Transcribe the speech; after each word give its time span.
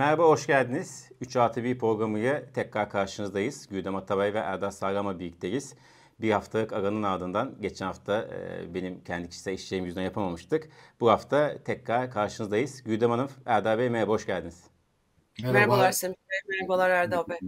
Merhaba, 0.00 0.24
hoş 0.24 0.46
geldiniz. 0.46 1.08
3 1.20 1.36
artı 1.36 1.64
1 1.64 1.78
programıyla 1.78 2.42
tekrar 2.54 2.90
karşınızdayız. 2.90 3.66
Güldem 3.66 3.96
Atabay 3.96 4.34
ve 4.34 4.38
Erdal 4.38 4.70
Sağlam'la 4.70 5.18
birlikteyiz. 5.18 5.74
Bir 6.20 6.30
haftalık 6.30 6.72
aranın 6.72 7.02
ardından 7.02 7.54
geçen 7.60 7.86
hafta 7.86 8.22
e, 8.22 8.74
benim 8.74 9.04
kendi 9.04 9.28
kişisel 9.28 9.52
işlerim 9.52 9.84
yüzünden 9.84 10.02
yapamamıştık. 10.02 10.68
Bu 11.00 11.10
hafta 11.10 11.56
tekrar 11.64 12.10
karşınızdayız. 12.10 12.82
Güldem 12.82 13.10
Hanım, 13.10 13.30
Erdal 13.46 13.78
Bey 13.78 13.90
merhaba, 13.90 14.12
hoş 14.12 14.26
geldiniz. 14.26 14.64
Merhaba. 15.38 15.58
Merhabalar 15.58 15.92
Semih 15.92 16.16
Bey, 16.30 16.58
merhabalar 16.58 16.90
Erdal 16.90 17.24
Bey. 17.28 17.38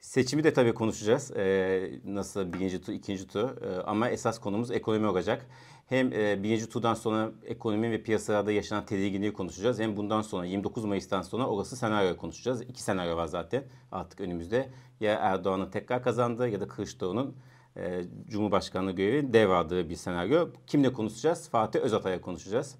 Seçimi 0.00 0.44
de 0.44 0.52
tabii 0.52 0.74
konuşacağız. 0.74 1.30
Ee, 1.36 1.90
nasıl 2.04 2.52
birinci 2.52 2.82
tur, 2.82 2.92
ikinci 2.92 3.26
tur. 3.26 3.62
Ee, 3.62 3.82
ama 3.82 4.08
esas 4.08 4.38
konumuz 4.38 4.70
ekonomi 4.70 5.06
olacak. 5.06 5.46
Hem 5.92 6.12
e, 6.12 6.42
birinci 6.42 6.68
turdan 6.68 6.94
sonra 6.94 7.30
ekonomi 7.44 7.90
ve 7.90 8.02
piyasalarda 8.02 8.52
yaşanan 8.52 8.86
tedirginliği 8.86 9.32
konuşacağız. 9.32 9.80
Hem 9.80 9.96
bundan 9.96 10.22
sonra 10.22 10.46
29 10.46 10.84
Mayıs'tan 10.84 11.22
sonra 11.22 11.46
olası 11.46 11.76
senaryoyu 11.76 12.16
konuşacağız. 12.16 12.62
İki 12.62 12.82
senaryo 12.82 13.16
var 13.16 13.26
zaten 13.26 13.64
artık 13.90 14.20
önümüzde. 14.20 14.68
Ya 15.00 15.14
Erdoğan'ın 15.14 15.70
tekrar 15.70 16.02
kazandığı 16.02 16.48
ya 16.48 16.60
da 16.60 16.68
Kılıçdaroğlu'nun 16.68 17.36
e, 17.76 18.02
Cumhurbaşkanlığı 18.28 18.92
görevi 18.92 19.32
devraldığı 19.32 19.88
bir 19.88 19.94
senaryo. 19.94 20.48
Kimle 20.66 20.92
konuşacağız? 20.92 21.48
Fatih 21.48 21.80
Özatay'a 21.80 22.20
konuşacağız. 22.20 22.76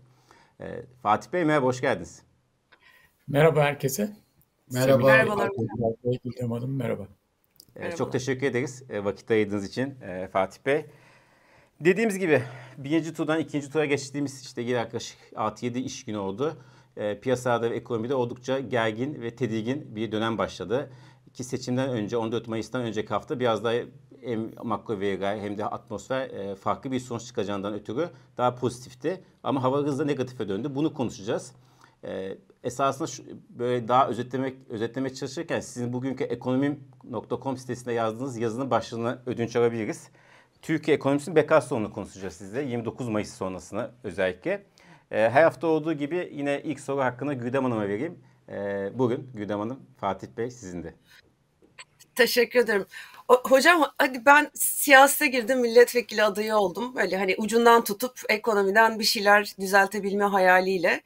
E, 0.61 0.83
Fatih 1.03 1.33
Bey 1.33 1.45
merhaba, 1.45 1.67
hoş 1.67 1.81
geldiniz. 1.81 2.23
Merhaba 3.29 3.63
herkese. 3.63 4.17
Merhaba. 4.73 5.07
Merhabalar. 5.07 5.51
Merhaba. 6.39 6.67
Merhaba. 6.67 7.07
Ee, 7.77 7.97
çok 7.97 8.13
teşekkür 8.13 8.47
ederiz 8.47 8.83
e, 8.91 9.05
vakit 9.05 9.31
ayırdığınız 9.31 9.65
için 9.65 10.01
e, 10.01 10.29
Fatih 10.33 10.67
Bey. 10.67 10.87
Dediğimiz 11.85 12.19
gibi 12.19 12.43
birinci 12.79 13.15
turdan 13.15 13.41
ikinci 13.41 13.71
tura 13.71 13.85
geçtiğimiz 13.85 14.43
işte 14.43 14.63
yaklaşık 14.63 15.19
6-7 15.33 15.79
iş 15.79 16.05
günü 16.05 16.17
oldu. 16.17 16.57
E, 16.97 17.21
piyasada 17.21 17.71
ve 17.71 17.77
ekonomide 17.77 18.15
oldukça 18.15 18.59
gergin 18.59 19.23
ve 19.23 19.37
tedirgin 19.37 19.97
bir 19.97 20.13
dönem 20.13 20.39
başladı. 20.39 20.91
Ki 21.35 21.45
seçimden 21.45 21.91
önce 21.91 22.17
14 22.17 22.49
Mayıs'tan 22.49 22.83
önceki 22.83 23.09
hafta 23.09 23.41
biraz 23.41 23.65
daha 23.65 23.73
hem 24.21 24.51
makro 24.65 25.01
veriler 25.01 25.39
hem 25.39 25.59
de 25.59 25.67
atmosfer 25.67 26.31
e, 26.31 26.55
farklı 26.55 26.93
bir 26.93 27.01
sonuç 27.01 27.27
çıkacağından 27.27 27.75
ötürü 27.75 28.11
daha 28.37 28.55
pozitifti. 28.55 29.25
Ama 29.43 29.63
hava 29.63 29.79
hızla 29.79 30.05
negatife 30.05 30.49
döndü. 30.49 30.75
Bunu 30.75 30.95
konuşacağız. 30.95 31.53
E, 32.05 32.39
esasında 32.65 33.07
şu, 33.07 33.23
böyle 33.49 33.89
daha 33.89 34.09
özetlemek 34.09 34.57
özetlemek 34.69 35.17
çalışırken 35.17 35.61
sizin 35.61 35.93
bugünkü 35.93 36.25
ekonomim.com 36.25 37.57
sitesinde 37.57 37.93
yazdığınız 37.93 38.37
yazının 38.37 38.71
başlığına 38.71 39.23
ödünç 39.27 39.57
alabiliriz. 39.57 40.09
Türkiye 40.63 40.97
ekonomisinin 40.97 41.37
beka 41.37 41.61
sorunu 41.61 41.93
konuşacağız 41.93 42.35
sizle 42.35 42.63
29 42.63 43.09
Mayıs 43.09 43.35
sonrasına 43.35 43.91
özellikle. 44.05 44.51
E, 45.11 45.31
her 45.31 45.43
hafta 45.43 45.67
olduğu 45.67 45.93
gibi 45.93 46.31
yine 46.33 46.63
ilk 46.65 46.81
soru 46.81 47.01
hakkında 47.01 47.33
Güdem 47.33 47.65
Hanım'a 47.65 47.89
vereyim. 47.89 48.19
E, 48.49 48.91
bugün 48.99 49.31
Güdem 49.35 49.59
Hanım, 49.59 49.81
Fatih 50.01 50.29
Bey 50.37 50.51
sizin 50.51 50.83
de. 50.83 50.95
Teşekkür 52.15 52.61
ederim. 52.61 52.87
Hocam 53.29 53.93
hadi 53.99 54.27
ben 54.27 54.51
siyasete 54.55 55.27
girdim, 55.27 55.61
milletvekili 55.61 56.23
adayı 56.23 56.57
oldum. 56.57 56.97
Böyle 56.97 57.17
hani 57.17 57.35
ucundan 57.39 57.85
tutup 57.85 58.21
ekonomiden 58.29 58.99
bir 58.99 59.05
şeyler 59.05 59.55
düzeltebilme 59.61 60.25
hayaliyle. 60.25 61.03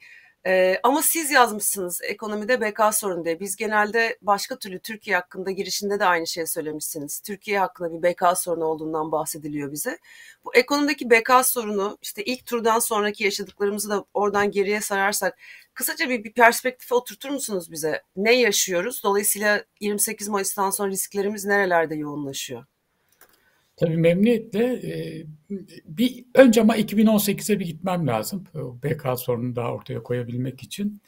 Ee, 0.47 0.79
ama 0.83 1.01
siz 1.01 1.31
yazmışsınız 1.31 2.01
ekonomide 2.03 2.61
beka 2.61 2.91
sorunu 2.91 3.25
diye. 3.25 3.39
Biz 3.39 3.55
genelde 3.55 4.17
başka 4.21 4.59
türlü 4.59 4.79
Türkiye 4.79 5.15
hakkında 5.15 5.51
girişinde 5.51 5.99
de 5.99 6.05
aynı 6.05 6.27
şeyi 6.27 6.47
söylemişsiniz. 6.47 7.19
Türkiye 7.19 7.59
hakkında 7.59 7.93
bir 7.93 8.03
beka 8.03 8.35
sorunu 8.35 8.65
olduğundan 8.65 9.11
bahsediliyor 9.11 9.71
bize. 9.71 9.97
Bu 10.45 10.55
ekonomideki 10.55 11.09
beka 11.09 11.43
sorunu 11.43 11.97
işte 12.01 12.23
ilk 12.23 12.45
turdan 12.45 12.79
sonraki 12.79 13.23
yaşadıklarımızı 13.23 13.89
da 13.89 14.05
oradan 14.13 14.51
geriye 14.51 14.81
sararsak 14.81 15.37
kısaca 15.73 16.09
bir, 16.09 16.23
bir 16.23 16.33
perspektife 16.33 16.95
oturtur 16.95 17.29
musunuz 17.29 17.71
bize? 17.71 18.01
Ne 18.15 18.33
yaşıyoruz? 18.33 19.01
Dolayısıyla 19.03 19.63
28 19.79 20.27
Mayıs'tan 20.27 20.69
sonra 20.69 20.89
risklerimiz 20.91 21.45
nerelerde 21.45 21.95
yoğunlaşıyor? 21.95 22.65
Tabii 23.77 23.97
memnuniyetle. 23.97 24.73
E, 24.73 25.23
bir 25.85 26.25
önce 26.35 26.61
ama 26.61 26.77
2018'e 26.77 27.59
bir 27.59 27.65
gitmem 27.65 28.07
lazım. 28.07 28.43
BK 28.55 29.19
sorununu 29.19 29.55
daha 29.55 29.73
ortaya 29.73 30.03
koyabilmek 30.03 30.63
için. 30.63 31.01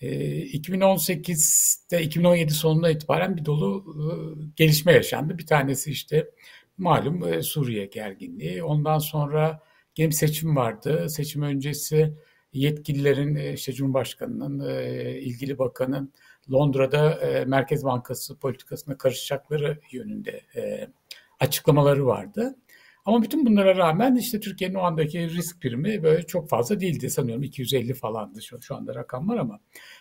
2018'de 0.00 2.02
2017 2.02 2.52
sonuna 2.52 2.90
itibaren 2.90 3.36
bir 3.36 3.44
dolu 3.44 3.84
e, 3.88 4.02
gelişme 4.56 4.92
yaşandı. 4.92 5.38
Bir 5.38 5.46
tanesi 5.46 5.90
işte 5.90 6.30
malum 6.78 7.28
e, 7.28 7.42
Suriye 7.42 7.86
gerginliği. 7.86 8.64
Ondan 8.64 8.98
sonra 8.98 9.60
yeni 9.96 10.10
bir 10.10 10.14
seçim 10.14 10.56
vardı. 10.56 11.06
Seçim 11.10 11.42
öncesi 11.42 12.14
yetkililerin 12.52 13.54
işte 13.54 13.72
Cumhurbaşkanı'nın 13.72 14.68
ilgili 15.20 15.58
bakanın 15.58 16.12
Londra'da 16.52 17.20
Merkez 17.46 17.84
Bankası 17.84 18.38
politikasına 18.38 18.98
karışacakları 18.98 19.80
yönünde 19.92 20.40
açıklamaları 21.44 22.06
vardı. 22.06 22.56
Ama 23.04 23.22
bütün 23.22 23.46
bunlara 23.46 23.76
rağmen 23.76 24.16
işte 24.16 24.40
Türkiye'nin 24.40 24.74
o 24.74 24.80
andaki 24.80 25.30
risk 25.30 25.62
primi 25.62 26.02
böyle 26.02 26.22
çok 26.22 26.48
fazla 26.48 26.80
değildi. 26.80 27.10
Sanıyorum 27.10 27.42
250 27.42 27.94
falandı 27.94 28.42
şu, 28.42 28.62
şu 28.62 28.76
anda 28.76 28.94
rakam 28.94 29.28
var 29.28 29.36
ama 29.36 29.60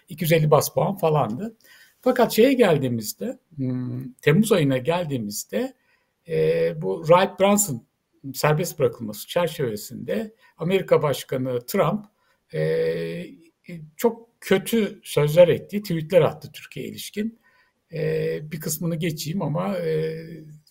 250 0.10 0.52
bas 0.52 0.74
puan 0.74 0.98
falandı. 0.98 1.56
Fakat 2.02 2.32
şeye 2.32 2.54
geldiğimizde 2.54 3.40
hmm, 3.56 4.14
Temmuz 4.14 4.52
ayına 4.52 4.78
geldiğimizde 4.78 5.74
e, 6.28 6.82
bu 6.82 7.04
Wright 7.08 7.40
Brunson 7.40 7.86
serbest 8.34 8.80
bırakılması 8.80 9.28
çerçevesinde 9.28 10.34
Amerika 10.58 11.02
Başkanı 11.02 11.66
Trump 11.66 12.06
e, 12.54 13.26
çok 13.98 14.42
kötü 14.42 15.00
sözler 15.04 15.48
etti, 15.48 15.82
tweetler 15.82 16.22
attı 16.22 16.52
Türkiye 16.54 16.86
ilişkin. 16.86 17.40
E, 17.94 18.40
bir 18.52 18.60
kısmını 18.60 18.96
geçeyim 18.96 19.42
ama 19.42 19.78
e, 19.78 20.16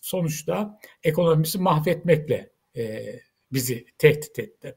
sonuçta 0.03 0.81
ekonomimizi 1.03 1.59
mahvetmekle 1.59 2.51
e, 2.77 3.05
bizi 3.53 3.87
tehdit 3.99 4.39
etti. 4.39 4.77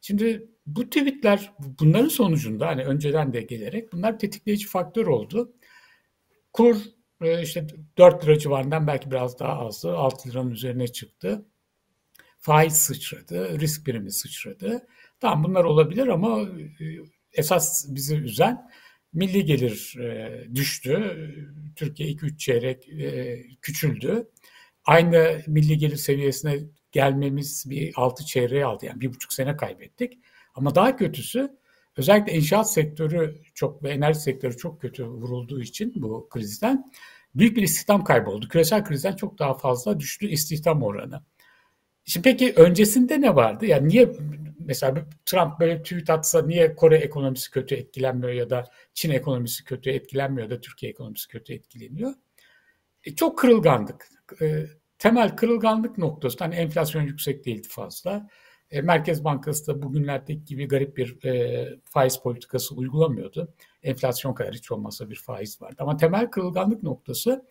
Şimdi 0.00 0.48
bu 0.66 0.84
tweetler 0.84 1.52
bunların 1.58 2.08
sonucunda 2.08 2.66
hani 2.66 2.84
önceden 2.84 3.32
de 3.32 3.42
gelerek 3.42 3.92
bunlar 3.92 4.18
tetikleyici 4.18 4.66
faktör 4.66 5.06
oldu. 5.06 5.52
Kur 6.52 6.76
e, 7.22 7.42
işte 7.42 7.66
4 7.98 8.24
lira 8.24 8.38
civarından 8.38 8.86
belki 8.86 9.10
biraz 9.10 9.38
daha 9.38 9.58
azdı. 9.58 9.96
6 9.96 10.28
liranın 10.28 10.50
üzerine 10.50 10.88
çıktı. 10.88 11.44
Faiz 12.38 12.76
sıçradı, 12.76 13.60
risk 13.60 13.86
primi 13.86 14.12
sıçradı. 14.12 14.86
Tamam 15.20 15.44
bunlar 15.44 15.64
olabilir 15.64 16.06
ama 16.06 16.42
e, 16.42 16.84
esas 17.32 17.86
bizi 17.88 18.16
üzen 18.16 18.70
milli 19.12 19.44
gelir 19.44 19.96
e, 19.98 20.44
düştü. 20.54 21.16
Türkiye 21.76 22.08
2-3 22.08 22.38
çeyrek 22.38 22.88
e, 22.88 23.42
küçüldü 23.62 24.30
aynı 24.84 25.42
milli 25.46 25.78
gelir 25.78 25.96
seviyesine 25.96 26.58
gelmemiz 26.92 27.64
bir 27.70 27.92
altı 27.96 28.24
çeyreği 28.24 28.64
aldı. 28.64 28.86
Yani 28.86 29.00
bir 29.00 29.14
buçuk 29.14 29.32
sene 29.32 29.56
kaybettik. 29.56 30.18
Ama 30.54 30.74
daha 30.74 30.96
kötüsü 30.96 31.50
özellikle 31.96 32.32
inşaat 32.32 32.72
sektörü 32.72 33.42
çok 33.54 33.82
ve 33.82 33.90
enerji 33.90 34.20
sektörü 34.20 34.56
çok 34.56 34.80
kötü 34.80 35.06
vurulduğu 35.06 35.60
için 35.60 35.92
bu 35.96 36.28
krizden 36.28 36.92
büyük 37.34 37.56
bir 37.56 37.62
istihdam 37.62 38.04
kayboldu. 38.04 38.48
Küresel 38.48 38.84
krizden 38.84 39.16
çok 39.16 39.38
daha 39.38 39.54
fazla 39.54 40.00
düştü 40.00 40.26
istihdam 40.26 40.82
oranı. 40.82 41.22
Şimdi 42.04 42.24
peki 42.30 42.52
öncesinde 42.56 43.20
ne 43.20 43.36
vardı? 43.36 43.66
Yani 43.66 43.88
niye 43.88 44.12
mesela 44.58 45.06
Trump 45.26 45.60
böyle 45.60 45.82
tweet 45.82 46.10
atsa 46.10 46.42
niye 46.42 46.74
Kore 46.74 46.96
ekonomisi 46.98 47.50
kötü 47.50 47.74
etkilenmiyor 47.74 48.32
ya 48.32 48.50
da 48.50 48.70
Çin 48.94 49.10
ekonomisi 49.10 49.64
kötü 49.64 49.90
etkilenmiyor 49.90 50.50
da 50.50 50.60
Türkiye 50.60 50.92
ekonomisi 50.92 51.28
kötü 51.28 51.52
etkileniyor? 51.54 52.14
E, 53.04 53.14
çok 53.14 53.38
kırılgandık 53.38 54.08
e, 54.40 54.66
temel 55.04 55.36
kırılganlık 55.36 55.98
noktası, 55.98 56.36
hani 56.38 56.54
enflasyon 56.54 57.02
yüksek 57.02 57.44
değildi 57.44 57.68
fazla. 57.70 58.28
E, 58.70 58.82
Merkez 58.82 59.24
Bankası 59.24 59.66
da 59.66 59.82
bugünlerdeki 59.82 60.44
gibi 60.44 60.68
garip 60.68 60.96
bir 60.96 61.24
e, 61.24 61.68
faiz 61.84 62.16
politikası 62.16 62.74
uygulamıyordu. 62.74 63.54
Enflasyon 63.82 64.34
kadar 64.34 64.54
hiç 64.54 64.72
olmazsa 64.72 65.10
bir 65.10 65.16
faiz 65.16 65.62
vardı. 65.62 65.76
Ama 65.78 65.96
temel 65.96 66.30
kırılganlık 66.30 66.82
noktası 66.82 67.46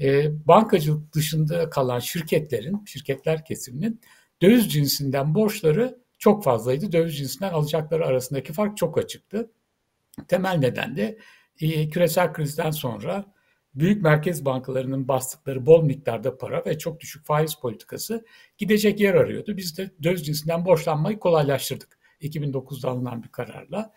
e, 0.00 0.30
bankacılık 0.48 1.14
dışında 1.14 1.70
kalan 1.70 1.98
şirketlerin, 1.98 2.84
şirketler 2.84 3.44
kesiminin 3.44 4.00
döviz 4.42 4.72
cinsinden 4.72 5.34
borçları 5.34 5.98
çok 6.18 6.44
fazlaydı. 6.44 6.92
Döviz 6.92 7.18
cinsinden 7.18 7.52
alacakları 7.52 8.06
arasındaki 8.06 8.52
fark 8.52 8.76
çok 8.76 8.98
açıktı. 8.98 9.50
Temel 10.28 10.56
neden 10.58 10.96
de 10.96 11.18
e, 11.60 11.88
küresel 11.88 12.32
krizden 12.32 12.70
sonra 12.70 13.32
büyük 13.74 14.02
merkez 14.02 14.44
bankalarının 14.44 15.08
bastıkları 15.08 15.66
bol 15.66 15.82
miktarda 15.84 16.38
para 16.38 16.64
ve 16.66 16.78
çok 16.78 17.00
düşük 17.00 17.26
faiz 17.26 17.54
politikası 17.54 18.24
gidecek 18.58 19.00
yer 19.00 19.14
arıyordu. 19.14 19.56
Biz 19.56 19.78
de 19.78 19.90
döviz 20.02 20.26
cinsinden 20.26 20.64
borçlanmayı 20.64 21.18
kolaylaştırdık 21.18 21.98
2009'da 22.20 22.90
alınan 22.90 23.22
bir 23.22 23.28
kararla. 23.28 23.92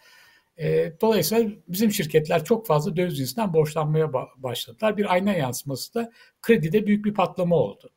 E, 0.58 0.94
dolayısıyla 1.02 1.52
bizim 1.68 1.92
şirketler 1.92 2.44
çok 2.44 2.68
fazla 2.68 2.96
döviz 2.96 3.18
cinsinden 3.18 3.54
borçlanmaya 3.54 4.14
başladılar. 4.38 4.98
Bir 4.98 5.14
ayna 5.14 5.34
yansıması 5.34 5.94
da 5.94 6.12
kredide 6.42 6.88
büyük 6.88 7.06
bir 7.06 7.14
patlama 7.14 7.56
oldu. 7.56 7.90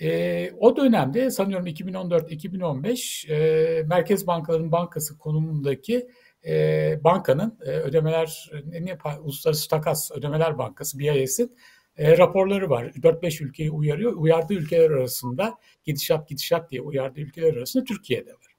E, 0.00 0.50
o 0.58 0.76
dönemde 0.76 1.30
sanıyorum 1.30 1.66
2014-2015 1.66 3.32
e, 3.32 3.82
merkez 3.82 4.26
bankalarının 4.26 4.72
bankası 4.72 5.18
konumundaki 5.18 6.08
e, 6.46 7.04
bankanın 7.04 7.58
e, 7.60 7.70
ödemeler 7.70 8.50
ne, 8.64 8.98
Uluslararası 9.20 9.68
Takas 9.68 10.10
Ödemeler 10.10 10.58
Bankası 10.58 10.98
BIS'in 10.98 11.56
e, 11.96 12.18
raporları 12.18 12.70
var. 12.70 12.84
4-5 12.84 13.44
ülkeyi 13.44 13.70
uyarıyor. 13.70 14.12
Uyardığı 14.12 14.54
ülkeler 14.54 14.90
arasında 14.90 15.58
gidişat 15.84 16.28
gidişat 16.28 16.70
diye 16.70 16.80
uyardığı 16.80 17.20
ülkeler 17.20 17.54
arasında 17.54 17.84
Türkiye'de 17.84 18.32
var. 18.32 18.56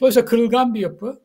Dolayısıyla 0.00 0.26
kırılgan 0.26 0.74
bir 0.74 0.80
yapı. 0.80 1.22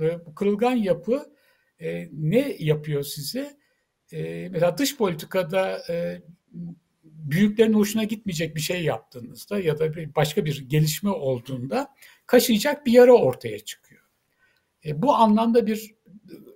E, 0.00 0.26
bu 0.26 0.34
kırılgan 0.34 0.76
yapı 0.76 1.32
e, 1.80 2.08
ne 2.12 2.56
yapıyor 2.58 3.02
size? 3.02 3.56
E, 4.12 4.48
mesela 4.48 4.78
dış 4.78 4.96
politikada 4.96 5.82
e, 5.88 6.22
büyüklerin 7.04 7.72
hoşuna 7.72 8.04
gitmeyecek 8.04 8.56
bir 8.56 8.60
şey 8.60 8.84
yaptığınızda 8.84 9.60
ya 9.60 9.78
da 9.78 9.94
bir, 9.94 10.14
başka 10.14 10.44
bir 10.44 10.68
gelişme 10.68 11.10
olduğunda 11.10 11.94
kaşıyacak 12.26 12.86
bir 12.86 12.92
yara 12.92 13.12
ortaya 13.12 13.58
çıkıyor. 13.58 13.89
E, 14.84 15.02
bu 15.02 15.14
anlamda 15.14 15.66
bir 15.66 15.94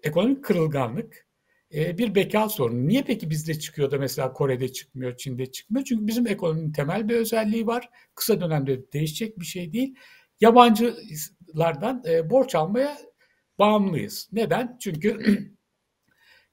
ekonomik 0.03 0.45
kırılganlık, 0.45 1.27
e, 1.75 1.99
bir 1.99 2.15
beka 2.15 2.49
sorunu. 2.49 2.89
Niye 2.89 3.03
peki 3.03 3.31
bizde 3.31 3.59
çıkıyor 3.59 3.91
da 3.91 3.99
mesela 3.99 4.33
Kore'de 4.33 4.73
çıkmıyor, 4.73 5.17
Çin'de 5.17 5.53
çıkmıyor? 5.53 5.85
Çünkü 5.85 6.07
bizim 6.07 6.27
ekonominin 6.27 6.73
temel 6.73 7.09
bir 7.09 7.17
özelliği 7.17 7.67
var. 7.67 7.91
Kısa 8.15 8.41
dönemde 8.41 8.93
değişecek 8.93 9.41
bir 9.41 9.45
şey 9.45 9.73
değil. 9.73 9.95
Yabancılardan 10.41 12.03
e, 12.09 12.31
borç 12.31 12.55
almaya 12.55 12.99
bağımlıyız. 13.59 14.29
Neden? 14.33 14.77
Çünkü 14.81 15.19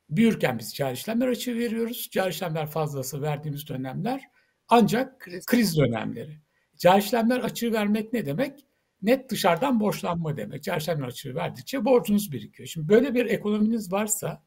büyürken 0.09 0.59
biz 0.59 0.75
cari 0.75 0.93
işlemler 0.93 1.27
açığı 1.27 1.55
veriyoruz. 1.55 2.09
Cari 2.11 2.29
işlemler 2.29 2.67
fazlası 2.67 3.21
verdiğimiz 3.21 3.69
dönemler 3.69 4.21
ancak 4.67 5.27
kriz 5.47 5.77
dönemleri. 5.77 6.39
Cari 6.77 6.99
işlemler 6.99 7.39
açığı 7.39 7.73
vermek 7.73 8.13
ne 8.13 8.25
demek? 8.25 8.65
Net 9.01 9.29
dışarıdan 9.29 9.79
borçlanma 9.79 10.37
demek. 10.37 10.67
İşlemler 10.67 11.07
açığı 11.07 11.35
verdikçe 11.35 11.85
borcunuz 11.85 12.31
birikiyor. 12.31 12.67
Şimdi 12.67 12.89
böyle 12.89 13.13
bir 13.13 13.25
ekonominiz 13.25 13.91
varsa 13.91 14.43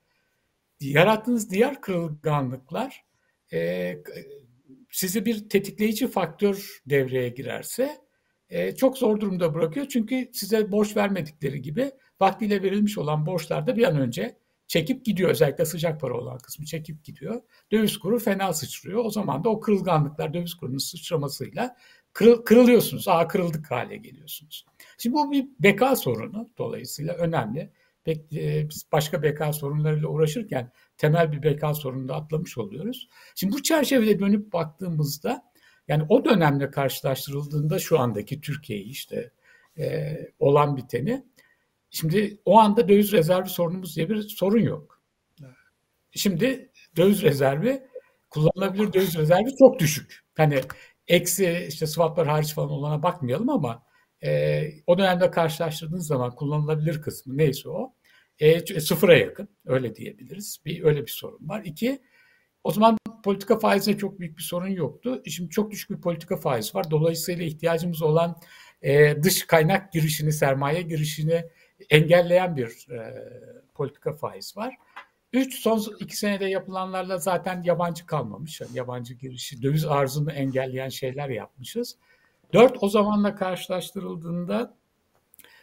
yarattığınız 0.81 1.51
diğer 1.51 1.81
kırılganlıklar 1.81 3.05
e, 3.53 3.95
sizi 4.91 5.27
bir 5.27 5.49
tetikleyici 5.49 6.09
faktör 6.09 6.83
devreye 6.87 7.29
girerse 7.29 7.99
e, 8.49 8.75
çok 8.77 8.99
zor 8.99 9.21
durumda 9.21 9.55
bırakıyor. 9.55 9.87
Çünkü 9.89 10.31
size 10.33 10.73
borç 10.73 10.97
vermedikleri 10.97 11.63
gibi 11.63 11.93
vaktiyle 12.21 12.63
verilmiş 12.63 12.99
olan 12.99 13.27
borçlar 13.27 13.67
da 13.67 13.77
bir 13.77 13.85
an 13.85 13.99
önce 13.99 14.39
çekip 14.67 15.05
gidiyor. 15.05 15.31
Özellikle 15.31 15.65
sıcak 15.65 16.01
para 16.01 16.15
olan 16.15 16.39
kısmı 16.39 16.65
çekip 16.65 17.05
gidiyor. 17.05 17.43
Döviz 17.73 17.99
kuru 17.99 18.19
fena 18.19 18.53
sıçrıyor. 18.53 19.05
O 19.05 19.11
zaman 19.11 19.45
da 19.45 19.49
o 19.49 19.61
kırılganlıklar 19.61 20.35
döviz 20.35 20.55
kurunun 20.55 20.79
sıçramasıyla 20.79 21.77
kırıl, 22.15 22.45
kırılıyorsunuz. 22.45 23.09
Aa 23.09 23.29
kırıldık 23.29 23.71
hale 23.71 23.97
geliyorsunuz. 23.97 24.67
Şimdi 24.99 25.15
bu 25.15 25.33
bir 25.33 25.47
beka 25.61 25.97
sorunu 25.97 26.51
dolayısıyla 26.59 27.15
önemli. 27.15 27.71
Pek, 28.05 28.33
e, 28.33 28.69
biz 28.69 28.87
başka 28.93 29.23
beka 29.23 29.53
sorunlarıyla 29.53 30.09
uğraşırken 30.09 30.73
temel 30.97 31.33
bir 31.33 31.43
beka 31.43 31.75
sorununu 31.75 32.09
da 32.09 32.15
atlamış 32.15 32.59
oluyoruz. 32.59 33.09
Şimdi 33.35 33.53
bu 33.53 33.63
çerçevede 33.63 34.19
dönüp 34.19 34.53
baktığımızda 34.53 35.43
yani 35.89 36.07
o 36.09 36.25
dönemle 36.25 36.71
karşılaştırıldığında 36.71 37.79
şu 37.79 38.01
andaki 38.01 38.41
Türkiye'yi 38.41 38.85
işte 38.85 39.31
e, 39.79 40.17
olan 40.39 40.77
biteni 40.77 41.25
Şimdi 41.95 42.39
o 42.45 42.59
anda 42.59 42.89
döviz 42.89 43.13
rezervi 43.13 43.49
sorunumuz 43.49 43.97
diye 43.97 44.09
bir 44.09 44.23
sorun 44.23 44.61
yok. 44.61 45.03
Şimdi 46.11 46.71
döviz 46.97 47.23
rezervi 47.23 47.83
kullanılabilir 48.31 48.93
döviz 48.93 49.17
rezervi 49.17 49.57
çok 49.59 49.79
düşük. 49.79 50.25
Hani 50.37 50.61
eksi 51.09 51.67
işte 51.69 51.87
swaplar 51.87 52.27
hariç 52.27 52.55
falan 52.55 52.71
olana 52.71 53.03
bakmayalım 53.03 53.51
ama 53.51 53.83
e, 54.25 54.63
o 54.87 54.99
dönemde 54.99 55.31
karşılaştırdığınız 55.31 56.07
zaman 56.07 56.35
kullanılabilir 56.35 57.03
kısmı 57.03 57.37
neyse 57.37 57.69
o 57.69 57.95
e, 58.39 58.81
sıfıra 58.81 59.17
yakın 59.17 59.49
öyle 59.67 59.95
diyebiliriz. 59.97 60.59
Bir 60.65 60.85
öyle 60.85 61.03
bir 61.03 61.11
sorun 61.11 61.49
var. 61.49 61.63
İki 61.65 62.03
o 62.65 62.71
zaman 62.71 62.99
politika 63.25 63.59
faizine 63.59 63.99
çok 63.99 64.21
büyük 64.21 64.39
bir 64.39 64.43
sorun 64.43 64.69
yoktu. 64.69 65.23
Şimdi 65.27 65.51
çok 65.51 65.71
düşük 65.71 65.91
bir 65.91 66.01
politika 66.01 66.37
faiz 66.37 66.75
var. 66.75 66.91
Dolayısıyla 66.91 67.45
ihtiyacımız 67.45 68.03
olan 68.03 68.37
e, 68.83 69.23
dış 69.23 69.47
kaynak 69.47 69.93
girişini, 69.93 70.33
sermaye 70.33 70.83
girişini 70.83 71.45
engelleyen 71.91 72.57
bir 72.57 72.87
e, 72.91 73.15
politika 73.75 74.13
faiz 74.13 74.57
var. 74.57 74.75
Üç, 75.35 75.59
son 75.59 75.85
iki 76.01 76.17
senede 76.17 76.45
yapılanlarla 76.47 77.19
zaten 77.19 77.63
yabancı 77.63 78.07
kalmamış. 78.07 78.61
Yani 78.61 78.71
yabancı 78.75 79.15
girişi, 79.15 79.63
döviz 79.63 79.85
arzını 79.85 80.33
engelleyen 80.33 80.89
şeyler 80.89 81.29
yapmışız. 81.29 81.97
Dört, 82.53 82.83
o 82.83 82.89
zamanla 82.89 83.35
karşılaştırıldığında 83.35 84.75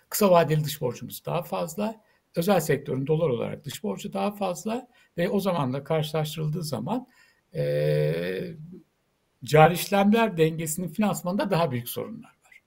kısa 0.09 0.31
vadeli 0.31 0.63
dış 0.63 0.81
borcumuz 0.81 1.25
daha 1.25 1.43
fazla. 1.43 2.01
Özel 2.35 2.59
sektörün 2.59 3.07
dolar 3.07 3.29
olarak 3.29 3.65
dış 3.65 3.83
borcu 3.83 4.13
daha 4.13 4.31
fazla 4.31 4.87
ve 5.17 5.29
o 5.29 5.39
zamanla 5.39 5.83
karşılaştırıldığı 5.83 6.63
zaman 6.63 7.07
e, 7.55 8.55
cari 9.43 9.73
işlemler 9.73 10.37
dengesinin 10.37 10.87
finansmanında 10.87 11.51
daha 11.51 11.71
büyük 11.71 11.89
sorunlar 11.89 12.35
var. 12.45 12.61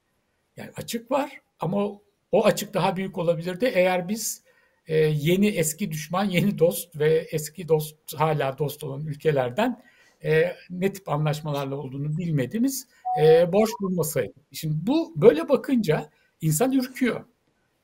Yani 0.56 0.70
açık 0.76 1.10
var 1.10 1.40
ama 1.60 1.88
o 2.32 2.44
açık 2.44 2.74
daha 2.74 2.96
büyük 2.96 3.18
olabilirdi 3.18 3.70
eğer 3.74 4.08
biz 4.08 4.43
e, 4.86 4.96
yeni 4.96 5.46
eski 5.46 5.90
düşman, 5.90 6.24
yeni 6.24 6.58
dost 6.58 6.98
ve 6.98 7.28
eski 7.30 7.68
dost 7.68 8.14
hala 8.16 8.58
dost 8.58 8.84
olan 8.84 9.06
ülkelerden 9.06 9.82
e, 10.24 10.56
ne 10.70 10.92
tip 10.92 11.08
anlaşmalarla 11.08 11.76
olduğunu 11.76 12.18
bilmediğimiz 12.18 12.88
e, 13.22 13.52
borç 13.52 13.70
bulmasaydı. 13.80 14.34
Şimdi 14.52 14.74
bu 14.86 15.12
böyle 15.16 15.48
bakınca 15.48 16.10
insan 16.40 16.72
ürküyor. 16.72 17.24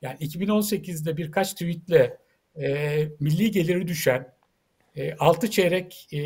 Yani 0.02 0.18
2018'de 0.18 1.16
birkaç 1.16 1.52
tweetle 1.52 2.18
e, 2.60 3.08
milli 3.20 3.50
geliri 3.50 3.88
düşen, 3.88 4.34
e, 4.96 5.14
6 5.14 5.50
çeyrek 5.50 6.08
e, 6.12 6.20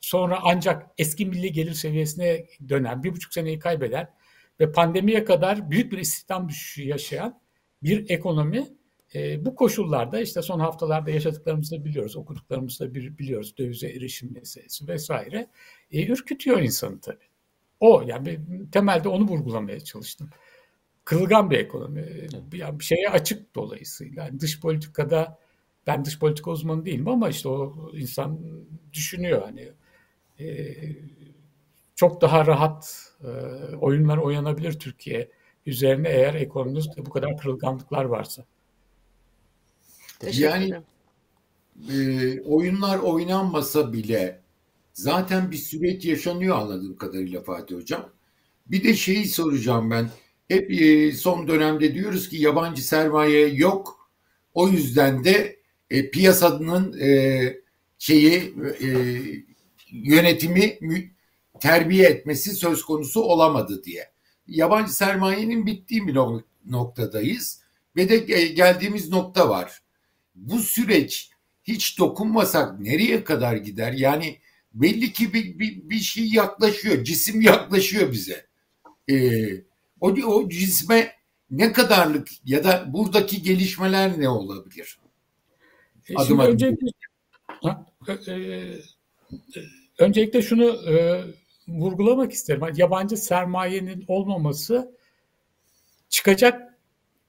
sonra 0.00 0.38
ancak 0.42 0.86
eski 0.98 1.26
milli 1.26 1.52
gelir 1.52 1.74
seviyesine 1.74 2.46
dönen, 2.68 3.02
bir 3.02 3.12
buçuk 3.12 3.34
seneyi 3.34 3.58
kaybeden 3.58 4.10
ve 4.60 4.72
pandemiye 4.72 5.24
kadar 5.24 5.70
büyük 5.70 5.92
bir 5.92 5.98
istihdam 5.98 6.48
düşüşü 6.48 6.82
yaşayan 6.82 7.40
bir 7.82 8.10
ekonomi 8.10 8.66
e, 9.16 9.44
bu 9.44 9.54
koşullarda 9.54 10.20
işte 10.20 10.42
son 10.42 10.60
haftalarda 10.60 11.10
yaşadıklarımızı 11.10 11.84
biliyoruz, 11.84 12.16
okuduklarımızı 12.16 12.94
biliyoruz, 12.94 13.54
dövize 13.58 13.88
erişim 13.88 14.32
meselesi 14.32 14.88
vesaire. 14.88 15.46
E, 15.90 16.06
ürkütüyor 16.06 16.60
insanı 16.60 17.00
tabii. 17.00 17.28
O 17.80 18.02
yani 18.06 18.40
temelde 18.72 19.08
onu 19.08 19.24
vurgulamaya 19.24 19.80
çalıştım. 19.80 20.30
Kırılgan 21.04 21.50
bir 21.50 21.58
ekonomi. 21.58 22.28
Yani 22.52 22.80
bir 22.80 22.84
şeye 22.84 23.10
açık 23.10 23.54
dolayısıyla. 23.54 24.24
Yani 24.24 24.40
dış 24.40 24.60
politikada 24.60 25.38
ben 25.86 26.04
dış 26.04 26.18
politika 26.18 26.50
uzmanı 26.50 26.84
değilim 26.86 27.08
ama 27.08 27.28
işte 27.28 27.48
o 27.48 27.90
insan 27.94 28.40
düşünüyor 28.92 29.42
hani 29.42 29.72
e, 30.40 30.74
çok 31.94 32.20
daha 32.20 32.46
rahat 32.46 33.12
e, 33.24 33.26
oyunlar 33.76 34.18
oynanabilir 34.18 34.78
Türkiye 34.78 35.30
üzerine 35.66 36.08
eğer 36.08 36.34
ekonomimizde 36.34 37.06
bu 37.06 37.10
kadar 37.10 37.36
kırılganlıklar 37.36 38.04
varsa. 38.04 38.44
Yani 40.32 40.74
e, 41.90 42.40
oyunlar 42.40 42.98
oynanmasa 42.98 43.92
bile 43.92 44.40
zaten 44.92 45.50
bir 45.50 45.56
süreç 45.56 46.04
yaşanıyor 46.04 46.56
anladığım 46.58 46.96
kadarıyla 46.96 47.42
Fatih 47.42 47.76
Hocam. 47.76 48.08
Bir 48.66 48.84
de 48.84 48.94
şeyi 48.94 49.28
soracağım 49.28 49.90
ben. 49.90 50.10
Hep 50.48 50.70
e, 50.70 51.12
son 51.12 51.48
dönemde 51.48 51.94
diyoruz 51.94 52.28
ki 52.28 52.36
yabancı 52.36 52.86
sermaye 52.86 53.48
yok. 53.48 54.10
O 54.54 54.68
yüzden 54.68 55.24
de 55.24 55.60
e, 55.90 56.10
piyasanın 56.10 57.00
e, 57.00 57.60
şeyi 57.98 58.54
e, 58.80 58.88
yönetimi 59.90 60.78
terbiye 61.60 62.08
etmesi 62.08 62.54
söz 62.54 62.84
konusu 62.84 63.20
olamadı 63.20 63.84
diye 63.84 64.10
yabancı 64.48 64.92
sermayenin 64.92 65.66
bittiği 65.66 66.06
bir 66.06 66.16
noktadayız 66.66 67.62
ve 67.96 68.08
de 68.08 68.18
geldiğimiz 68.46 69.10
nokta 69.10 69.48
var. 69.48 69.82
Bu 70.36 70.58
süreç 70.58 71.30
hiç 71.64 71.98
dokunmasak 71.98 72.80
nereye 72.80 73.24
kadar 73.24 73.56
gider? 73.56 73.92
Yani 73.92 74.38
belli 74.74 75.12
ki 75.12 75.32
bir, 75.32 75.58
bir, 75.58 75.90
bir 75.90 75.98
şey 75.98 76.28
yaklaşıyor, 76.28 77.04
cisim 77.04 77.40
yaklaşıyor 77.40 78.12
bize. 78.12 78.46
Ee, 79.10 79.64
o, 80.00 80.10
o 80.10 80.48
cisme 80.48 81.12
ne 81.50 81.72
kadarlık 81.72 82.28
ya 82.44 82.64
da 82.64 82.84
buradaki 82.92 83.42
gelişmeler 83.42 84.20
ne 84.20 84.28
olabilir? 84.28 84.98
E, 86.08 86.14
adım 86.16 86.40
adım. 86.40 86.52
Öncelikle, 86.52 86.88
e, 88.28 88.32
e, 88.32 88.76
öncelikle 89.98 90.42
şunu 90.42 90.64
e, 90.90 91.24
vurgulamak 91.68 92.32
isterim. 92.32 92.62
Yabancı 92.76 93.16
sermayenin 93.16 94.04
olmaması 94.08 94.96
çıkacak 96.08 96.65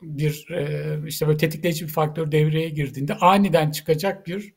bir 0.01 0.47
e, 0.51 0.99
işte 1.07 1.27
böyle 1.27 1.37
tetikleyici 1.37 1.85
bir 1.85 1.91
faktör 1.91 2.31
devreye 2.31 2.69
girdiğinde 2.69 3.13
aniden 3.13 3.71
çıkacak 3.71 4.27
bir 4.27 4.53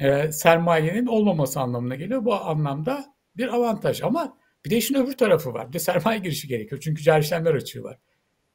e, 0.00 0.32
sermayenin 0.32 1.06
olmaması 1.06 1.60
anlamına 1.60 1.94
geliyor. 1.94 2.24
Bu 2.24 2.34
anlamda 2.34 3.14
bir 3.36 3.54
avantaj 3.54 4.02
ama 4.02 4.38
bir 4.64 4.70
de 4.70 4.76
işin 4.76 4.94
öbür 4.94 5.16
tarafı 5.16 5.54
var. 5.54 5.68
Bir 5.68 5.72
de 5.72 5.78
sermaye 5.78 6.18
girişi 6.18 6.48
gerekiyor. 6.48 6.80
Çünkü 6.80 7.02
cari 7.02 7.22
işlemler 7.22 7.54
açığı 7.54 7.82
var. 7.82 7.98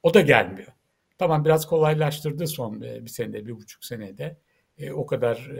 O 0.03 0.13
da 0.13 0.22
gelmiyor. 0.22 0.72
Tamam 1.17 1.46
biraz 1.46 1.67
kolaylaştırdı 1.67 2.48
son 2.48 2.82
e, 2.82 3.06
bir 3.06 3.10
senede, 3.10 3.46
bir 3.46 3.56
buçuk 3.56 3.86
senede. 3.86 4.38
O 4.94 5.06
kadar 5.06 5.51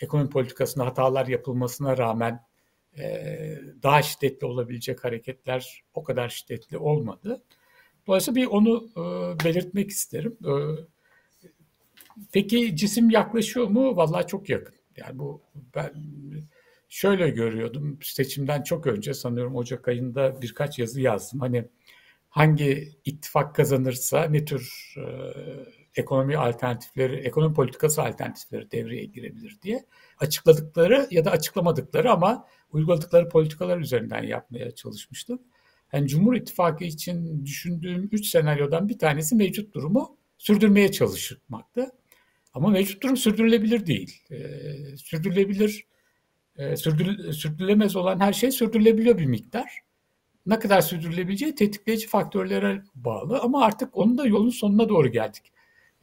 ekonomi 0.00 0.30
politikasında 0.30 0.86
hatalar 0.86 1.26
yapılmasına 1.26 1.98
rağmen 1.98 2.40
daha 3.82 4.02
şiddetli 4.02 4.46
olabilecek 4.46 5.04
hareketler 5.04 5.84
o 5.94 6.04
kadar 6.04 6.28
şiddetli 6.28 6.78
olmadı. 6.78 7.42
Dolayısıyla 8.06 8.42
bir 8.42 8.46
onu 8.46 8.88
e, 8.96 9.00
belirtmek 9.44 9.90
isterim. 9.90 10.36
E, 10.44 10.52
peki 12.32 12.76
cisim 12.76 13.10
yaklaşıyor 13.10 13.66
mu? 13.66 13.96
Vallahi 13.96 14.26
çok 14.26 14.48
yakın. 14.48 14.74
Yani 14.96 15.18
bu 15.18 15.40
ben 15.74 15.92
şöyle 16.88 17.30
görüyordum 17.30 17.98
seçimden 18.02 18.62
çok 18.62 18.86
önce 18.86 19.14
sanıyorum 19.14 19.56
Ocak 19.56 19.88
ayında 19.88 20.42
birkaç 20.42 20.78
yazı 20.78 21.00
yazdım. 21.00 21.40
Hani 21.40 21.64
hangi 22.28 22.92
ittifak 23.04 23.54
kazanırsa 23.54 24.24
ne 24.24 24.44
tür 24.44 24.94
e, 24.96 25.04
ekonomi 25.96 26.36
alternatifleri, 26.36 27.16
ekonomi 27.16 27.54
politikası 27.54 28.02
alternatifleri 28.02 28.70
devreye 28.70 29.04
girebilir 29.04 29.58
diye 29.62 29.84
açıkladıkları 30.18 31.08
ya 31.10 31.24
da 31.24 31.30
açıklamadıkları 31.30 32.12
ama 32.12 32.46
uyguladıkları 32.72 33.28
politikalar 33.28 33.78
üzerinden 33.78 34.22
yapmaya 34.22 34.70
çalışmıştım. 34.74 35.42
Yani 35.94 36.08
Cumhur 36.08 36.34
İttifakı 36.34 36.84
için 36.84 37.46
düşündüğüm 37.46 38.08
üç 38.12 38.26
senaryodan 38.26 38.88
bir 38.88 38.98
tanesi 38.98 39.34
mevcut 39.34 39.74
durumu 39.74 40.16
sürdürmeye 40.38 40.92
çalışmaktı. 40.92 41.90
Ama 42.54 42.68
mevcut 42.68 43.02
durum 43.02 43.16
sürdürülebilir 43.16 43.86
değil. 43.86 44.22
Ee, 44.30 44.96
sürdürülebilir, 44.96 45.86
e, 46.56 46.76
sürdür, 46.76 47.32
sürdürülemez 47.32 47.96
olan 47.96 48.20
her 48.20 48.32
şey 48.32 48.50
sürdürülebiliyor 48.50 49.18
bir 49.18 49.26
miktar. 49.26 49.78
Ne 50.46 50.58
kadar 50.58 50.80
sürdürülebileceği 50.80 51.54
tetikleyici 51.54 52.06
faktörlere 52.06 52.82
bağlı 52.94 53.40
ama 53.40 53.64
artık 53.64 53.96
onun 53.96 54.18
da 54.18 54.26
yolun 54.26 54.50
sonuna 54.50 54.88
doğru 54.88 55.08
geldik. 55.08 55.52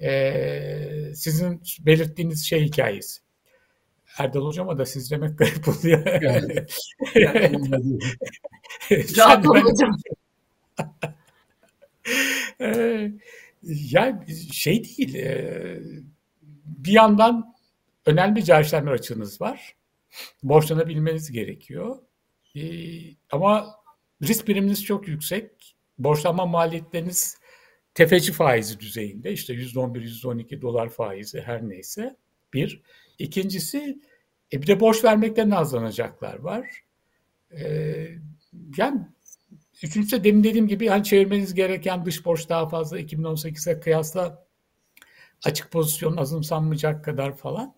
Ee, 0.02 1.12
sizin 1.16 1.62
belirttiğiniz 1.80 2.46
şey 2.46 2.64
hikayesi. 2.66 3.22
Erdal 4.18 4.46
Hocam'a 4.46 4.78
da 4.78 4.86
siz 4.86 5.12
demek 5.12 5.38
garip 5.38 5.68
oluyor. 5.68 6.22
Yani, 6.22 6.66
Rahat 9.18 9.46
hocam. 9.48 9.98
Ee, 12.62 13.12
yani 13.64 14.36
şey 14.54 14.84
değil, 14.84 15.16
e, 15.16 15.80
bir 16.66 16.92
yandan 16.92 17.56
önemli 18.06 18.44
cari 18.44 18.90
açığınız 18.90 19.42
var. 19.42 19.76
Borçlanabilmeniz 20.44 21.32
gerekiyor. 21.32 21.98
Ee, 22.56 22.62
ama 23.32 23.76
risk 24.24 24.46
priminiz 24.46 24.84
çok 24.84 25.08
yüksek. 25.08 25.76
Borçlanma 26.00 26.46
maliyetleriniz 26.46 27.38
tefeci 27.94 28.32
faizi 28.32 28.80
düzeyinde. 28.80 29.32
işte 29.32 29.54
%11, 29.54 30.02
%12 30.02 30.62
dolar 30.62 30.90
faizi 30.90 31.42
her 31.42 31.70
neyse. 31.70 32.16
Bir. 32.54 32.82
İkincisi 33.20 34.00
e 34.54 34.62
bir 34.62 34.68
de 34.68 34.80
borç 34.80 35.04
vermekten 35.04 35.50
nazlanacaklar 35.50 36.40
var. 36.40 36.70
Ee, 37.52 38.08
yani 38.78 39.02
üçüncüsü 39.84 40.24
demin 40.24 40.44
dediğim 40.44 40.68
gibi 40.68 40.88
hani 40.88 41.04
çevirmeniz 41.04 41.54
gereken 41.54 42.06
dış 42.06 42.26
borç 42.26 42.50
daha 42.50 42.70
fazla 42.70 43.00
2018'e 43.00 43.80
kıyasla 43.80 44.46
açık 45.44 45.72
pozisyon 45.72 46.18
azımsanmayacak 46.18 47.06
kadar 47.06 47.38
falan. 47.38 47.76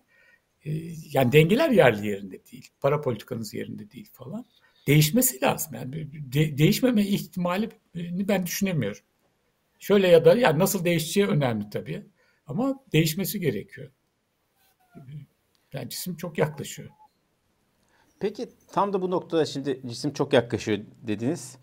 Ee, 0.64 0.70
yani 1.12 1.32
dengeler 1.32 1.70
yerli 1.70 2.06
yerinde 2.06 2.46
değil. 2.52 2.68
Para 2.80 3.00
politikanız 3.00 3.54
yerinde 3.54 3.90
değil 3.90 4.10
falan. 4.12 4.44
Değişmesi 4.86 5.42
lazım. 5.42 5.74
Yani 5.74 5.92
de, 6.32 6.58
değişmeme 6.58 7.02
ihtimalini 7.02 8.28
ben 8.28 8.46
düşünemiyorum. 8.46 9.02
Şöyle 9.78 10.08
ya 10.08 10.24
da 10.24 10.34
yani 10.34 10.58
nasıl 10.58 10.84
değişeceği 10.84 11.26
önemli 11.26 11.70
tabii. 11.70 12.06
Ama 12.46 12.84
değişmesi 12.92 13.40
gerekiyor. 13.40 13.90
Yani 15.72 15.88
cisim 15.88 16.16
çok 16.16 16.38
yaklaşıyor. 16.38 16.90
Peki 18.24 18.48
tam 18.72 18.92
da 18.92 19.02
bu 19.02 19.10
noktada 19.10 19.44
şimdi 19.46 19.80
cisim 19.86 20.12
çok 20.12 20.32
yaklaşıyor 20.32 20.78
dediniz. 21.02 21.58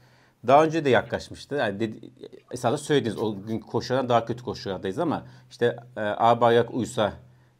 Daha 0.48 0.64
önce 0.66 0.86
de 0.86 0.90
yaklaşmıştı. 0.90 1.56
Yani 1.56 1.80
dedi, 1.80 2.12
esasında 2.52 2.78
söylediniz 2.78 3.18
o 3.18 3.42
gün 3.42 3.60
koşulardan 3.60 4.10
daha 4.10 4.26
kötü 4.26 4.44
koşulardayız 4.44 5.00
ama 5.00 5.26
işte 5.50 5.76
e, 5.98 6.02
A 6.02 6.42
Bayrak 6.42 6.74
Uysa 6.74 7.14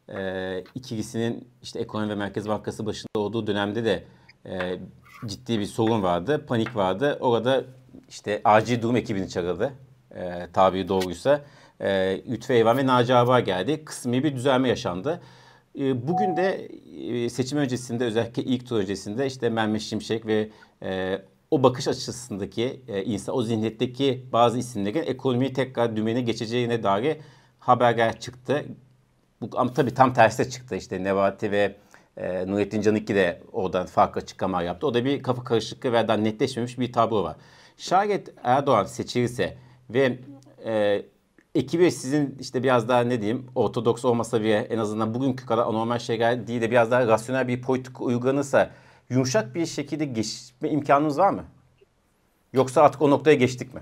e, 0.08 0.64
ikilisinin 0.74 1.48
işte 1.62 1.80
ekonomi 1.80 2.10
ve 2.10 2.14
Merkez 2.14 2.48
Bankası 2.48 2.86
başında 2.86 3.18
olduğu 3.18 3.46
dönemde 3.46 3.84
de 3.84 4.04
e, 4.46 4.78
ciddi 5.26 5.58
bir 5.58 5.66
sorun 5.66 6.02
vardı. 6.02 6.46
Panik 6.46 6.76
vardı. 6.76 7.18
Orada 7.20 7.64
işte 8.08 8.40
acil 8.44 8.82
durum 8.82 8.96
ekibini 8.96 9.28
çağırdı. 9.28 9.72
E, 10.14 10.48
tabiri 10.52 10.88
doğruysa. 10.88 11.40
E, 11.80 12.20
Lütfü 12.30 12.52
Eyvan 12.52 12.76
ve 12.76 12.86
Naci 12.86 13.14
Ağabey 13.14 13.44
geldi. 13.44 13.84
Kısmi 13.84 14.24
bir 14.24 14.36
düzelme 14.36 14.68
yaşandı. 14.68 15.20
E, 15.78 16.08
bugün 16.08 16.36
de 16.36 16.68
e, 17.24 17.28
seçim 17.30 17.58
öncesinde 17.58 18.04
özellikle 18.04 18.42
ilk 18.42 18.68
tur 18.68 18.76
öncesinde 18.76 19.26
işte 19.26 19.48
Mehmet 19.50 19.80
Şimşek 19.80 20.26
ve 20.26 20.50
e, 20.82 21.18
o 21.50 21.62
bakış 21.62 21.88
açısındaki 21.88 22.82
e, 22.88 23.04
insan, 23.04 23.36
o 23.36 23.42
zihniyetteki 23.42 24.26
bazı 24.32 24.58
isimlerin 24.58 25.02
ekonomiyi 25.02 25.52
tekrar 25.52 25.96
dümene 25.96 26.20
geçeceğine 26.20 26.82
dair 26.82 27.16
haberler 27.58 28.20
çıktı. 28.20 28.64
Bu, 29.40 29.48
ama 29.54 29.72
tabii 29.72 29.94
tam 29.94 30.14
tersi 30.14 30.50
çıktı. 30.50 30.76
İşte 30.76 31.04
Nevati 31.04 31.50
ve 31.50 31.76
e, 32.16 32.46
Nurettin 32.46 32.80
Canikki 32.80 33.14
de 33.14 33.42
oradan 33.52 33.86
farklı 33.86 34.20
açıklama 34.20 34.62
yaptı. 34.62 34.86
O 34.86 34.94
da 34.94 35.04
bir 35.04 35.22
kafa 35.22 35.44
karışıklığı 35.44 35.92
ve 35.92 36.08
daha 36.08 36.16
netleşmemiş 36.16 36.78
bir 36.78 36.92
tablo 36.92 37.22
var. 37.22 37.36
Şayet 37.76 38.28
Erdoğan 38.42 38.84
seçilirse 38.84 39.56
ve 39.90 40.18
e, 40.64 41.02
ekibi 41.54 41.90
sizin 41.90 42.36
işte 42.40 42.62
biraz 42.62 42.88
daha 42.88 43.00
ne 43.00 43.20
diyeyim 43.20 43.46
ortodoks 43.54 44.04
olmasa 44.04 44.40
bile 44.40 44.58
en 44.58 44.78
azından 44.78 45.14
bugünkü 45.14 45.46
kadar 45.46 45.62
anormal 45.62 45.98
şeyler 45.98 46.46
değil 46.46 46.60
de 46.60 46.70
biraz 46.70 46.90
daha 46.90 47.06
rasyonel 47.06 47.48
bir 47.48 47.62
politik 47.62 48.00
uygulanırsa 48.00 48.70
yumuşak 49.10 49.54
bir 49.54 49.66
şekilde 49.66 50.04
geçme 50.04 50.70
imkanımız 50.70 51.18
var 51.18 51.30
mı? 51.30 51.44
Yoksa 52.52 52.82
artık 52.82 53.02
o 53.02 53.10
noktaya 53.10 53.34
geçtik 53.34 53.74
mi? 53.74 53.80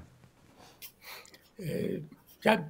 Ee, 1.61 2.01
yani 2.45 2.65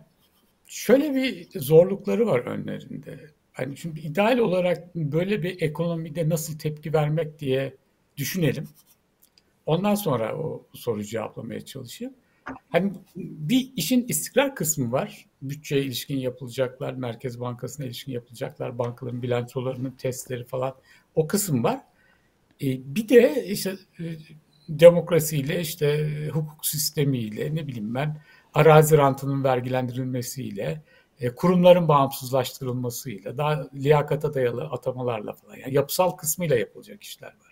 şöyle 0.67 1.15
bir 1.15 1.61
zorlukları 1.61 2.27
var 2.27 2.41
önlerinde. 2.41 3.31
Hani 3.53 3.77
şimdi 3.77 4.01
ideal 4.01 4.39
olarak 4.39 4.95
böyle 4.95 5.43
bir 5.43 5.63
ekonomide 5.63 6.29
nasıl 6.29 6.59
tepki 6.59 6.93
vermek 6.93 7.39
diye 7.39 7.75
düşünelim. 8.17 8.69
Ondan 9.67 9.95
sonra 9.95 10.37
o 10.37 10.67
soruyu 10.75 11.05
cevaplamaya 11.05 11.61
çalışayım. 11.61 12.15
Hani 12.73 12.93
bir 13.17 13.73
işin 13.77 14.09
istikrar 14.09 14.55
kısmı 14.55 14.93
var. 14.93 15.27
Bütçeye 15.43 15.83
ilişkin 15.83 16.17
yapılacaklar, 16.17 16.95
Merkez 16.95 17.41
Bankası'na 17.41 17.87
ilişkin 17.87 18.13
yapılacaklar, 18.13 18.79
bankaların 18.79 19.23
bilançolarının 19.23 19.91
testleri 19.91 20.45
falan 20.45 20.75
o 21.15 21.27
kısım 21.27 21.65
var. 21.65 21.81
E, 22.63 22.67
bir 22.95 23.09
de 23.09 23.45
işte 23.47 23.75
e, 24.01 24.05
demokrasiyle, 24.69 25.61
işte 25.61 26.09
hukuk 26.33 26.67
sistemiyle, 26.67 27.55
ne 27.55 27.67
bileyim 27.67 27.95
ben, 27.95 28.23
arazi 28.55 28.97
rantının 28.97 29.45
vergilendirilmesiyle, 29.45 30.83
e, 31.21 31.35
kurumların 31.35 31.89
bağımsızlaştırılmasıyla, 31.89 33.39
daha 33.39 33.69
liyakata 33.75 34.35
dayalı 34.35 34.65
atamalarla 34.65 35.33
falan, 35.33 35.57
yani 35.57 35.75
yapısal 35.75 36.11
kısmıyla 36.11 36.57
yapılacak 36.57 37.03
işler 37.03 37.29
var. 37.29 37.50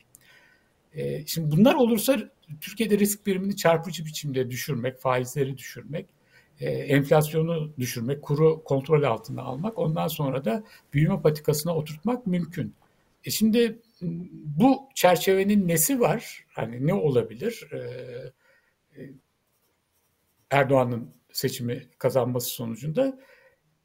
E, 0.93 1.27
şimdi 1.27 1.57
bunlar 1.57 1.75
olursa 1.75 2.31
Türkiye'de 2.61 2.99
risk 2.99 3.27
birimini 3.27 3.57
çarpıcı 3.57 4.05
biçimde 4.05 4.51
düşürmek, 4.51 4.99
faizleri 5.01 5.59
düşürmek, 5.59 6.07
e, 6.61 6.71
enflasyonu 6.71 7.73
düşürmek, 7.79 8.23
kuru 8.23 8.65
kontrol 8.65 9.03
altında 9.03 9.43
almak, 9.43 9.79
ondan 9.79 10.09
sonra 10.09 10.45
da 10.45 10.65
büyüme 10.93 11.23
patikasına 11.23 11.77
oturtmak 11.77 12.27
mümkün. 12.27 12.75
E 13.25 13.31
şimdi 13.31 13.79
bu 14.59 14.89
çerçevenin 14.95 15.69
nesi 15.69 16.01
var? 16.01 16.47
Hani 16.53 16.87
ne 16.87 16.95
olabilir? 16.95 17.69
E, 17.73 17.79
e, 18.97 19.11
Erdoğan'ın 20.51 21.11
seçimi 21.33 21.89
kazanması 21.99 22.49
sonucunda 22.49 23.19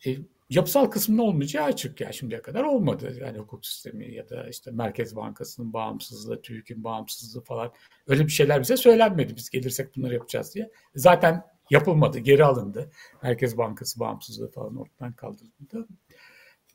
e, 0.06 0.18
yapısal 0.56 0.86
kısmında 0.86 1.22
olmayacağı 1.22 1.66
açık 1.66 2.02
ya 2.02 2.12
şimdiye 2.12 2.42
kadar 2.42 2.64
olmadı. 2.64 3.18
Yani 3.22 3.38
hukuk 3.38 3.66
sistemi 3.66 4.14
ya 4.14 4.30
da 4.30 4.50
işte 4.50 4.72
Merkez 4.72 5.16
Bankası'nın 5.16 5.74
bağımsızlığı, 5.74 6.42
TÜİK'in 6.42 6.84
bağımsızlığı 6.84 7.44
falan 7.44 7.72
öyle 8.08 8.26
bir 8.26 8.32
şeyler 8.32 8.62
bize 8.62 8.78
söylenmedi. 8.78 9.36
Biz 9.36 9.50
gelirsek 9.50 9.96
bunları 9.96 10.14
yapacağız 10.14 10.56
diye. 10.56 10.72
Zaten 10.96 11.44
yapılmadı, 11.70 12.20
geri 12.20 12.46
alındı. 12.46 12.92
Merkez 13.24 13.58
Bankası 13.58 14.00
bağımsızlığı 14.00 14.52
falan 14.52 14.76
ortadan 14.76 15.14
kaldırıldı. 15.14 15.88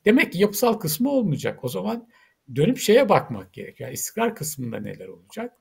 Demek 0.05 0.33
ki 0.33 0.39
yapısal 0.39 0.73
kısmı 0.73 1.09
olmayacak. 1.09 1.63
O 1.63 1.67
zaman 1.67 2.09
dönüp 2.55 2.77
şeye 2.77 3.09
bakmak 3.09 3.53
gerekiyor. 3.53 3.87
Yani 3.87 3.93
istikrar 3.93 4.35
kısmında 4.35 4.79
neler 4.79 5.07
olacak? 5.07 5.53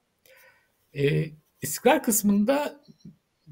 Ee, 0.95 1.31
istikrar 1.63 2.03
kısmında 2.03 2.85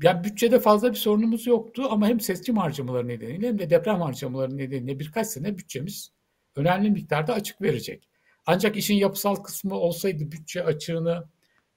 yani 0.02 0.24
bütçede 0.24 0.60
fazla 0.60 0.90
bir 0.90 0.96
sorunumuz 0.96 1.46
yoktu 1.46 1.86
ama 1.90 2.08
hem 2.08 2.20
seçim 2.20 2.56
harcamaları 2.56 3.08
nedeniyle 3.08 3.48
hem 3.48 3.58
de 3.58 3.70
deprem 3.70 4.00
harcamaları 4.00 4.56
nedeniyle 4.56 4.98
birkaç 4.98 5.26
sene 5.26 5.58
bütçemiz 5.58 6.12
önemli 6.56 6.90
miktarda 6.90 7.34
açık 7.34 7.62
verecek. 7.62 8.08
Ancak 8.46 8.76
işin 8.76 8.94
yapısal 8.94 9.34
kısmı 9.34 9.74
olsaydı 9.74 10.32
bütçe 10.32 10.64
açığını 10.64 11.28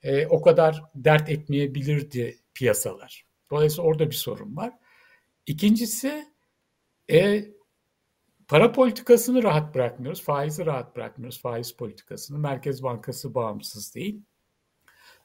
e, 0.04 0.28
o 0.28 0.42
kadar 0.42 0.84
dert 0.96 1.30
etmeyebilirdi 1.30 2.40
piyasalar. 2.54 3.26
Dolayısıyla 3.52 3.84
orada 3.84 4.10
bir 4.10 4.16
sorun 4.16 4.56
var. 4.56 4.74
İkincisi 5.46 6.26
e, 7.12 7.46
para 8.48 8.72
politikasını 8.72 9.44
rahat 9.44 9.76
bırakmıyoruz. 9.76 10.24
Faizi 10.24 10.66
rahat 10.66 10.96
bırakmıyoruz. 10.96 11.42
Faiz 11.42 11.72
politikasını. 11.72 12.40
Merkez 12.40 12.84
Bankası 12.84 13.36
bağımsız 13.36 13.96
değil. 13.96 14.22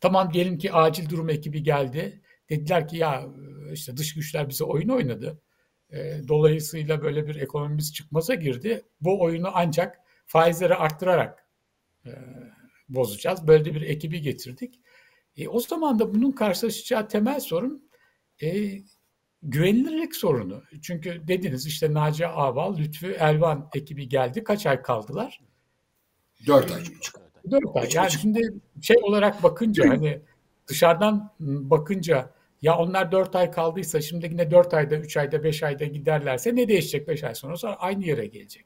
Tamam 0.01 0.33
diyelim 0.33 0.59
ki 0.59 0.73
acil 0.73 1.09
durum 1.09 1.29
ekibi 1.29 1.63
geldi. 1.63 2.21
Dediler 2.51 2.89
ki 2.89 2.97
ya 2.97 3.27
işte 3.73 3.97
dış 3.97 4.15
güçler 4.15 4.49
bize 4.49 4.65
oyun 4.65 4.89
oynadı. 4.89 5.41
E, 5.91 6.21
dolayısıyla 6.29 7.03
böyle 7.03 7.27
bir 7.27 7.37
ekonomimiz 7.37 7.95
çıkmaza 7.95 8.35
girdi. 8.35 8.83
Bu 9.01 9.23
oyunu 9.23 9.51
ancak 9.55 9.99
faizleri 10.27 10.75
arttırarak 10.75 11.47
e, 12.07 12.11
bozacağız. 12.89 13.47
Böyle 13.47 13.75
bir 13.75 13.83
ekibi 13.83 14.21
getirdik. 14.21 14.81
E, 15.37 15.49
o 15.49 15.61
zaman 15.61 15.99
da 15.99 16.15
bunun 16.15 16.33
karşılaşacağı 16.33 17.09
temel 17.09 17.41
sorun 17.41 17.91
e, 18.43 18.79
güvenilirlik 19.43 20.17
sorunu. 20.17 20.63
Çünkü 20.83 21.29
dediniz 21.29 21.67
işte 21.67 21.95
Naci 21.95 22.27
Aval, 22.27 22.77
Lütfü 22.77 23.11
Elvan 23.11 23.69
ekibi 23.75 24.09
geldi. 24.09 24.45
Kaç 24.45 24.67
ay 24.67 24.83
kaldılar? 24.83 25.41
Dört 26.47 26.73
ay. 26.73 26.85
Dört 27.51 27.77
ay. 27.77 27.89
Yani 27.95 28.11
şimdi 28.11 28.41
şey 28.81 28.97
olarak 29.03 29.43
bakınca 29.43 29.89
hani 29.89 30.21
dışarıdan 30.67 31.35
bakınca 31.41 32.34
ya 32.65 32.79
onlar 32.79 33.13
dört 33.13 33.37
ay 33.37 33.51
kaldıysa 33.51 34.01
şimdi 34.01 34.27
yine 34.27 34.51
dört 34.51 34.75
ayda, 34.75 34.97
üç 34.97 35.17
ayda, 35.17 35.45
beş 35.45 35.63
ayda 35.63 35.85
giderlerse 35.85 36.57
ne 36.57 36.69
değişecek 36.69 37.09
beş 37.09 37.25
ay 37.25 37.35
sonra? 37.35 37.57
Sonra 37.57 37.75
aynı 37.77 38.05
yere 38.05 38.27
gelecek. 38.27 38.65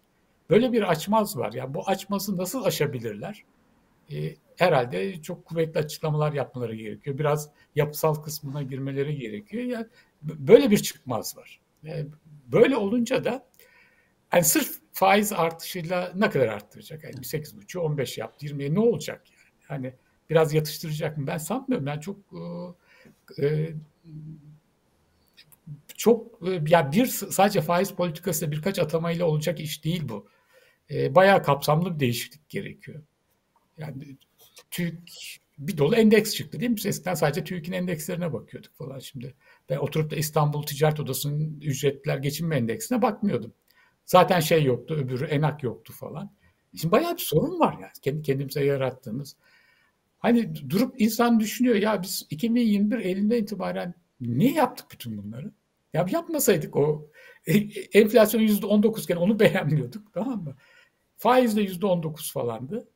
Böyle 0.51 0.73
bir 0.73 0.91
açmaz 0.91 1.37
var. 1.37 1.53
Yani 1.53 1.75
bu 1.75 1.89
açmazı 1.89 2.37
nasıl 2.37 2.65
aşabilirler? 2.65 3.45
Ee, 4.13 4.35
herhalde 4.57 5.23
çok 5.23 5.45
kuvvetli 5.45 5.81
açıklamalar 5.81 6.33
yapmaları 6.33 6.75
gerekiyor. 6.75 7.19
Biraz 7.19 7.51
yapısal 7.75 8.15
kısmına 8.15 8.63
girmeleri 8.63 9.17
gerekiyor. 9.17 9.65
Yani 9.65 9.87
böyle 10.23 10.71
bir 10.71 10.79
çıkmaz 10.79 11.37
var. 11.37 11.61
Yani 11.83 12.07
böyle 12.47 12.77
olunca 12.77 13.25
da 13.25 13.47
yani 14.33 14.45
sırf 14.45 14.79
faiz 14.93 15.33
artışıyla 15.33 16.13
ne 16.15 16.31
kadar 16.31 16.49
arttıracak? 16.49 17.05
Yani 17.05 17.15
8,5 17.15 17.79
15 17.79 18.19
yaptı 18.19 18.47
20'ye 18.47 18.75
ne 18.75 18.81
olacak 18.81 19.23
yani? 19.31 19.53
Hani 19.69 19.95
biraz 20.31 20.55
yatıştıracak 20.55 21.19
mı? 21.19 21.27
Ben 21.27 21.39
sanmıyorum. 21.39 21.87
Ben 21.87 22.01
çok 22.01 22.17
e, 22.17 22.41
çok 25.97 26.49
e, 26.49 26.63
ya 26.69 26.93
bir 26.93 27.07
sadece 27.07 27.61
faiz 27.61 27.91
politikası 27.91 28.51
birkaç 28.51 28.79
atamayla 28.79 29.27
olacak 29.27 29.61
iş 29.61 29.85
değil 29.85 30.09
bu. 30.09 30.29
E, 30.91 31.15
bayağı 31.15 31.43
kapsamlı 31.43 31.95
bir 31.95 32.01
değişiklik 32.01 32.49
gerekiyor. 32.49 33.03
Yani 33.79 34.17
TÜİK 34.71 35.41
bir 35.59 35.79
dolu 35.79 35.97
endeks 35.97 36.35
çıktı 36.35 36.61
değil 36.61 36.71
mi? 36.71 36.77
Biz 36.77 36.87
eskiden 36.87 37.15
sadece 37.15 37.45
TÜİK'in 37.45 37.73
endekslerine 37.73 38.33
bakıyorduk 38.33 38.77
falan 38.77 38.99
şimdi. 38.99 39.35
Ben 39.71 39.77
oturup 39.77 40.11
da 40.11 40.17
İstanbul 40.17 40.63
Ticaret 40.63 41.01
Odası'nın 41.01 41.61
ücretler 41.61 42.19
geçinme 42.19 42.57
endeksine 42.57 43.03
bakmıyordum. 43.03 43.53
Zaten 44.07 44.41
şey 44.41 44.65
yoktu, 44.65 44.95
öbürü 44.95 45.25
enak 45.25 45.63
yoktu 45.63 45.93
falan. 45.93 46.33
Şimdi 46.77 46.93
bayağı 46.93 47.13
bir 47.13 47.23
sorun 47.23 47.61
var 47.61 47.73
yani 47.73 47.93
kendi 48.03 48.23
kendimize 48.23 48.65
yarattığımız. 48.65 49.37
Hani 50.19 50.71
durup 50.71 51.01
insan 51.01 51.41
düşünüyor 51.41 51.77
ya 51.77 52.03
biz 52.03 52.27
2021 52.31 52.99
elinde 52.99 53.39
itibaren 53.39 53.95
ne 54.21 54.53
yaptık 54.53 54.87
bütün 54.93 55.19
bunları? 55.19 55.53
Ya 55.93 56.07
yapmasaydık 56.13 56.77
o 56.77 57.11
e, 57.47 57.57
enflasyon 58.01 58.41
%19 58.41 59.05
iken 59.05 59.17
onu 59.17 59.41
beğenmiyorduk 59.41 60.13
tamam 60.15 60.45
mı? 60.45 60.57
Faiz 61.17 61.57
de 61.57 61.65
%19 61.65 62.33
falandı. 62.33 62.89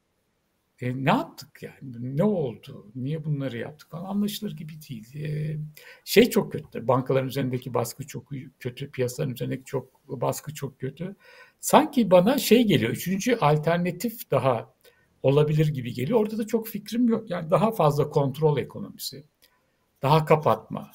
E, 0.81 1.05
ne 1.05 1.11
yaptık 1.11 1.63
yani? 1.63 2.17
Ne 2.17 2.25
oldu? 2.25 2.91
Niye 2.95 3.25
bunları 3.25 3.59
yaptık 3.59 3.91
falan 3.91 4.05
anlaşılır 4.05 4.57
gibi 4.57 4.73
değil. 4.89 5.17
E, 5.17 5.59
şey 6.05 6.31
çok 6.31 6.53
kötü. 6.53 6.89
Bankaların 6.89 7.29
üzerindeki 7.29 7.75
baskı 7.75 8.07
çok 8.07 8.31
kötü. 8.61 8.91
Piyasaların 8.91 9.35
üzerindeki 9.35 9.65
çok 9.65 10.09
baskı 10.09 10.55
çok 10.55 10.81
kötü. 10.81 11.17
Sanki 11.61 12.11
bana 12.11 12.39
şey 12.39 12.65
geliyor. 12.65 12.93
Üçüncü 12.93 13.37
alternatif 13.37 14.31
daha 14.31 14.75
olabilir 15.23 15.69
gibi 15.69 15.93
geliyor. 15.93 16.21
Orada 16.21 16.39
da 16.39 16.47
çok 16.47 16.69
fikrim 16.69 17.09
yok. 17.09 17.31
Yani 17.31 17.51
daha 17.51 17.73
fazla 17.73 18.11
kontrol 18.11 18.59
ekonomisi. 18.59 19.25
Daha 20.03 20.25
kapatma. 20.25 20.93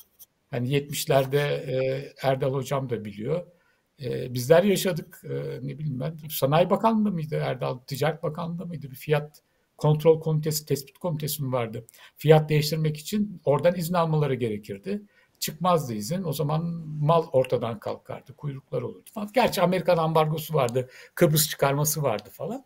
Hani 0.52 0.70
70'lerde 0.70 1.38
e, 1.38 2.14
Erdal 2.22 2.54
Hocam 2.54 2.90
da 2.90 3.06
biliyor. 3.06 3.46
E, 4.04 4.34
bizler 4.34 4.64
yaşadık. 4.64 5.22
E, 5.24 5.60
ne 5.68 5.80
bileyim 5.80 6.00
ben. 6.00 6.18
Sanayi 6.30 6.70
Bakanlığı 6.70 7.12
mıydı 7.12 7.36
Erdal? 7.36 7.78
Ticaret 7.78 8.24
Bakanlığı 8.24 8.66
mıydı? 8.66 8.92
Bir 8.92 8.96
fiyat 8.96 9.42
kontrol 9.78 10.20
komitesi, 10.22 10.66
tespit 10.66 10.98
komitesi 10.98 11.44
mi 11.44 11.52
vardı? 11.52 11.86
Fiyat 12.18 12.50
değiştirmek 12.50 12.98
için 12.98 13.42
oradan 13.46 13.76
izin 13.76 13.94
almaları 13.94 14.36
gerekirdi. 14.36 15.02
Çıkmazdı 15.40 15.94
izin. 15.94 16.24
O 16.24 16.34
zaman 16.34 16.64
mal 17.02 17.28
ortadan 17.32 17.80
kalkardı. 17.80 18.34
Kuyruklar 18.34 18.82
olurdu 18.82 19.10
falan. 19.14 19.30
Gerçi 19.34 19.62
Amerikan 19.62 19.98
ambargosu 19.98 20.54
vardı. 20.54 20.90
Kıbrıs 21.16 21.50
çıkarması 21.50 22.04
vardı 22.04 22.30
falan. 22.32 22.66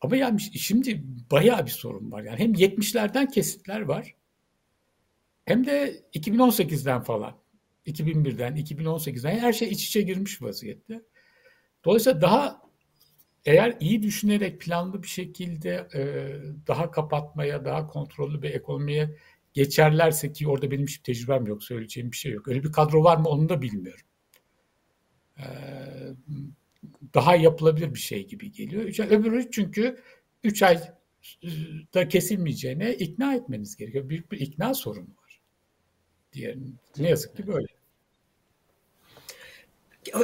Ama 0.00 0.16
yani 0.16 0.40
şimdi 0.40 1.02
bayağı 1.30 1.66
bir 1.66 1.70
sorun 1.70 2.12
var. 2.12 2.22
Yani 2.22 2.38
hem 2.38 2.52
70'lerden 2.52 3.30
kesitler 3.30 3.80
var. 3.80 4.14
Hem 5.44 5.66
de 5.66 6.02
2018'den 6.14 7.02
falan. 7.02 7.36
2001'den, 7.86 8.56
2018'den 8.56 9.38
her 9.38 9.52
şey 9.52 9.68
iç 9.68 9.86
içe 9.86 10.02
girmiş 10.02 10.42
vaziyette. 10.42 11.02
Dolayısıyla 11.84 12.20
daha 12.20 12.62
eğer 13.44 13.76
iyi 13.80 14.02
düşünerek 14.02 14.60
planlı 14.60 15.02
bir 15.02 15.08
şekilde 15.08 15.88
e, 15.94 16.02
daha 16.66 16.90
kapatmaya, 16.90 17.64
daha 17.64 17.86
kontrollü 17.86 18.42
bir 18.42 18.50
ekonomiye 18.50 19.16
geçerlerse 19.54 20.32
ki 20.32 20.48
orada 20.48 20.70
benim 20.70 20.86
hiç 20.86 20.98
tecrübem 20.98 21.46
yok, 21.46 21.64
söyleyeceğim 21.64 22.12
bir 22.12 22.16
şey 22.16 22.32
yok. 22.32 22.48
Öyle 22.48 22.64
bir 22.64 22.72
kadro 22.72 23.04
var 23.04 23.16
mı 23.16 23.28
onu 23.28 23.48
da 23.48 23.62
bilmiyorum. 23.62 24.06
E, 25.38 25.44
daha 27.14 27.36
yapılabilir 27.36 27.94
bir 27.94 27.98
şey 27.98 28.26
gibi 28.26 28.52
geliyor. 28.52 29.10
Öbürü 29.10 29.50
çünkü 29.50 30.02
3 30.44 30.62
ayda 30.62 32.08
kesilmeyeceğine 32.08 32.94
ikna 32.94 33.34
etmeniz 33.34 33.76
gerekiyor. 33.76 34.08
Büyük 34.08 34.32
bir 34.32 34.40
ikna 34.40 34.74
sorunu 34.74 35.08
var. 35.22 35.40
Diyelim. 36.32 36.78
Ne 36.98 37.08
yazık 37.08 37.36
ki 37.36 37.46
böyle. 37.46 37.66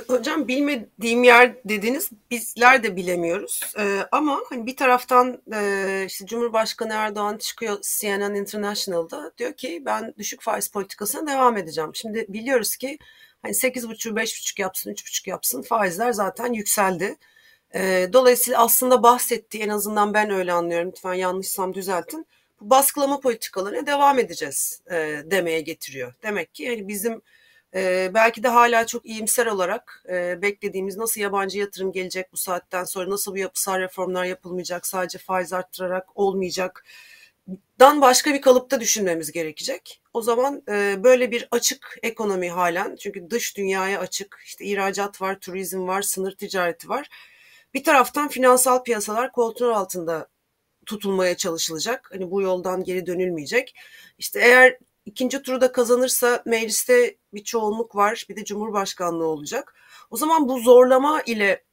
Hocam 0.08 0.48
bilmediğim 0.48 1.24
yer 1.24 1.54
dediniz. 1.64 2.10
Bizler 2.30 2.82
de 2.82 2.96
bilemiyoruz. 2.96 3.60
Ee, 3.78 4.00
ama 4.12 4.40
hani 4.48 4.66
bir 4.66 4.76
taraftan 4.76 5.42
e, 5.54 6.04
işte 6.06 6.26
Cumhurbaşkanı 6.26 6.92
Erdoğan 6.92 7.36
çıkıyor 7.38 7.78
CNN 7.82 8.34
International'da 8.34 9.32
diyor 9.38 9.52
ki 9.52 9.82
ben 9.86 10.14
düşük 10.18 10.42
faiz 10.42 10.68
politikasına 10.68 11.26
devam 11.26 11.56
edeceğim. 11.56 11.90
Şimdi 11.94 12.26
biliyoruz 12.28 12.76
ki 12.76 12.98
hani 13.42 13.54
8,5 13.54 14.14
5,5 14.14 14.60
yapsın 14.60 14.90
3,5 14.90 15.30
yapsın 15.30 15.62
faizler 15.62 16.12
zaten 16.12 16.52
yükseldi. 16.52 17.16
E, 17.74 18.08
dolayısıyla 18.12 18.60
aslında 18.64 19.02
bahsettiği 19.02 19.64
en 19.64 19.68
azından 19.68 20.14
ben 20.14 20.30
öyle 20.30 20.52
anlıyorum. 20.52 20.88
Lütfen 20.88 21.14
yanlışsam 21.14 21.74
düzeltin. 21.74 22.26
Bu 22.60 22.70
baskılama 22.70 23.20
politikalarına 23.20 23.86
devam 23.86 24.18
edeceğiz 24.18 24.82
e, 24.90 25.22
demeye 25.24 25.60
getiriyor. 25.60 26.14
Demek 26.22 26.54
ki 26.54 26.62
yani 26.62 26.88
bizim 26.88 27.22
e, 27.74 28.10
belki 28.14 28.42
de 28.42 28.48
hala 28.48 28.86
çok 28.86 29.06
iyimser 29.06 29.46
olarak 29.46 30.04
e, 30.08 30.42
beklediğimiz 30.42 30.96
nasıl 30.96 31.20
yabancı 31.20 31.58
yatırım 31.58 31.92
gelecek 31.92 32.32
bu 32.32 32.36
saatten 32.36 32.84
sonra 32.84 33.10
nasıl 33.10 33.32
bu 33.32 33.38
yapısal 33.38 33.80
reformlar 33.80 34.24
yapılmayacak 34.24 34.86
sadece 34.86 35.18
faiz 35.18 35.52
arttırarak 35.52 36.06
olmayacak 36.14 36.84
dan 37.80 38.00
başka 38.00 38.34
bir 38.34 38.40
kalıpta 38.40 38.80
düşünmemiz 38.80 39.32
gerekecek. 39.32 40.01
O 40.12 40.22
zaman 40.22 40.62
e, 40.68 41.04
böyle 41.04 41.30
bir 41.30 41.48
açık 41.50 41.98
ekonomi 42.02 42.50
halen 42.50 42.96
çünkü 42.96 43.30
dış 43.30 43.56
dünyaya 43.56 44.00
açık 44.00 44.42
işte 44.44 44.64
ihracat 44.64 45.22
var, 45.22 45.38
turizm 45.40 45.86
var, 45.86 46.02
sınır 46.02 46.32
ticareti 46.36 46.88
var. 46.88 47.08
Bir 47.74 47.84
taraftan 47.84 48.28
finansal 48.28 48.82
piyasalar 48.82 49.32
kontrol 49.32 49.70
altında 49.70 50.28
tutulmaya 50.86 51.36
çalışılacak. 51.36 52.08
Hani 52.12 52.30
bu 52.30 52.42
yoldan 52.42 52.84
geri 52.84 53.06
dönülmeyecek. 53.06 53.74
İşte 54.18 54.40
eğer 54.40 54.78
ikinci 55.06 55.42
turu 55.42 55.60
da 55.60 55.72
kazanırsa 55.72 56.42
mecliste 56.46 57.16
bir 57.34 57.44
çoğunluk 57.44 57.96
var. 57.96 58.26
Bir 58.28 58.36
de 58.36 58.44
cumhurbaşkanlığı 58.44 59.26
olacak. 59.26 59.74
O 60.10 60.16
zaman 60.16 60.48
bu 60.48 60.58
zorlama 60.58 61.22
ile 61.22 61.64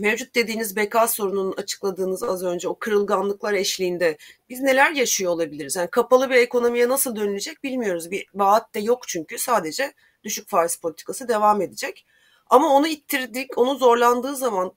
mevcut 0.00 0.34
dediğiniz 0.34 0.76
beka 0.76 1.08
sorununun 1.08 1.54
açıkladığınız 1.56 2.22
az 2.22 2.44
önce 2.44 2.68
o 2.68 2.78
kırılganlıklar 2.78 3.52
eşliğinde 3.52 4.16
biz 4.48 4.60
neler 4.60 4.92
yaşıyor 4.92 5.32
olabiliriz? 5.32 5.76
Yani 5.76 5.90
kapalı 5.90 6.30
bir 6.30 6.34
ekonomiye 6.34 6.88
nasıl 6.88 7.16
dönülecek 7.16 7.64
bilmiyoruz. 7.64 8.10
Bir 8.10 8.26
vaat 8.34 8.74
de 8.74 8.80
yok 8.80 9.08
çünkü 9.08 9.38
sadece 9.38 9.92
düşük 10.24 10.48
faiz 10.48 10.76
politikası 10.76 11.28
devam 11.28 11.62
edecek. 11.62 12.06
Ama 12.46 12.68
onu 12.68 12.88
ittirdik, 12.88 13.58
onu 13.58 13.74
zorlandığı 13.74 14.36
zaman 14.36 14.72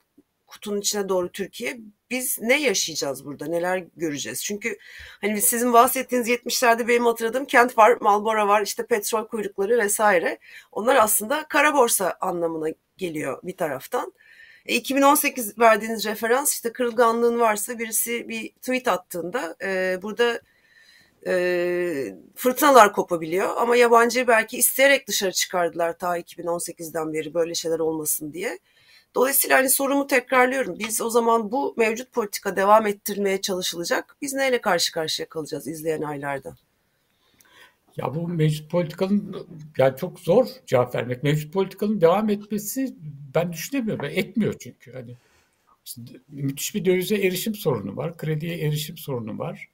kutunun 0.47 0.79
içine 0.79 1.09
doğru 1.09 1.31
Türkiye 1.31 1.79
biz 2.09 2.39
ne 2.41 2.61
yaşayacağız 2.61 3.25
burada? 3.25 3.45
Neler 3.45 3.83
göreceğiz? 3.95 4.43
Çünkü 4.43 4.77
hani 5.21 5.41
sizin 5.41 5.73
bahsettiğiniz 5.73 6.29
70'lerde 6.29 6.87
benim 6.87 7.05
hatırladığım 7.05 7.45
kent 7.45 7.77
var, 7.77 7.97
Malbora 8.01 8.47
var, 8.47 8.61
işte 8.61 8.85
petrol 8.85 9.27
kuyrukları 9.27 9.77
vesaire. 9.77 10.39
Onlar 10.71 10.95
aslında 10.95 11.47
kara 11.47 11.73
borsa 11.73 12.17
anlamına 12.21 12.67
geliyor 12.97 13.39
bir 13.43 13.57
taraftan. 13.57 14.13
2018 14.65 15.49
e, 15.49 15.53
verdiğiniz 15.59 16.05
referans 16.05 16.53
işte 16.53 16.73
kırılganlığın 16.73 17.39
varsa 17.39 17.79
birisi 17.79 18.29
bir 18.29 18.49
tweet 18.49 18.87
attığında 18.87 19.55
e, 19.63 19.99
burada 20.01 20.41
e, 21.27 22.15
fırtınalar 22.35 22.93
kopabiliyor. 22.93 23.57
Ama 23.57 23.75
yabancı 23.75 24.27
belki 24.27 24.57
isteyerek 24.57 25.07
dışarı 25.07 25.31
çıkardılar 25.31 25.97
ta 25.97 26.19
2018'den 26.19 27.13
beri 27.13 27.33
böyle 27.33 27.55
şeyler 27.55 27.79
olmasın 27.79 28.33
diye. 28.33 28.59
Dolayısıyla 29.15 29.57
hani 29.57 29.69
sorumu 29.69 30.07
tekrarlıyorum. 30.07 30.79
Biz 30.79 31.01
o 31.01 31.09
zaman 31.09 31.51
bu 31.51 31.73
mevcut 31.77 32.11
politika 32.11 32.55
devam 32.55 32.87
ettirmeye 32.87 33.41
çalışılacak. 33.41 34.15
Biz 34.21 34.33
neyle 34.33 34.61
karşı 34.61 34.91
karşıya 34.91 35.29
kalacağız 35.29 35.67
izleyen 35.67 36.01
aylarda? 36.01 36.55
Ya 37.97 38.15
bu 38.15 38.27
mevcut 38.27 38.71
politikanın 38.71 39.47
yani 39.77 39.97
çok 39.97 40.19
zor 40.19 40.47
cevap 40.65 40.95
vermek. 40.95 41.23
Mevcut 41.23 41.53
politikanın 41.53 42.01
devam 42.01 42.29
etmesi 42.29 42.95
ben 43.35 43.53
düşünemiyorum. 43.53 44.05
Etmiyor 44.05 44.55
çünkü. 44.59 44.93
Hani 44.93 45.17
müthiş 46.27 46.75
bir 46.75 46.85
dövize 46.85 47.15
erişim 47.15 47.55
sorunu 47.55 47.97
var. 47.97 48.17
Krediye 48.17 48.57
erişim 48.57 48.97
sorunu 48.97 49.39
var. 49.39 49.69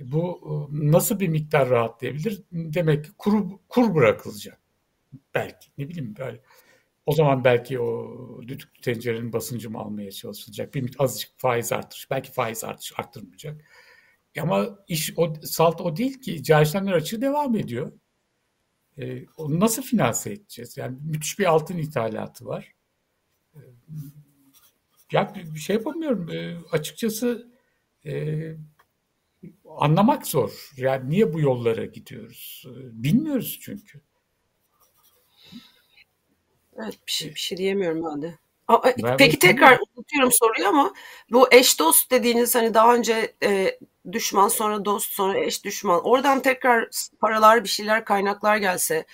E, 0.00 0.12
bu 0.12 0.40
e, 0.72 0.90
nasıl 0.92 1.20
bir 1.20 1.28
miktar 1.28 1.70
rahatlayabilir? 1.70 2.42
Demek 2.52 3.04
ki 3.04 3.10
kur, 3.18 3.44
kur 3.68 3.94
bırakılacak. 3.94 4.60
Belki 5.34 5.68
ne 5.78 5.88
bileyim 5.88 6.14
böyle. 6.18 6.40
O 7.06 7.12
zaman 7.12 7.44
belki 7.44 7.80
o 7.80 8.16
düdüklü 8.42 8.80
tencerenin 8.82 9.32
basıncı 9.32 9.70
mı 9.70 9.78
almaya 9.78 10.12
çalışılacak. 10.12 10.74
Bir 10.74 10.96
azıcık 10.98 11.30
faiz 11.36 11.72
artış. 11.72 12.10
Belki 12.10 12.32
faiz 12.32 12.64
artış 12.64 12.92
arttırmayacak. 12.98 13.64
Ama 14.42 14.78
iş 14.88 15.12
o, 15.16 15.34
salt 15.42 15.80
o 15.80 15.96
değil 15.96 16.20
ki. 16.20 16.42
Cari 16.42 16.92
açığı 16.94 17.20
devam 17.20 17.56
ediyor. 17.56 17.92
E, 18.98 19.26
onu 19.36 19.60
nasıl 19.60 19.82
finanse 19.82 20.32
edeceğiz? 20.32 20.76
Yani 20.76 20.98
müthiş 21.04 21.38
bir 21.38 21.44
altın 21.44 21.78
ithalatı 21.78 22.46
var. 22.46 22.74
E, 23.54 23.60
ya 25.12 25.32
bir 25.54 25.58
şey 25.58 25.76
yapamıyorum. 25.76 26.30
E, 26.30 26.58
açıkçası 26.72 27.52
e, 28.06 28.42
anlamak 29.64 30.26
zor. 30.26 30.70
Yani 30.76 31.10
niye 31.10 31.32
bu 31.32 31.40
yollara 31.40 31.84
gidiyoruz? 31.84 32.66
E, 32.66 33.02
bilmiyoruz 33.02 33.58
çünkü. 33.62 34.00
Evet 36.76 36.98
bir 37.06 37.12
şey, 37.12 37.34
bir 37.34 37.40
şey 37.40 37.58
diyemiyorum 37.58 38.04
ben 38.04 38.22
de. 38.22 38.38
Aa, 38.68 38.82
ben 39.02 39.16
peki 39.16 39.38
tekrar 39.38 39.78
unutuyorum 40.06 40.32
soruyu 40.32 40.68
ama 40.68 40.94
bu 41.32 41.48
eş 41.52 41.78
dost 41.78 42.10
dediğiniz 42.10 42.54
hani 42.54 42.74
daha 42.74 42.94
önce 42.94 43.34
e, 43.42 43.78
düşman 44.12 44.48
sonra 44.48 44.84
dost 44.84 45.12
sonra 45.12 45.38
eş 45.38 45.64
düşman 45.64 46.04
oradan 46.04 46.42
tekrar 46.42 46.88
paralar 47.20 47.64
bir 47.64 47.68
şeyler 47.68 48.04
kaynaklar 48.04 48.56
gelse 48.56 49.04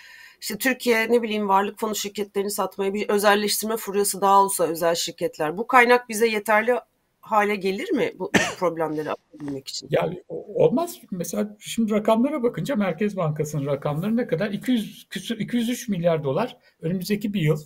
işte 0.41 0.59
Türkiye 0.59 1.11
ne 1.11 1.23
bileyim 1.23 1.49
varlık 1.49 1.79
fonu 1.79 1.95
şirketlerini 1.95 2.51
satmaya 2.51 2.95
bir 2.95 3.09
özelleştirme 3.09 3.77
furyası 3.77 4.21
daha 4.21 4.43
olsa 4.43 4.65
özel 4.65 4.95
şirketler 4.95 5.59
bu 5.59 5.67
kaynak 5.67 6.09
bize 6.09 6.29
yeterli 6.29 6.75
hale 7.21 7.57
gelir 7.57 7.91
mi 7.91 8.13
bu, 8.19 8.33
problemleri 8.59 9.11
atabilmek 9.11 9.69
için? 9.69 9.89
Yani 9.91 10.23
olmaz. 10.29 11.01
Mesela 11.11 11.57
şimdi 11.59 11.93
rakamlara 11.93 12.43
bakınca 12.43 12.77
Merkez 12.77 13.17
Bankası'nın 13.17 13.67
rakamları 13.67 14.17
ne 14.17 14.27
kadar? 14.27 14.51
200 14.51 15.07
203 15.39 15.89
milyar 15.89 16.25
dolar 16.25 16.57
önümüzdeki 16.81 17.35
bir 17.35 17.41
yıl 17.41 17.61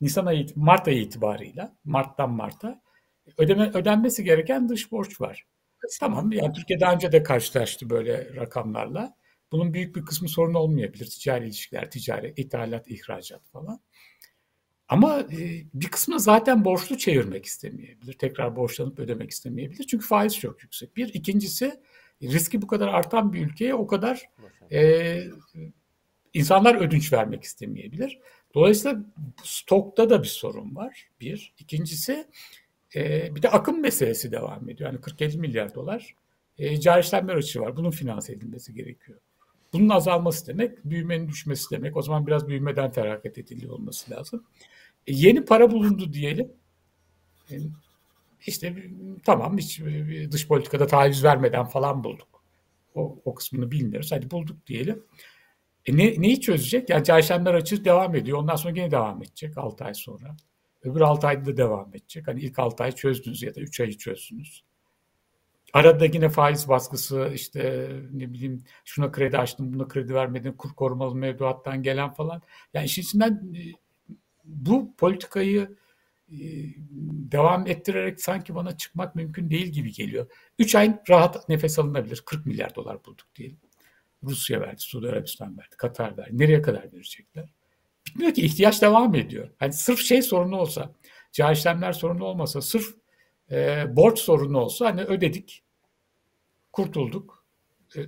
Nisan 0.00 0.26
ayı, 0.26 0.46
Mart 0.56 0.88
ayı 0.88 1.00
itibarıyla, 1.00 1.76
Mart'tan 1.84 2.30
Mart'a 2.30 2.82
ödeme, 3.38 3.70
ödenmesi 3.74 4.24
gereken 4.24 4.68
dış 4.68 4.92
borç 4.92 5.20
var. 5.20 5.46
Tamam 6.00 6.32
yani 6.32 6.52
Türkiye 6.52 6.80
daha 6.80 6.94
önce 6.94 7.12
de 7.12 7.22
karşılaştı 7.22 7.90
böyle 7.90 8.36
rakamlarla. 8.36 9.16
Bunun 9.52 9.74
büyük 9.74 9.96
bir 9.96 10.04
kısmı 10.04 10.28
sorun 10.28 10.54
olmayabilir. 10.54 11.06
Ticari 11.06 11.44
ilişkiler, 11.44 11.90
ticaret, 11.90 12.38
ithalat, 12.38 12.90
ihracat 12.90 13.48
falan. 13.48 13.80
Ama 14.88 15.20
e, 15.20 15.64
bir 15.74 15.88
kısmı 15.88 16.20
zaten 16.20 16.64
borçlu 16.64 16.98
çevirmek 16.98 17.46
istemeyebilir. 17.46 18.12
Tekrar 18.12 18.56
borçlanıp 18.56 18.98
ödemek 18.98 19.30
istemeyebilir. 19.30 19.86
Çünkü 19.86 20.06
faiz 20.06 20.38
çok 20.38 20.62
yüksek. 20.62 20.96
Bir. 20.96 21.14
ikincisi 21.14 21.80
riski 22.22 22.62
bu 22.62 22.66
kadar 22.66 22.88
artan 22.88 23.32
bir 23.32 23.46
ülkeye 23.46 23.74
o 23.74 23.86
kadar 23.86 24.22
e, 24.72 25.20
insanlar 26.34 26.74
ödünç 26.74 27.12
vermek 27.12 27.42
istemeyebilir. 27.42 28.18
Dolayısıyla 28.54 29.04
stokta 29.42 30.10
da 30.10 30.22
bir 30.22 30.28
sorun 30.28 30.76
var. 30.76 31.08
Bir. 31.20 31.54
İkincisi 31.58 32.26
e, 32.94 33.34
bir 33.34 33.42
de 33.42 33.48
akım 33.50 33.80
meselesi 33.80 34.32
devam 34.32 34.68
ediyor. 34.68 34.92
Yani 34.92 35.00
40-50 35.00 35.38
milyar 35.38 35.74
dolar 35.74 36.14
e, 36.58 36.80
cari 36.80 37.00
işlemler 37.00 37.34
açığı 37.34 37.60
var. 37.60 37.76
Bunun 37.76 37.90
finanse 37.90 38.32
edilmesi 38.32 38.74
gerekiyor. 38.74 39.18
Bunun 39.72 39.88
azalması 39.88 40.46
demek, 40.46 40.84
büyümenin 40.84 41.28
düşmesi 41.28 41.70
demek. 41.70 41.96
O 41.96 42.02
zaman 42.02 42.26
biraz 42.26 42.48
büyümeden 42.48 42.90
feragat 42.90 43.38
ediliyor 43.38 43.72
olması 43.72 44.10
lazım. 44.10 44.44
E, 45.06 45.12
yeni 45.12 45.44
para 45.44 45.70
bulundu 45.70 46.12
diyelim. 46.12 46.52
E, 47.50 47.54
işte 48.46 48.90
tamam 49.24 49.58
hiç 49.58 49.80
e, 49.80 50.32
dış 50.32 50.48
politikada 50.48 50.86
taviz 50.86 51.24
vermeden 51.24 51.64
falan 51.64 52.04
bulduk. 52.04 52.28
O, 52.94 53.18
o 53.24 53.34
kısmını 53.34 53.70
bilmiyoruz. 53.70 54.12
Hadi 54.12 54.30
bulduk 54.30 54.66
diyelim. 54.66 55.04
E 55.86 55.96
ne, 55.96 56.14
neyi 56.18 56.40
çözecek? 56.40 56.90
Yani 56.90 57.04
çarşamlar 57.04 57.54
açık 57.54 57.84
devam 57.84 58.14
ediyor. 58.14 58.38
Ondan 58.38 58.56
sonra 58.56 58.74
yine 58.76 58.90
devam 58.90 59.22
edecek 59.22 59.58
6 59.58 59.84
ay 59.84 59.94
sonra. 59.94 60.36
Öbür 60.82 61.00
6 61.00 61.26
ayda 61.26 61.46
da 61.46 61.56
devam 61.56 61.88
edecek. 61.94 62.28
Hani 62.28 62.40
ilk 62.40 62.58
6 62.58 62.84
ay 62.84 62.92
çözdünüz 62.92 63.42
ya 63.42 63.54
da 63.54 63.60
3 63.60 63.80
ayı 63.80 63.98
çözdünüz. 63.98 64.64
Arada 65.72 66.04
yine 66.04 66.28
faiz 66.28 66.68
baskısı 66.68 67.30
işte 67.34 67.90
ne 68.12 68.32
bileyim 68.32 68.64
şuna 68.84 69.12
kredi 69.12 69.38
açtım 69.38 69.72
buna 69.72 69.88
kredi 69.88 70.14
vermedim 70.14 70.56
kur 70.56 70.74
korumalı 70.74 71.14
mevduattan 71.14 71.82
gelen 71.82 72.10
falan. 72.10 72.42
Yani 72.74 72.86
işin 72.86 73.02
içinden 73.02 73.54
e, 73.56 73.60
bu 74.44 74.96
politikayı 74.96 75.76
e, 76.28 76.38
devam 77.32 77.66
ettirerek 77.66 78.20
sanki 78.20 78.54
bana 78.54 78.76
çıkmak 78.76 79.14
mümkün 79.14 79.50
değil 79.50 79.66
gibi 79.66 79.92
geliyor. 79.92 80.26
3 80.58 80.74
ay 80.74 81.00
rahat 81.08 81.48
nefes 81.48 81.78
alınabilir. 81.78 82.22
40 82.26 82.46
milyar 82.46 82.74
dolar 82.74 83.04
bulduk 83.04 83.26
diyelim. 83.36 83.58
Rusya 84.24 84.60
verdi, 84.60 84.80
Suudi 84.80 85.08
Arabistan 85.08 85.58
verdi, 85.58 85.76
Katar 85.76 86.16
verdi. 86.16 86.38
Nereye 86.38 86.62
kadar 86.62 86.92
verecekler? 86.92 87.52
Bitmiyor 88.06 88.34
ki 88.34 88.42
ihtiyaç 88.42 88.82
devam 88.82 89.14
ediyor. 89.14 89.50
Hani 89.58 89.72
sırf 89.72 90.00
şey 90.00 90.22
sorunu 90.22 90.56
olsa, 90.56 90.92
cari 91.32 91.52
işlemler 91.52 91.92
sorunu 91.92 92.24
olmasa, 92.24 92.60
sırf 92.60 92.94
e, 93.50 93.84
borç 93.96 94.18
sorunu 94.18 94.58
olsa 94.58 94.86
hani 94.86 95.02
ödedik, 95.02 95.62
kurtulduk. 96.72 97.44
E, 97.96 98.00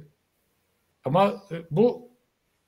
ama 1.05 1.45
e, 1.51 1.57
bu 1.71 2.11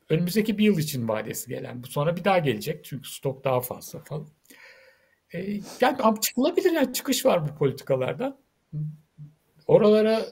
önümüzdeki 0.09 0.59
bir 0.59 0.65
yıl 0.65 0.79
için 0.79 1.09
vadesi 1.09 1.49
gelen. 1.49 1.83
Bu 1.83 1.87
sonra 1.87 2.17
bir 2.17 2.25
daha 2.25 2.39
gelecek 2.39 2.85
çünkü 2.85 3.09
stok 3.09 3.45
daha 3.45 3.61
fazla 3.61 3.99
falan. 4.05 4.29
E, 5.35 5.61
yani 5.81 6.21
çıkılabilir 6.21 6.73
yani 6.73 6.93
çıkış 6.93 7.27
var 7.27 7.49
bu 7.49 7.55
politikalardan. 7.59 8.39
Oralara 9.67 10.27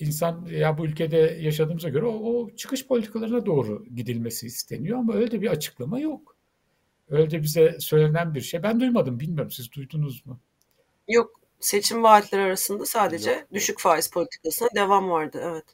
insan 0.00 0.46
ya 0.46 0.78
bu 0.78 0.86
ülkede 0.86 1.38
yaşadığımıza 1.40 1.88
göre 1.88 2.06
o, 2.06 2.12
o 2.12 2.50
çıkış 2.50 2.86
politikalarına 2.86 3.46
doğru 3.46 3.84
gidilmesi 3.96 4.46
isteniyor 4.46 4.98
ama 4.98 5.14
öyle 5.14 5.30
de 5.30 5.42
bir 5.42 5.50
açıklama 5.50 6.00
yok. 6.00 6.36
Öyle 7.08 7.30
de 7.30 7.42
bize 7.42 7.76
söylenen 7.80 8.34
bir 8.34 8.40
şey. 8.40 8.62
Ben 8.62 8.80
duymadım 8.80 9.20
bilmiyorum 9.20 9.50
siz 9.50 9.72
duydunuz 9.72 10.26
mu? 10.26 10.38
Yok 11.08 11.40
seçim 11.60 12.02
vaatleri 12.02 12.42
arasında 12.42 12.86
sadece 12.86 13.30
yok. 13.30 13.52
düşük 13.52 13.80
faiz 13.80 14.10
politikasına 14.10 14.68
devam 14.74 15.10
vardı 15.10 15.40
evet. 15.42 15.64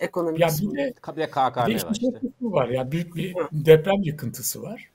Ekonomi 0.00 0.40
ya 0.40 0.48
bir 0.48 0.78
de, 0.78 0.94
bir 1.08 1.16
de 1.16 1.26
KKM 1.30 1.66
bir 1.66 1.84
var 1.84 1.90
işte. 1.92 2.06
var. 2.40 2.68
Ya 2.68 2.92
büyük 2.92 3.16
bir 3.16 3.34
Hı. 3.34 3.48
deprem 3.52 4.02
yıkıntısı 4.02 4.62
var. 4.62 4.90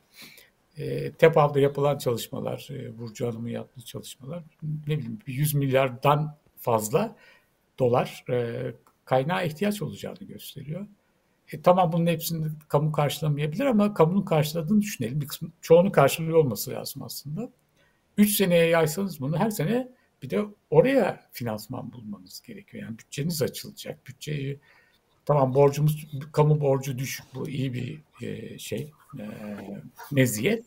E, 0.77 1.11
TEPAV'da 1.11 1.59
yapılan 1.59 1.97
çalışmalar, 1.97 2.67
e, 2.71 2.99
Burcu 2.99 3.27
Hanım'ın 3.27 3.49
yaptığı 3.49 3.81
çalışmalar 3.81 4.43
ne 4.87 4.97
bileyim 4.97 5.19
100 5.27 5.53
milyardan 5.53 6.37
fazla 6.57 7.15
dolar 7.81 8.25
e, 8.29 8.65
kaynağa 9.05 9.43
ihtiyaç 9.43 9.81
olacağını 9.81 10.23
gösteriyor. 10.23 10.87
E, 11.51 11.61
tamam 11.61 11.91
bunun 11.91 12.07
hepsini 12.07 12.47
kamu 12.67 12.91
karşılamayabilir 12.91 13.65
ama 13.65 13.93
kamunun 13.93 14.25
karşıladığını 14.25 14.81
düşünelim. 14.81 15.21
Bir 15.21 15.27
kısmı, 15.27 15.51
çoğunu 15.61 15.91
karşılıyor 15.91 16.37
olması 16.37 16.71
lazım 16.71 17.03
aslında. 17.03 17.49
Üç 18.17 18.35
seneye 18.35 18.65
yaysanız 18.65 19.21
bunu 19.21 19.37
her 19.37 19.49
sene 19.49 19.87
bir 20.23 20.29
de 20.29 20.45
oraya 20.69 21.21
finansman 21.31 21.93
bulmanız 21.93 22.41
gerekiyor. 22.41 22.83
Yani 22.83 22.97
bütçeniz 22.97 23.41
açılacak. 23.41 24.07
Bütçeyi 24.07 24.59
tamam 25.25 25.53
borcumuz 25.53 26.07
kamu 26.31 26.61
borcu 26.61 26.97
düşük 26.97 27.25
bu 27.35 27.49
iyi 27.49 27.73
bir 27.73 28.01
e, 28.21 28.59
şey 28.59 28.91
e, 29.19 29.23
meziyet 30.11 30.65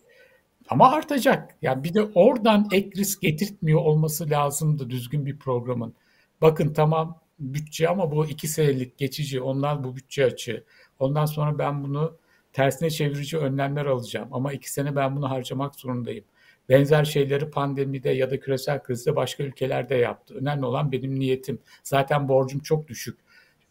ama 0.69 0.91
artacak. 0.93 1.57
Yani 1.63 1.85
bir 1.85 1.95
de 1.95 2.03
oradan 2.03 2.69
ek 2.73 2.91
risk 2.97 3.23
getirtmiyor 3.23 3.81
olması 3.81 4.31
lazımdı 4.31 4.91
düzgün 4.91 5.27
bir 5.27 5.39
programın. 5.39 5.95
Bakın 6.41 6.73
tamam 6.73 7.21
bütçe 7.39 7.89
ama 7.89 8.11
bu 8.11 8.27
iki 8.27 8.49
senelik 8.49 8.99
geçici. 8.99 9.41
Onlar 9.41 9.85
bu 9.85 9.97
bütçe 9.97 10.25
açığı. 10.25 10.65
Ondan 10.99 11.27
sonra 11.27 11.59
ben 11.59 11.85
bunu 11.85 12.19
tersine 12.53 12.91
çevirici 12.91 13.39
önlemler 13.39 13.87
alacağım. 13.87 14.29
Ama 14.33 14.53
iki 14.53 14.73
sene 14.73 14.97
ben 14.97 15.17
bunu 15.17 15.31
harcamak 15.31 15.75
zorundayım. 15.75 16.25
Benzer 16.69 17.05
şeyleri 17.05 17.51
pandemide 17.51 18.11
ya 18.11 18.31
da 18.31 18.41
küresel 18.41 18.83
krizde 18.83 19.17
başka 19.17 19.43
ülkelerde 19.45 19.95
yaptı. 19.95 20.35
Önemli 20.35 20.67
olan 20.67 20.93
benim 20.93 21.19
niyetim. 21.19 21.59
Zaten 21.83 22.29
borcum 22.29 22.61
çok 22.61 22.89
düşük. 22.89 23.19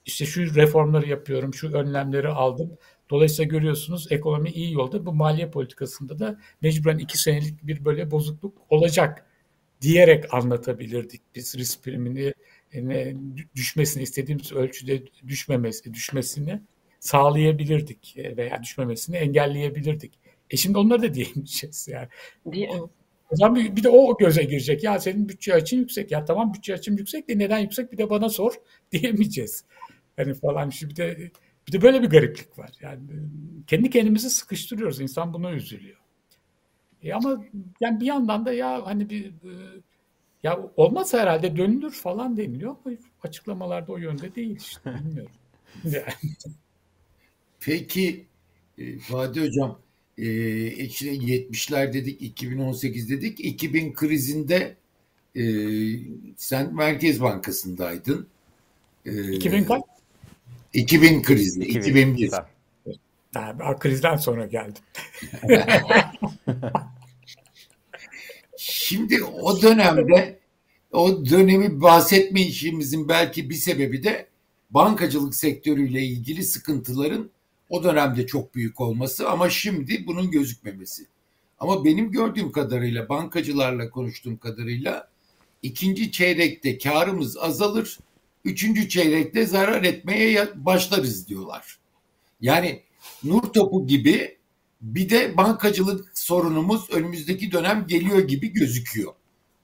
İşte 0.06 0.26
şu 0.26 0.56
reformları 0.56 1.10
yapıyorum, 1.10 1.54
şu 1.54 1.73
önlemleri 1.73 2.28
aldım. 2.28 2.78
Dolayısıyla 3.10 3.49
görüyorsunuz 3.49 4.12
ekonomi 4.12 4.49
iyi 4.49 4.73
yolda. 4.73 5.06
Bu 5.06 5.13
maliye 5.13 5.49
politikasında 5.49 6.19
da 6.19 6.39
mecburen 6.62 6.97
iki 6.97 7.17
senelik 7.17 7.67
bir 7.67 7.86
böyle 7.86 8.12
bozukluk 8.12 8.58
olacak 8.69 9.26
diyerek 9.82 10.34
anlatabilirdik 10.34 11.21
biz 11.36 11.58
risk 11.58 11.84
primini 11.84 12.34
düşmesini 13.55 14.03
istediğimiz 14.03 14.51
ölçüde 14.51 15.03
düşmemesi 15.27 15.93
düşmesini 15.93 16.62
sağlayabilirdik 16.99 18.17
e, 18.17 18.38
veya 18.38 18.63
düşmemesini 18.63 19.15
engelleyebilirdik. 19.15 20.13
E 20.49 20.57
şimdi 20.57 20.77
onları 20.77 21.01
da 21.01 21.13
diyemeyeceğiz 21.13 21.88
yani. 21.91 22.07
Diye. 22.51 22.69
O 23.31 23.36
zaman 23.36 23.55
bir, 23.55 23.75
bir 23.75 23.83
de 23.83 23.89
o 23.89 24.17
göze 24.17 24.43
girecek. 24.43 24.83
Ya 24.83 24.99
senin 24.99 25.29
bütçe 25.29 25.53
açın 25.53 25.77
yüksek. 25.77 26.12
Ya 26.12 26.25
tamam 26.25 26.53
bütçe 26.53 26.73
açım 26.73 26.97
yüksek 26.97 27.29
de 27.29 27.38
neden 27.38 27.59
yüksek 27.59 27.91
bir 27.91 27.97
de 27.97 28.09
bana 28.09 28.29
sor 28.29 28.53
diyemeyeceğiz. 28.91 29.65
Hani 30.17 30.33
falan 30.33 30.69
işte 30.69 30.89
bir 30.89 30.95
de 30.95 31.31
bir 31.67 31.71
de 31.71 31.81
böyle 31.81 32.01
bir 32.01 32.07
gariplik 32.07 32.59
var. 32.59 32.71
Yani 32.81 33.01
kendi 33.67 33.89
kendimizi 33.89 34.29
sıkıştırıyoruz. 34.29 35.01
İnsan 35.01 35.33
buna 35.33 35.51
üzülüyor. 35.51 35.97
E 37.01 37.13
ama 37.13 37.43
yani 37.79 37.99
bir 37.99 38.05
yandan 38.05 38.45
da 38.45 38.53
ya 38.53 38.86
hani 38.86 39.09
bir 39.09 39.25
e, 39.25 39.53
ya 40.43 40.60
olmaz 40.77 41.13
herhalde 41.13 41.58
dönülür 41.58 41.91
falan 41.91 42.38
deniliyor 42.38 42.75
ama 42.86 42.95
açıklamalarda 43.23 43.91
o 43.91 43.97
yönde 43.97 44.36
değil 44.36 44.56
işte 44.60 44.95
bilmiyorum. 44.95 45.32
Peki 47.60 48.25
e, 48.77 48.99
Fatih 48.99 49.41
Hocam 49.41 49.79
e, 50.17 50.25
işte 50.67 51.15
70'ler 51.15 51.93
dedik 51.93 52.21
2018 52.21 53.10
dedik 53.10 53.39
2000 53.39 53.93
krizinde 53.93 54.75
e, 55.36 55.43
sen 56.38 56.75
Merkez 56.75 57.21
Bankası'ndaydın. 57.21 58.27
E, 59.06 59.32
2000 59.32 59.63
kaç? 59.63 59.82
2000 60.73 61.21
krizi, 61.21 61.63
2000, 61.63 61.79
2001. 61.82 62.32
Ben 63.36 63.79
krizden 63.79 64.17
sonra 64.17 64.45
geldim. 64.45 64.84
Şimdi 68.93 69.23
o 69.23 69.62
dönemde 69.62 70.39
o 70.91 71.25
dönemi 71.25 71.82
bahsetme 71.82 72.41
işimizin 72.41 73.10
belki 73.10 73.49
bir 73.49 73.56
sebebi 73.56 74.03
de 74.03 74.27
bankacılık 74.69 75.36
sektörüyle 75.36 76.01
ilgili 76.01 76.43
sıkıntıların 76.43 77.29
o 77.69 77.84
dönemde 77.84 78.27
çok 78.27 78.56
büyük 78.56 78.82
olması 78.82 79.29
ama 79.29 79.49
şimdi 79.49 80.08
bunun 80.08 80.32
gözükmemesi. 80.32 81.08
Ama 81.60 81.86
benim 81.86 82.12
gördüğüm 82.12 82.51
kadarıyla 82.51 83.10
bankacılarla 83.10 83.89
konuştuğum 83.89 84.38
kadarıyla 84.38 85.10
ikinci 85.62 86.12
çeyrekte 86.12 86.77
karımız 86.77 87.38
azalır, 87.38 87.99
üçüncü 88.45 88.89
çeyrekte 88.89 89.45
zarar 89.45 89.84
etmeye 89.84 90.49
başlarız 90.56 91.27
diyorlar. 91.27 91.79
Yani 92.41 92.84
nur 93.23 93.41
topu 93.41 93.88
gibi 93.88 94.38
bir 94.83 95.09
de 95.09 95.37
bankacılık 95.37 96.17
sorunumuz 96.17 96.89
önümüzdeki 96.91 97.51
dönem 97.51 97.87
geliyor 97.87 98.19
gibi 98.19 98.47
gözüküyor. 98.47 99.13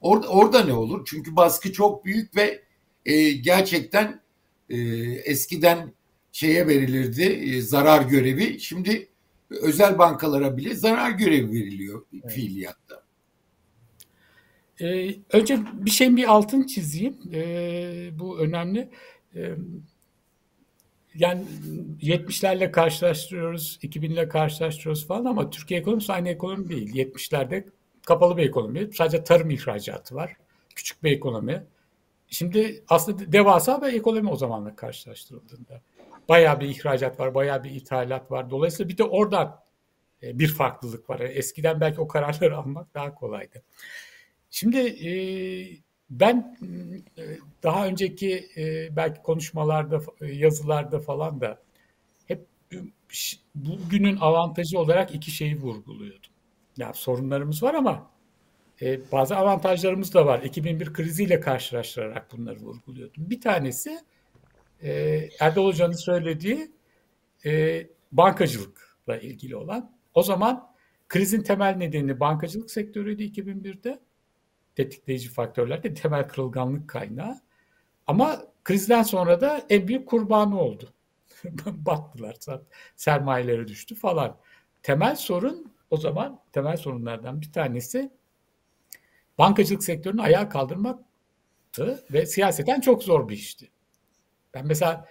Orada, 0.02 0.28
orada 0.28 0.64
ne 0.64 0.74
olur? 0.74 1.06
Çünkü 1.06 1.36
baskı 1.36 1.74
çok 1.74 2.06
büyük 2.06 2.36
ve 2.36 2.64
e, 3.06 3.32
gerçekten 3.32 4.22
e, 4.70 4.78
eskiden 5.26 5.94
şeye 6.32 6.68
verilirdi 6.68 7.24
e, 7.24 7.62
zarar 7.62 8.02
görevi. 8.02 8.60
Şimdi 8.60 9.08
özel 9.50 9.98
bankalara 9.98 10.58
bile 10.58 10.76
zarar 10.76 11.12
görevi 11.12 11.52
veriliyor 11.52 12.06
evet. 12.14 12.32
fiiliyatta. 12.32 13.04
Ee, 14.82 15.16
önce 15.34 15.60
bir 15.74 15.90
şeyin 15.90 16.18
bir 16.18 16.32
altın 16.32 16.64
çizeyim. 16.64 17.18
Ee, 17.34 18.10
bu 18.20 18.40
önemli. 18.40 18.90
Ee, 19.36 19.56
yani 21.20 21.44
70'lerle 22.02 22.72
karşılaştırıyoruz, 22.72 23.80
2000'le 23.82 24.28
karşılaştırıyoruz 24.28 25.08
falan 25.08 25.26
ama 25.26 25.50
Türkiye 25.50 25.80
ekonomisi 25.80 26.14
aynı 26.14 26.30
ekonomi 26.30 26.70
değil. 26.70 26.96
70'lerde 26.96 27.66
kapalı 28.06 28.38
bir 28.38 28.44
ekonomi. 28.44 28.90
Sadece 28.94 29.24
tarım 29.24 29.50
ihracatı 29.50 30.16
var. 30.16 30.38
Küçük 30.76 31.04
bir 31.04 31.12
ekonomi. 31.12 31.66
Şimdi 32.28 32.84
aslında 32.90 33.32
devasa 33.32 33.82
bir 33.82 33.94
ekonomi 33.94 34.30
o 34.30 34.36
zamanla 34.36 34.76
karşılaştırıldığında. 34.76 35.82
Bayağı 36.30 36.60
bir 36.60 36.70
ihracat 36.70 37.20
var, 37.20 37.36
bayağı 37.36 37.64
bir 37.64 37.72
ithalat 37.72 38.32
var. 38.32 38.50
Dolayısıyla 38.50 38.90
bir 38.90 38.98
de 38.98 39.04
orada 39.04 39.64
e, 40.24 40.40
bir 40.40 40.48
farklılık 40.48 41.10
var. 41.10 41.20
Eskiden 41.20 41.82
belki 41.82 42.02
o 42.02 42.08
kararları 42.08 42.58
almak 42.58 42.94
daha 42.94 43.16
kolaydı. 43.16 43.64
Şimdi 44.50 44.78
e, 44.78 45.10
ben 46.10 46.58
e, 47.18 47.24
daha 47.64 47.88
önceki 47.88 48.50
belki 48.92 49.22
konuşmalarda, 49.22 50.02
yazılarda 50.22 51.00
falan 51.00 51.42
da 51.42 51.62
hep 52.28 52.48
bugünün 53.56 54.18
avantajı 54.18 54.80
olarak 54.80 55.16
iki 55.16 55.32
şeyi 55.32 55.62
vurguluyordum. 55.62 56.32
Ya 56.78 56.94
sorunlarımız 56.94 57.64
var 57.64 57.74
ama 57.74 58.12
bazı 59.12 59.36
avantajlarımız 59.36 60.14
da 60.14 60.26
var. 60.26 60.44
2001 60.44 60.94
kriziyle 60.94 61.40
karşılaştırarak 61.40 62.32
bunları 62.32 62.60
vurguluyordum. 62.60 63.30
Bir 63.30 63.42
tanesi 63.42 64.00
e, 64.84 64.92
Erdal 65.40 65.66
Hoca'nın 65.66 65.94
söylediği 65.94 66.72
e, 67.46 67.84
bankacılıkla 68.12 69.18
ilgili 69.18 69.56
olan. 69.56 69.92
O 70.14 70.24
zaman 70.24 70.70
krizin 71.08 71.42
temel 71.42 71.76
nedeni 71.76 72.20
bankacılık 72.20 72.72
sektörüydü 72.72 73.24
2001'de. 73.24 74.00
Tetikleyici 74.80 75.30
faktörler 75.30 75.84
de 75.84 75.94
temel 75.94 76.28
kırılganlık 76.28 76.90
kaynağı. 76.90 77.42
Ama 78.08 78.42
krizden 78.64 79.04
sonra 79.04 79.42
da 79.42 79.66
en 79.70 79.88
büyük 79.88 80.08
kurbanı 80.08 80.62
oldu. 80.62 80.94
Battılar, 81.66 82.38
sermayeleri 82.96 83.68
düştü 83.68 83.96
falan. 83.96 84.38
Temel 84.84 85.16
sorun 85.16 85.74
o 85.90 85.98
zaman 85.98 86.42
temel 86.52 86.78
sorunlardan 86.78 87.42
bir 87.42 87.52
tanesi 87.52 88.12
bankacılık 89.38 89.84
sektörünü 89.84 90.22
ayağa 90.22 90.50
kaldırmaktı 90.50 92.06
ve 92.12 92.26
siyaseten 92.26 92.82
çok 92.82 93.04
zor 93.04 93.30
bir 93.30 93.36
işti. 93.36 93.72
Ben 94.54 94.68
mesela 94.68 95.06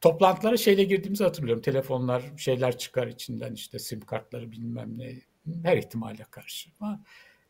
toplantılara 0.00 0.56
şeyle 0.56 0.84
girdiğimizi 0.84 1.24
hatırlıyorum. 1.24 1.62
Telefonlar 1.62 2.22
şeyler 2.36 2.78
çıkar 2.78 3.06
içinden 3.06 3.52
işte 3.52 3.78
sim 3.78 4.00
kartları 4.00 4.52
bilmem 4.52 4.98
ne 4.98 5.14
her 5.62 5.76
ihtimale 5.76 6.24
karşı. 6.30 6.70
Ama, 6.80 7.00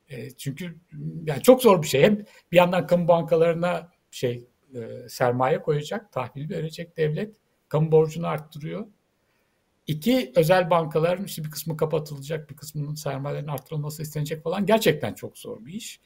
e, 0.09 0.31
çünkü 0.31 0.79
yani 1.27 1.43
çok 1.43 1.63
zor 1.63 1.83
bir 1.83 1.87
şey. 1.87 2.03
Hem 2.03 2.25
bir 2.53 2.57
yandan 2.57 2.87
kamu 2.87 3.09
bankalarına 3.09 3.91
şey 4.11 4.49
e, 4.75 5.09
sermaye 5.09 5.63
koyacak, 5.63 6.13
tahvil 6.13 6.51
verecek 6.51 6.97
devlet. 6.97 7.37
Kamu 7.69 7.93
borcunu 7.93 8.27
arttırıyor. 8.27 8.87
İki, 9.87 10.33
özel 10.37 10.71
bankaların 10.71 11.25
işte 11.25 11.45
bir 11.45 11.51
kısmı 11.51 11.77
kapatılacak, 11.77 12.51
bir 12.51 12.57
kısmının 12.57 12.95
sermayelerin 12.95 13.49
arttırılması 13.49 14.03
istenecek 14.03 14.43
falan. 14.43 14.67
Gerçekten 14.67 15.15
çok 15.15 15.39
zor 15.39 15.67
bir 15.67 15.73
iş. 15.73 16.01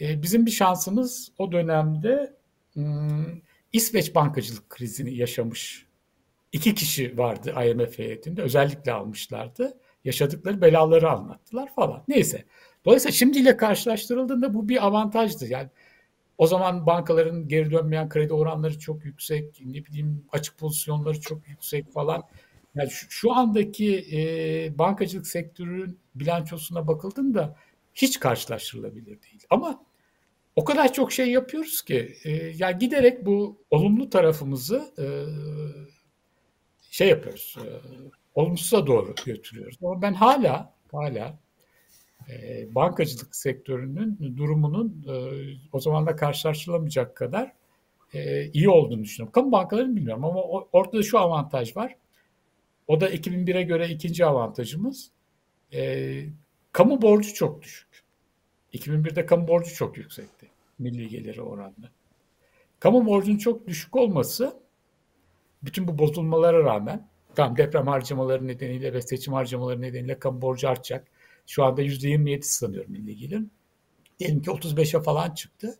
E, 0.00 0.22
bizim 0.22 0.46
bir 0.46 0.50
şansımız 0.50 1.32
o 1.38 1.52
dönemde 1.52 2.36
hmm, 2.72 3.40
İsveç 3.72 4.14
bankacılık 4.14 4.70
krizini 4.70 5.14
yaşamış 5.14 5.86
iki 6.52 6.74
kişi 6.74 7.18
vardı 7.18 7.54
IMF 7.66 7.98
heyetinde. 7.98 8.42
Özellikle 8.42 8.92
almışlardı. 8.92 9.78
Yaşadıkları 10.04 10.60
belaları 10.60 11.10
anlattılar 11.10 11.74
falan. 11.74 12.04
Neyse. 12.08 12.44
Dolayısıyla 12.86 13.12
şimdiyle 13.12 13.56
karşılaştırıldığında 13.56 14.54
bu 14.54 14.68
bir 14.68 14.86
avantajdı. 14.86 15.46
Yani 15.46 15.68
o 16.38 16.46
zaman 16.46 16.86
bankaların 16.86 17.48
geri 17.48 17.70
dönmeyen 17.70 18.08
kredi 18.08 18.32
oranları 18.32 18.78
çok 18.78 19.04
yüksek, 19.04 19.60
ne 19.64 19.84
bileyim 19.84 20.24
açık 20.32 20.58
pozisyonları 20.58 21.20
çok 21.20 21.48
yüksek 21.48 21.92
falan. 21.92 22.22
Yani 22.74 22.90
şu, 22.90 23.10
şu 23.10 23.32
andaki 23.32 24.06
e, 24.12 24.78
bankacılık 24.78 25.26
sektörünün 25.26 25.98
bilançosuna 26.14 26.86
bakıldığında 26.86 27.56
hiç 27.94 28.20
karşılaştırılabilir 28.20 29.22
değil. 29.22 29.44
Ama 29.50 29.84
o 30.56 30.64
kadar 30.64 30.92
çok 30.92 31.12
şey 31.12 31.30
yapıyoruz 31.30 31.82
ki 31.82 32.16
e, 32.24 32.30
ya 32.32 32.70
giderek 32.70 33.26
bu 33.26 33.58
olumlu 33.70 34.10
tarafımızı 34.10 34.94
e, 34.98 35.06
şey 36.90 37.08
yapıyoruz. 37.08 37.56
E, 37.58 37.66
olumsuza 38.34 38.86
doğru 38.86 39.14
götürüyoruz. 39.24 39.78
Ama 39.82 40.02
ben 40.02 40.14
hala 40.14 40.74
hala 40.92 41.38
e, 42.30 42.66
bankacılık 42.74 43.36
sektörünün 43.36 44.36
durumunun 44.36 45.04
e, 45.08 45.14
o 45.72 45.80
zaman 45.80 46.06
da 46.06 46.16
karşılaştırılamayacak 46.16 47.16
kadar 47.16 47.52
e, 48.14 48.50
iyi 48.50 48.68
olduğunu 48.68 49.04
düşünüyorum. 49.04 49.32
Kamu 49.32 49.52
bankalarını 49.52 49.96
bilmiyorum 49.96 50.24
ama 50.24 50.42
ortada 50.72 51.02
şu 51.02 51.18
avantaj 51.18 51.76
var. 51.76 51.96
O 52.88 53.00
da 53.00 53.10
2001'e 53.10 53.62
göre 53.62 53.88
ikinci 53.88 54.26
avantajımız. 54.26 55.10
E, 55.72 56.22
kamu 56.72 57.02
borcu 57.02 57.34
çok 57.34 57.62
düşük. 57.62 58.04
2001'de 58.72 59.26
kamu 59.26 59.48
borcu 59.48 59.74
çok 59.74 59.98
yüksekti. 59.98 60.46
Milli 60.78 61.08
geliri 61.08 61.42
oranla. 61.42 61.90
Kamu 62.80 63.06
borcunun 63.06 63.38
çok 63.38 63.66
düşük 63.66 63.96
olması 63.96 64.56
bütün 65.62 65.88
bu 65.88 65.98
bozulmalara 65.98 66.64
rağmen 66.64 67.08
tam 67.34 67.56
deprem 67.56 67.86
harcamaları 67.86 68.46
nedeniyle 68.46 68.92
ve 68.92 69.02
seçim 69.02 69.34
harcamaları 69.34 69.80
nedeniyle 69.80 70.18
kamu 70.18 70.42
borcu 70.42 70.68
artacak. 70.68 71.08
Şu 71.46 71.64
anda 71.64 71.82
%27 71.82 72.42
sanıyorum 72.42 72.92
milli 72.92 73.16
gelir. 73.16 73.42
Diyelim 74.18 74.42
ki 74.42 74.50
35'e 74.50 75.02
falan 75.02 75.30
çıktı. 75.30 75.78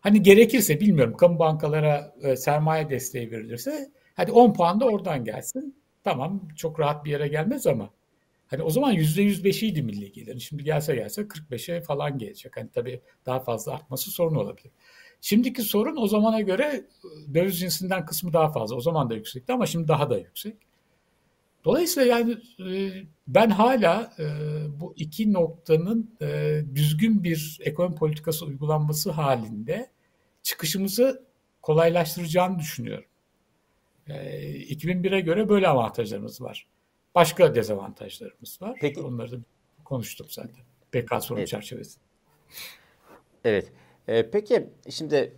Hani 0.00 0.22
gerekirse 0.22 0.80
bilmiyorum 0.80 1.16
kamu 1.16 1.38
bankalara 1.38 2.14
e, 2.22 2.36
sermaye 2.36 2.90
desteği 2.90 3.30
verilirse 3.30 3.90
hadi 4.14 4.32
10 4.32 4.52
puan 4.52 4.80
da 4.80 4.84
oradan 4.84 5.24
gelsin. 5.24 5.76
Tamam 6.04 6.48
çok 6.56 6.80
rahat 6.80 7.04
bir 7.04 7.10
yere 7.10 7.28
gelmez 7.28 7.66
ama 7.66 7.90
Hani 8.50 8.62
o 8.62 8.70
zaman 8.70 8.92
yüzde 8.92 9.22
yüz 9.22 9.44
beşiydi 9.44 9.82
milli 9.82 10.12
gelir. 10.12 10.40
Şimdi 10.40 10.64
gelse 10.64 10.94
gelse 10.94 11.22
45'e 11.22 11.80
falan 11.80 12.18
gelecek. 12.18 12.56
Hani 12.56 12.70
tabii 12.70 13.00
daha 13.26 13.40
fazla 13.40 13.72
artması 13.72 14.10
sorun 14.10 14.34
olabilir. 14.34 14.72
Şimdiki 15.20 15.62
sorun 15.62 15.96
o 15.96 16.06
zamana 16.06 16.40
göre 16.40 16.86
döviz 17.34 17.60
cinsinden 17.60 18.06
kısmı 18.06 18.32
daha 18.32 18.52
fazla. 18.52 18.76
O 18.76 18.80
zaman 18.80 19.10
da 19.10 19.14
yüksekti 19.14 19.52
ama 19.52 19.66
şimdi 19.66 19.88
daha 19.88 20.10
da 20.10 20.18
yüksek. 20.18 20.56
Dolayısıyla 21.64 22.18
yani 22.18 22.38
e, 22.70 22.92
ben 23.28 23.50
hala 23.50 24.12
e, 24.18 24.24
bu 24.80 24.94
iki 24.96 25.32
noktanın 25.32 26.16
e, 26.22 26.60
düzgün 26.74 27.24
bir 27.24 27.58
ekonomi 27.60 27.94
politikası 27.94 28.46
uygulanması 28.46 29.10
halinde 29.10 29.90
çıkışımızı 30.42 31.24
kolaylaştıracağını 31.62 32.58
düşünüyorum. 32.58 33.04
2001'e 34.08 35.20
göre 35.20 35.48
böyle 35.48 35.68
avantajlarımız 35.68 36.40
var. 36.40 36.66
Başka 37.14 37.54
dezavantajlarımız 37.54 38.62
var. 38.62 38.78
Peki. 38.80 39.00
Onları 39.00 39.32
da 39.32 39.36
konuştuk 39.84 40.32
zaten. 40.32 40.64
BK 40.94 41.24
sorun 41.24 41.38
evet. 41.38 41.48
çerçevesinde. 41.48 42.04
Evet. 43.44 43.72
Ee, 44.08 44.30
peki 44.30 44.70
şimdi 44.90 45.34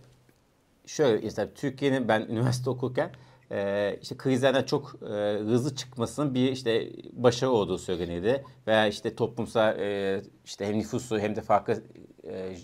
şöyle 0.85 1.21
mesela 1.23 1.53
Türkiye'nin 1.53 2.07
ben 2.07 2.21
üniversite 2.21 2.69
okurken 2.69 3.11
e, 3.51 3.99
işte 4.01 4.17
krizlerden 4.17 4.63
çok 4.63 4.95
e, 5.01 5.39
hızlı 5.39 5.75
çıkmasının 5.75 6.33
bir 6.33 6.51
işte 6.51 6.89
başarı 7.13 7.51
olduğu 7.51 7.77
söylenirdi. 7.77 8.43
Veya 8.67 8.87
işte 8.87 9.15
toplumsal 9.15 9.79
e, 9.79 10.21
işte 10.45 10.65
hem 10.65 10.77
nüfusu 10.79 11.19
hem 11.19 11.35
de 11.35 11.41
farklı 11.41 11.83
e, 12.27 12.55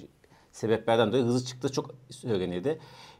sebeplerden 0.52 1.08
dolayı 1.08 1.24
hızlı 1.24 1.46
çıktığı 1.46 1.72
çok 1.72 1.96
söylenirdi. 2.10 2.80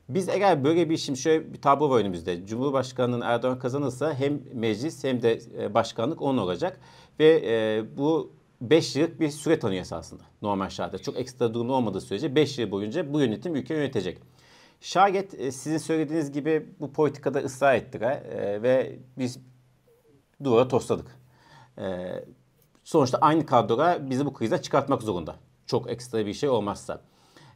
Biz 0.10 0.30
eğer 0.30 0.64
böyle 0.64 0.90
bir 0.90 0.98
şimdi 0.98 1.20
şöyle 1.20 1.54
bir 1.54 1.62
tablo 1.62 1.90
var 1.90 2.00
önümüzde. 2.00 2.46
Cumhurbaşkanının 2.46 3.22
Erdoğan 3.22 3.60
kazanırsa 3.60 4.14
hem 4.14 4.42
meclis 4.54 5.04
hem 5.04 5.22
de 5.22 5.40
e, 5.60 5.74
başkanlık 5.74 6.22
onun 6.22 6.38
olacak. 6.38 6.80
Ve 7.20 7.42
e, 7.46 7.84
bu 7.98 8.32
5 8.62 8.96
yıllık 8.96 9.20
bir 9.20 9.30
süre 9.30 9.60
tanıyor 9.60 9.82
esasında 9.82 10.24
normal 10.42 10.70
şartlarda. 10.70 11.04
Çok 11.04 11.20
ekstra 11.20 11.54
durum 11.54 11.70
olmadığı 11.70 12.02
sürece 12.02 12.36
5 12.36 12.60
yıl 12.60 12.72
boyunca 12.72 13.14
bu 13.14 13.20
yönetim 13.20 13.56
ülke 13.56 13.74
yönetecek. 13.74 14.18
Şayet 14.82 15.34
e, 15.34 15.52
sizin 15.52 15.78
söylediğiniz 15.78 16.32
gibi 16.32 16.70
bu 16.80 16.94
politikada 16.94 17.40
ısrar 17.40 17.76
ettik 17.76 18.02
e, 18.02 18.62
ve 18.64 19.00
biz 19.18 19.40
duvara 20.44 20.68
tosladık. 20.68 21.20
E, 21.78 21.86
sonuçta 22.84 23.18
aynı 23.18 23.46
kadroga 23.46 24.00
bizi 24.10 24.26
bu 24.26 24.34
krizden 24.34 24.58
çıkartmak 24.58 25.02
zorunda. 25.02 25.36
Çok 25.66 25.92
ekstra 25.92 26.26
bir 26.26 26.34
şey 26.34 26.50
olmazsa. 26.50 27.02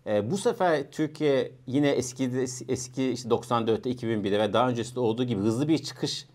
E, 0.07 0.31
bu 0.31 0.37
sefer 0.37 0.91
Türkiye 0.91 1.51
yine 1.67 1.89
eski 1.89 2.23
eski 2.67 3.11
işte 3.11 3.29
94'te 3.29 3.91
2001'de 3.91 4.39
ve 4.39 4.53
daha 4.53 4.69
öncesinde 4.69 4.99
olduğu 4.99 5.23
gibi 5.23 5.41
hızlı 5.41 5.67
bir 5.67 5.77
çıkış 5.77 6.27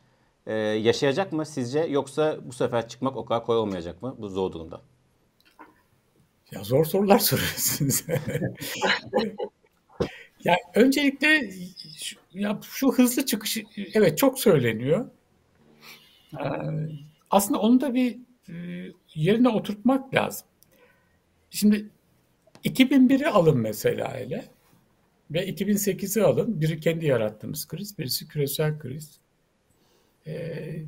e, 0.46 0.54
yaşayacak 0.54 1.32
mı 1.32 1.46
sizce 1.46 1.80
yoksa 1.80 2.38
bu 2.44 2.52
sefer 2.52 2.88
çıkmak 2.88 3.16
o 3.16 3.24
kadar 3.24 3.46
kolay 3.46 3.58
olmayacak 3.60 4.02
mı 4.02 4.16
bu 4.18 4.28
zor 4.28 4.52
durumda? 4.52 4.80
Ya 6.50 6.64
zor 6.64 6.84
sorular 6.84 7.18
soruyorsunuz. 7.18 8.04
ya 10.48 10.56
öncelikle 10.74 11.50
şu, 11.96 12.16
ya 12.34 12.60
şu 12.62 12.92
hızlı 12.92 13.26
çıkış 13.26 13.58
evet 13.94 14.18
çok 14.18 14.40
söyleniyor. 14.40 15.10
Ee, 16.32 16.44
aslında 17.30 17.60
onu 17.60 17.80
da 17.80 17.94
bir 17.94 18.18
e, 18.48 18.54
yerine 19.14 19.48
oturtmak 19.48 20.14
lazım. 20.14 20.46
Şimdi 21.50 21.88
2001'i 22.64 23.26
alın 23.26 23.58
mesela 23.58 24.14
hele 24.14 24.44
ve 25.30 25.48
2008'i 25.48 26.22
alın. 26.22 26.60
Biri 26.60 26.80
kendi 26.80 27.06
yarattığımız 27.06 27.68
kriz, 27.68 27.98
birisi 27.98 28.28
küresel 28.28 28.78
kriz. 28.78 29.20
Ee, 30.26 30.82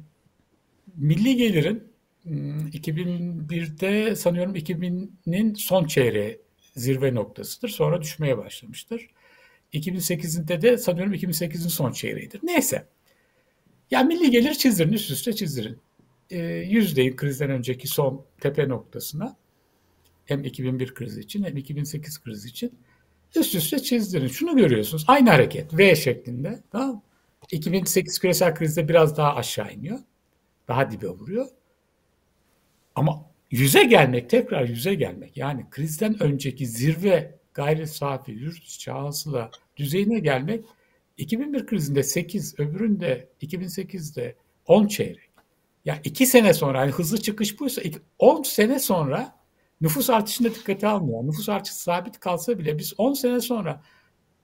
milli 0.97 1.37
gelirin 1.37 1.93
2001'de 2.27 4.09
hmm, 4.09 4.17
sanıyorum 4.17 4.57
2000'nin 4.57 5.55
son 5.55 5.85
çeyreği 5.85 6.41
zirve 6.77 7.15
noktasıdır. 7.15 7.69
Sonra 7.69 8.03
düşmeye 8.03 8.39
başlamıştır. 8.39 9.11
2008'de 9.73 10.63
de 10.63 10.79
sanıyorum 10.79 11.15
2008'in 11.15 11.69
son 11.69 11.93
çeyreğidir. 11.93 12.41
Neyse. 12.43 12.87
Ya 13.91 14.03
milli 14.03 14.31
gelir 14.31 14.55
çizdirin, 14.55 14.93
üst 14.93 15.11
üste 15.11 15.33
çizdirin. 15.33 15.79
E, 16.31 16.39
yüzdeyi 16.49 17.17
krizden 17.17 17.51
önceki 17.51 17.89
son 17.89 18.25
tepe 18.41 18.69
noktasına 18.69 19.37
hem 20.25 20.45
2001 20.45 20.95
krizi 20.95 21.21
için 21.21 21.45
hem 21.45 21.57
2008 21.57 22.23
krizi 22.23 22.49
için 22.49 22.73
üst 23.37 23.55
üste 23.55 23.79
çizdirin. 23.79 24.29
Şunu 24.29 24.57
görüyorsunuz. 24.57 25.05
Aynı 25.07 25.31
hareket 25.31 25.79
V 25.79 25.97
şeklinde. 25.97 26.63
Tamam 26.73 27.03
2008 27.53 28.19
küresel 28.19 28.55
krizde 28.55 28.89
biraz 28.89 29.17
daha 29.17 29.37
aşağı 29.37 29.73
iniyor. 29.73 29.99
Daha 30.69 30.91
dibe 30.91 31.09
vuruyor. 31.09 31.47
Ama 32.95 33.31
yüze 33.51 33.85
gelmek, 33.85 34.31
tekrar 34.31 34.69
yüze 34.69 34.95
gelmek 34.95 35.37
yani 35.37 35.67
krizden 35.71 36.23
önceki 36.23 36.67
zirve 36.67 37.40
gayri 37.55 37.87
safi 37.87 38.33
yurt 38.33 38.65
içi 38.65 38.91
hasıla 38.91 39.51
düzeyine 39.77 40.19
gelmek 40.19 40.65
2001 41.17 41.67
krizinde 41.67 42.03
8, 42.03 42.61
öbüründe 42.61 43.29
2008'de 43.43 44.37
10 44.67 44.87
çeyrek. 44.87 45.31
Ya 45.85 45.95
yani 45.95 46.01
2 46.05 46.27
sene 46.27 46.55
sonra 46.55 46.81
hani 46.81 46.91
hızlı 46.91 47.21
çıkış 47.21 47.61
buysa 47.61 47.83
10 48.19 48.43
sene 48.43 48.79
sonra 48.79 49.37
nüfus 49.81 50.11
artışında 50.11 50.55
dikkate 50.55 50.89
almıyor. 50.89 51.25
Nüfus 51.25 51.49
artışı 51.49 51.75
sabit 51.75 52.21
kalsa 52.21 52.59
bile 52.59 52.79
biz 52.79 52.95
10 52.99 53.13
sene 53.13 53.41
sonra 53.41 53.83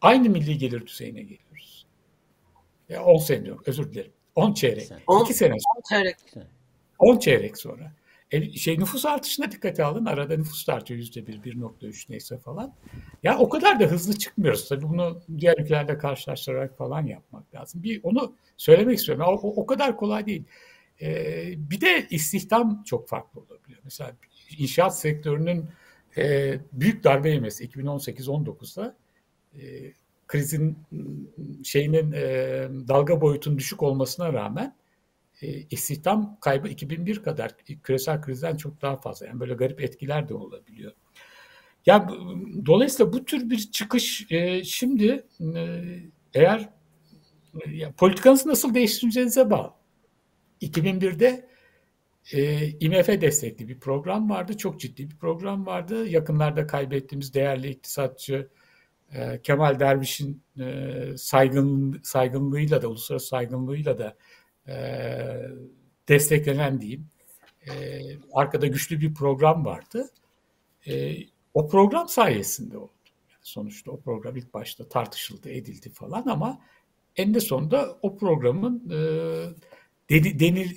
aynı 0.00 0.28
milli 0.28 0.58
gelir 0.58 0.86
düzeyine 0.86 1.22
geliyoruz. 1.22 1.86
Ya 2.88 3.04
10 3.04 3.18
sene 3.18 3.44
diyorum 3.44 3.62
özür 3.66 3.92
dilerim. 3.92 4.12
10 4.34 4.52
çeyrek. 4.52 4.92
10, 5.06 5.24
2 5.24 5.34
sene 5.34 5.54
sonra. 5.60 5.74
10 5.76 5.82
çeyrek. 5.88 6.16
10 6.98 7.18
çeyrek 7.18 7.58
sonra. 7.58 7.92
E, 8.30 8.52
şey 8.52 8.78
nüfus 8.78 9.06
artışına 9.06 9.52
dikkate 9.52 9.84
alın. 9.84 10.04
Arada 10.04 10.36
nüfus 10.36 10.68
artıyor 10.68 10.98
yüzde 10.98 11.26
bir, 11.26 11.42
1.3 11.42 12.06
neyse 12.08 12.38
falan. 12.38 12.74
Ya 13.22 13.38
o 13.38 13.48
kadar 13.48 13.80
da 13.80 13.84
hızlı 13.84 14.18
çıkmıyoruz. 14.18 14.68
Tabii 14.68 14.88
bunu 14.88 15.22
diğer 15.38 15.58
ülkelerle 15.58 15.98
karşılaştırarak 15.98 16.78
falan 16.78 17.06
yapmak 17.06 17.54
lazım. 17.54 17.82
Bir 17.82 18.00
onu 18.02 18.34
söylemek 18.56 18.98
istiyorum. 18.98 19.24
O, 19.28 19.32
o, 19.32 19.62
o 19.62 19.66
kadar 19.66 19.96
kolay 19.96 20.26
değil. 20.26 20.44
Ee, 21.02 21.54
bir 21.56 21.80
de 21.80 22.06
istihdam 22.10 22.82
çok 22.86 23.08
farklı 23.08 23.40
olabiliyor. 23.40 23.80
Mesela 23.84 24.16
inşaat 24.58 24.98
sektörünün 24.98 25.64
e, 26.16 26.54
büyük 26.72 27.04
darbe 27.04 27.30
yemesi 27.30 27.68
2018-19'da 27.68 28.96
e, 29.54 29.92
krizin 30.26 30.78
şeyinin 31.64 32.12
e, 32.12 32.22
dalga 32.88 33.20
boyutunun 33.20 33.58
düşük 33.58 33.82
olmasına 33.82 34.32
rağmen 34.32 34.76
e, 35.42 35.48
istihdam 35.70 36.38
kaybı 36.40 36.68
2001 36.68 37.22
kadar 37.22 37.56
küresel 37.82 38.22
krizden 38.22 38.56
çok 38.56 38.82
daha 38.82 38.96
fazla. 38.96 39.26
Yani 39.26 39.40
böyle 39.40 39.54
garip 39.54 39.80
etkiler 39.80 40.28
de 40.28 40.34
olabiliyor. 40.34 40.92
Yani 41.86 42.10
dolayısıyla 42.66 43.12
bu 43.12 43.24
tür 43.24 43.50
bir 43.50 43.58
çıkış 43.58 44.26
e, 44.30 44.64
şimdi 44.64 45.26
e, 45.40 45.82
eğer 46.34 46.68
ya, 47.66 47.92
politikanızı 47.92 48.48
nasıl 48.48 48.74
değiştireceğinize 48.74 49.50
bağlı. 49.50 49.72
2001'de 50.62 51.48
e, 52.32 52.68
IMF 52.68 53.08
destekli 53.08 53.68
bir 53.68 53.80
program 53.80 54.30
vardı. 54.30 54.56
Çok 54.56 54.80
ciddi 54.80 55.10
bir 55.10 55.16
program 55.16 55.66
vardı. 55.66 56.08
Yakınlarda 56.08 56.66
kaybettiğimiz 56.66 57.34
değerli 57.34 57.68
iktisatçı 57.68 58.48
e, 59.12 59.42
Kemal 59.42 59.80
Derviş'in 59.80 60.42
e, 60.60 60.92
saygın, 61.16 62.00
saygınlığıyla 62.02 62.82
da, 62.82 62.88
uluslararası 62.88 63.26
saygınlığıyla 63.26 63.98
da 63.98 64.16
e, 64.68 64.74
desteklenen 66.08 66.80
diyeyim. 66.80 67.06
E, 67.68 68.00
arkada 68.32 68.66
güçlü 68.66 69.00
bir 69.00 69.14
program 69.14 69.64
vardı. 69.64 70.10
E, 70.86 71.16
o 71.54 71.68
program 71.68 72.08
sayesinde 72.08 72.78
oldu. 72.78 72.92
Yani 73.30 73.40
sonuçta 73.42 73.90
o 73.90 74.00
program 74.00 74.36
ilk 74.36 74.54
başta 74.54 74.88
tartışıldı, 74.88 75.50
edildi 75.50 75.90
falan 75.90 76.26
ama 76.26 76.60
en 77.16 77.34
de 77.34 77.40
sonunda 77.40 77.98
o 78.02 78.16
programın 78.16 78.90
e, 78.90 78.98
dedi, 80.10 80.40
denil, 80.40 80.70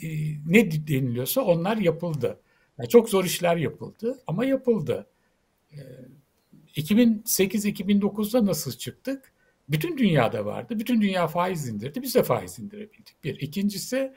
ne 0.46 0.72
deniliyorsa 0.72 1.42
onlar 1.42 1.78
yapıldı. 1.78 2.40
Yani 2.78 2.90
çok 2.90 3.10
zor 3.10 3.26
işler 3.26 3.58
yapıldı 3.58 4.20
ama 4.28 4.46
yapıldı. 4.46 5.08
E, 5.72 5.78
2008-2009'da 6.76 8.46
nasıl 8.46 8.72
çıktık? 8.72 9.34
Bütün 9.70 9.98
dünyada 9.98 10.46
vardı. 10.46 10.80
Bütün 10.80 11.02
dünya 11.02 11.28
faiz 11.28 11.68
indirdi. 11.68 12.02
Biz 12.02 12.16
de 12.16 12.24
faiz 12.24 12.60
indirebildik. 12.60 13.24
Bir. 13.24 13.40
İkincisi 13.40 14.14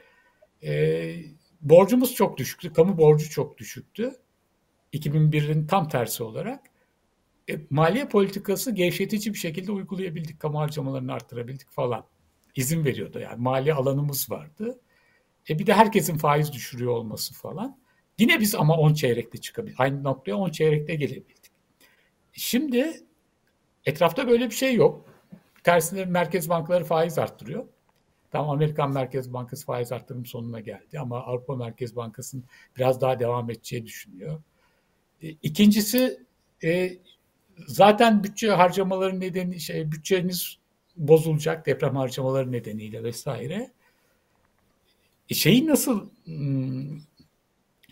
e, 0.63 1.15
borcumuz 1.61 2.15
çok 2.15 2.37
düşüktü. 2.37 2.73
Kamu 2.73 2.97
borcu 2.97 3.29
çok 3.29 3.57
düşüktü. 3.57 4.11
2001'in 4.93 5.67
tam 5.67 5.87
tersi 5.87 6.23
olarak. 6.23 6.65
E, 7.49 7.59
maliye 7.69 8.07
politikası 8.07 8.71
gevşetici 8.71 9.33
bir 9.33 9.39
şekilde 9.39 9.71
uygulayabildik. 9.71 10.39
Kamu 10.39 10.59
harcamalarını 10.59 11.13
arttırabildik 11.13 11.71
falan. 11.71 12.05
İzin 12.55 12.85
veriyordu 12.85 13.19
yani. 13.19 13.41
Mali 13.41 13.73
alanımız 13.73 14.31
vardı. 14.31 14.79
E 15.49 15.59
bir 15.59 15.65
de 15.67 15.73
herkesin 15.73 16.17
faiz 16.17 16.53
düşürüyor 16.53 16.91
olması 16.91 17.33
falan. 17.33 17.77
Yine 18.19 18.39
biz 18.39 18.55
ama 18.55 18.77
10 18.77 18.93
çeyrekte 18.93 19.37
çıkabildik. 19.37 19.79
Aynı 19.79 20.03
noktaya 20.03 20.35
10 20.35 20.49
çeyrekte 20.49 20.95
gelebildik. 20.95 21.51
Şimdi 22.33 23.03
etrafta 23.85 24.27
böyle 24.27 24.49
bir 24.49 24.55
şey 24.55 24.75
yok. 24.75 25.12
Tersine 25.63 26.05
merkez 26.05 26.49
bankaları 26.49 26.83
faiz 26.83 27.17
arttırıyor. 27.17 27.65
Tam 28.31 28.49
Amerikan 28.49 28.93
Merkez 28.93 29.33
Bankası 29.33 29.65
faiz 29.65 29.91
arttırım 29.91 30.25
sonuna 30.25 30.59
geldi 30.59 30.99
ama 30.99 31.23
Avrupa 31.23 31.55
Merkez 31.55 31.95
Bankası'nın 31.95 32.43
biraz 32.77 33.01
daha 33.01 33.19
devam 33.19 33.49
edeceği 33.49 33.85
düşünüyor. 33.85 34.41
E, 35.21 35.29
ikincisi 35.29 36.25
e, 36.63 36.97
zaten 37.67 38.23
bütçe 38.23 38.49
harcamaları 38.49 39.19
nedeni 39.19 39.59
şey 39.59 39.91
bütçeniz 39.91 40.57
bozulacak 40.95 41.65
deprem 41.65 41.95
harcamaları 41.95 42.51
nedeniyle 42.51 43.03
vesaire. 43.03 43.71
E 45.29 45.33
şeyi 45.33 45.67
nasıl 45.67 46.09
hmm, 46.25 46.97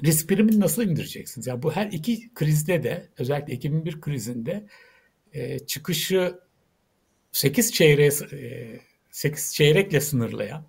risk 0.04 0.30
primini 0.30 0.60
nasıl 0.60 0.84
indireceksiniz? 0.84 1.48
Yani 1.48 1.64
bu 1.64 1.72
her 1.72 1.88
iki 1.88 2.34
krizde 2.34 2.84
de 2.84 3.10
özellikle 3.18 3.54
2001 3.54 4.02
krizinde 4.02 4.68
çıkışı 5.68 6.40
8 7.32 7.74
çeyreğe 7.74 8.10
e, 8.32 8.80
8 9.12 9.54
çeyrekle 9.54 10.02
sınırlayan 10.02 10.64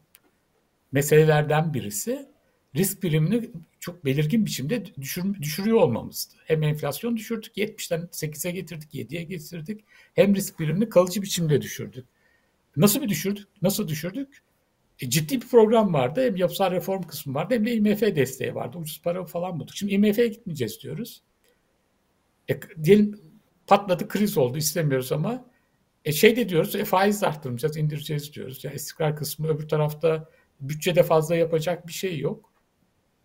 meselelerden 0.93 1.75
birisi 1.75 2.29
risk 2.77 3.03
primini 3.03 3.51
çok 3.81 4.05
belirgin 4.05 4.47
biçimde 4.47 4.95
düşür, 5.01 5.35
düşürüyor 5.43 5.77
olmamızdı. 5.77 6.35
Hem 6.45 6.63
enflasyon 6.63 7.17
düşürdük, 7.17 7.57
70'ten 7.57 8.01
8'e 8.01 8.51
getirdik, 8.51 8.95
7'ye 8.95 9.23
getirdik. 9.23 9.85
Hem 10.15 10.35
risk 10.35 10.59
primini 10.59 10.89
kalıcı 10.89 11.23
biçimde 11.23 11.63
düşürdük. 11.63 12.07
Nasıl 12.77 13.03
bir 13.03 13.09
düşürdük? 13.09 13.49
Nasıl 13.63 13.89
düşürdük? 13.89 14.43
E, 15.01 15.11
ciddi 15.11 15.41
bir 15.41 15.49
program 15.49 15.95
vardı. 15.95 16.25
Hem 16.25 16.37
yapısal 16.37 16.71
reform 16.71 17.03
kısmı 17.03 17.35
vardı 17.35 17.55
hem 17.55 17.67
de 17.67 17.75
IMF 17.75 18.01
desteği 18.01 18.55
vardı. 18.55 18.79
Ucuz 18.79 19.03
para 19.03 19.25
falan 19.25 19.61
bulduk. 19.61 19.77
Şimdi 19.77 19.93
IMF'ye 19.95 20.29
gitmeyeceğiz 20.29 20.83
diyoruz. 20.83 21.23
E, 22.51 22.61
diyelim 22.85 23.21
patladı, 23.67 24.09
kriz 24.09 24.39
oldu 24.39 24.59
istemiyoruz 24.59 25.13
ama 25.13 25.45
e, 26.05 26.13
şey 26.13 26.37
de 26.37 26.49
diyoruz, 26.49 26.77
e, 26.77 26.85
faiz 26.85 27.25
arttırmayacağız, 27.25 27.77
indireceğiz 27.77 28.35
diyoruz. 28.35 28.65
Yani 28.65 28.77
istikrar 28.77 29.17
kısmı 29.17 29.49
öbür 29.49 29.69
tarafta 29.69 30.29
bütçede 30.61 31.03
fazla 31.03 31.37
yapacak 31.37 31.87
bir 31.87 31.93
şey 31.93 32.19
yok. 32.19 32.53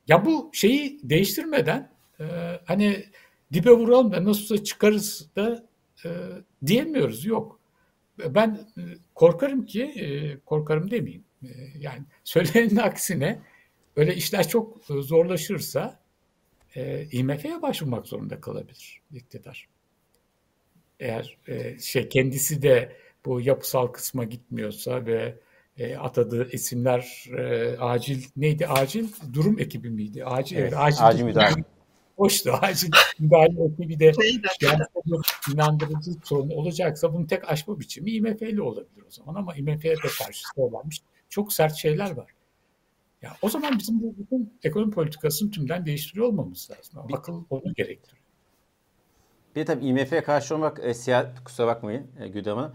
Ya 0.08 0.26
bu 0.26 0.50
şeyi 0.54 1.00
değiştirmeden 1.04 1.92
e, 2.20 2.26
hani 2.66 3.06
dibe 3.54 3.72
vuralım 3.72 4.12
da 4.12 4.26
nasılsa 4.26 4.64
çıkarız 4.64 5.30
da 5.36 5.68
e, 6.06 6.10
diyemiyoruz. 6.66 7.26
Yok. 7.26 7.60
Ben 8.20 8.68
e, 8.78 8.82
korkarım 9.16 9.66
ki, 9.66 9.84
e, 9.84 10.40
korkarım 10.40 10.92
demeyeyim. 10.92 11.24
E, 11.44 11.48
yani 11.80 12.04
söylenenin 12.24 12.76
aksine 12.76 13.42
öyle 13.96 14.16
işler 14.16 14.48
çok 14.48 14.86
zorlaşırsa 14.86 16.00
e, 16.76 17.08
IMF'ye 17.12 17.62
başvurmak 17.62 18.08
zorunda 18.08 18.42
kalabilir 18.42 19.02
iktidar. 19.14 19.68
Eğer 21.00 21.38
e, 21.48 21.80
şey 21.80 22.10
kendisi 22.10 22.62
de 22.62 22.96
bu 23.26 23.42
yapısal 23.42 23.88
kısma 23.88 24.24
gitmiyorsa 24.24 25.06
ve 25.06 25.36
e, 25.78 25.96
atadığı 25.96 26.52
isimler 26.52 27.26
e, 27.38 27.78
acil 27.78 28.24
neydi? 28.38 28.68
Acil 28.68 29.08
durum 29.34 29.60
ekibi 29.60 29.90
miydi? 29.90 30.26
Acil, 30.26 30.58
evet, 30.58 30.74
acil, 30.78 31.08
acil 31.08 31.24
müdahale. 31.24 31.64
Hoştu. 32.18 32.52
Acil 32.62 32.92
müdahale 33.20 33.64
ekibi 33.64 34.00
de 34.00 34.12
gerçekten 34.18 34.80
inandırıcı 35.54 36.12
sorun 36.24 36.50
olacaksa 36.50 37.14
bunun 37.14 37.26
tek 37.26 37.52
aşma 37.52 37.80
biçimi 37.80 38.12
IMF'li 38.12 38.62
olabilir 38.62 39.04
o 39.08 39.12
zaman 39.12 39.36
ama 39.36 39.56
IMF'ye 39.56 39.96
de 39.96 40.08
karşı 40.20 40.44
söylenmiş 40.56 41.02
çok 41.30 41.54
sert 41.54 41.76
şeyler 41.76 42.12
var. 42.12 42.32
Ya 43.22 43.38
o 43.42 43.50
zaman 43.50 43.80
bizim 43.80 44.02
bu 44.02 44.16
bütün 44.18 44.54
ekonomi 44.64 44.92
politikasını 44.92 45.52
tümden 45.52 45.86
değiştiriyor 45.86 46.28
olmamız 46.28 46.70
lazım. 46.72 47.14
Akıl 47.14 47.44
onu 47.50 47.74
gerektiriyor. 47.74 48.27
Bir 49.58 49.62
de 49.62 49.66
tabii 49.66 49.86
IMF'ye 49.86 50.24
karşı 50.24 50.56
olmak, 50.56 50.80
e, 50.84 50.94
siya, 50.94 51.34
kusura 51.46 51.68
bakmayın 51.68 52.08
e, 52.20 52.28
Güdem 52.28 52.58
Hanım. 52.58 52.74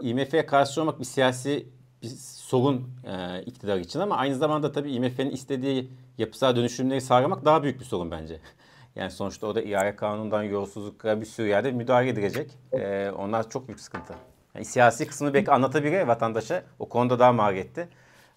IMF'ye 0.00 0.46
karşı 0.46 0.80
olmak 0.80 1.00
bir 1.00 1.04
siyasi 1.04 1.68
bir 2.02 2.08
sorun 2.08 2.90
e, 3.04 3.42
iktidar 3.42 3.78
için 3.78 4.00
ama 4.00 4.16
aynı 4.16 4.34
zamanda 4.34 4.72
tabii 4.72 4.92
IMF'nin 4.92 5.30
istediği 5.30 5.90
yapısal 6.18 6.56
dönüşümleri 6.56 7.00
sağlamak 7.00 7.44
daha 7.44 7.62
büyük 7.62 7.80
bir 7.80 7.84
sorun 7.84 8.10
bence. 8.10 8.40
Yani 8.94 9.10
sonuçta 9.10 9.46
o 9.46 9.54
da 9.54 9.62
ihale 9.62 9.96
kanunundan 9.96 10.42
yolsuzluklara 10.42 11.20
bir 11.20 11.26
sürü 11.26 11.48
yerde 11.48 11.72
müdahale 11.72 12.08
edecek. 12.08 12.58
E, 12.72 13.10
onlar 13.10 13.50
çok 13.50 13.68
büyük 13.68 13.80
sıkıntı. 13.80 14.14
Yani 14.54 14.64
siyasi 14.64 15.06
kısmını 15.06 15.34
belki 15.34 15.50
anlatabilir 15.50 16.02
vatandaşa. 16.02 16.62
O 16.78 16.88
konuda 16.88 17.18
daha 17.18 17.32
maliyetli. 17.32 17.88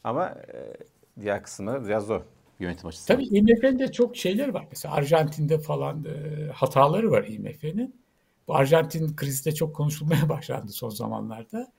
Ama 0.03 0.25
e, 0.27 0.73
diğer 1.21 1.43
kısımları 1.43 1.85
biraz 1.85 2.05
zor 2.05 2.21
yönetim 2.59 2.87
açısından. 2.87 3.19
Tabii 3.19 3.37
IMF'nin 3.37 3.79
de 3.79 3.91
çok 3.91 4.17
şeyler 4.17 4.47
var. 4.47 4.67
Mesela 4.71 4.95
Arjantin'de 4.95 5.59
falan 5.59 6.05
e, 6.05 6.45
hataları 6.51 7.11
var 7.11 7.27
IMF'nin. 7.27 7.95
Bu 8.47 8.55
Arjantin 8.55 9.15
krizi 9.15 9.45
de 9.45 9.51
çok 9.51 9.75
konuşulmaya 9.75 10.29
başlandı 10.29 10.71
son 10.71 10.89
zamanlarda. 10.89 11.71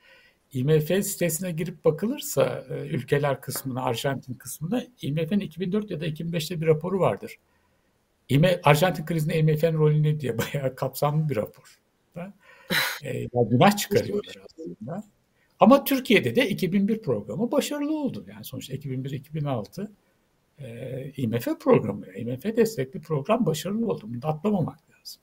IMF 0.53 0.87
sitesine 0.87 1.51
girip 1.51 1.85
bakılırsa 1.85 2.64
e, 2.70 2.74
ülkeler 2.74 3.41
kısmına, 3.41 3.83
Arjantin 3.83 4.35
kısmına 4.35 4.85
IMF'nin 5.03 5.41
2004 5.41 5.91
ya 5.91 6.01
da 6.01 6.07
2005'te 6.07 6.61
bir 6.61 6.66
raporu 6.66 7.01
vardır. 7.01 7.39
IMF, 8.29 8.61
Arjantin 8.64 9.05
krizinde 9.05 9.39
IMF'nin 9.39 9.79
rolü 9.79 10.03
ne 10.03 10.20
diye 10.20 10.39
bayağı 10.55 10.74
kapsamlı 10.74 11.29
bir 11.29 11.37
rapor. 11.37 11.79
e, 13.03 13.24
günah 13.51 13.76
çıkarıyorlar 13.76 14.37
aslında. 14.45 15.05
Ama 15.61 15.85
Türkiye'de 15.85 16.37
de 16.37 16.49
2001 16.49 17.03
programı 17.03 17.53
başarılı 17.53 17.99
oldu. 17.99 18.24
Yani 18.29 18.45
sonuçta 18.45 18.74
2001-2006 18.74 19.89
IMF 21.16 21.48
programı, 21.61 22.06
IMF 22.16 22.44
destekli 22.44 23.00
program 23.00 23.46
başarılı 23.46 23.86
oldu. 23.86 24.04
Bunu 24.09 24.26
atlamamak 24.26 24.78
lazım. 24.90 25.22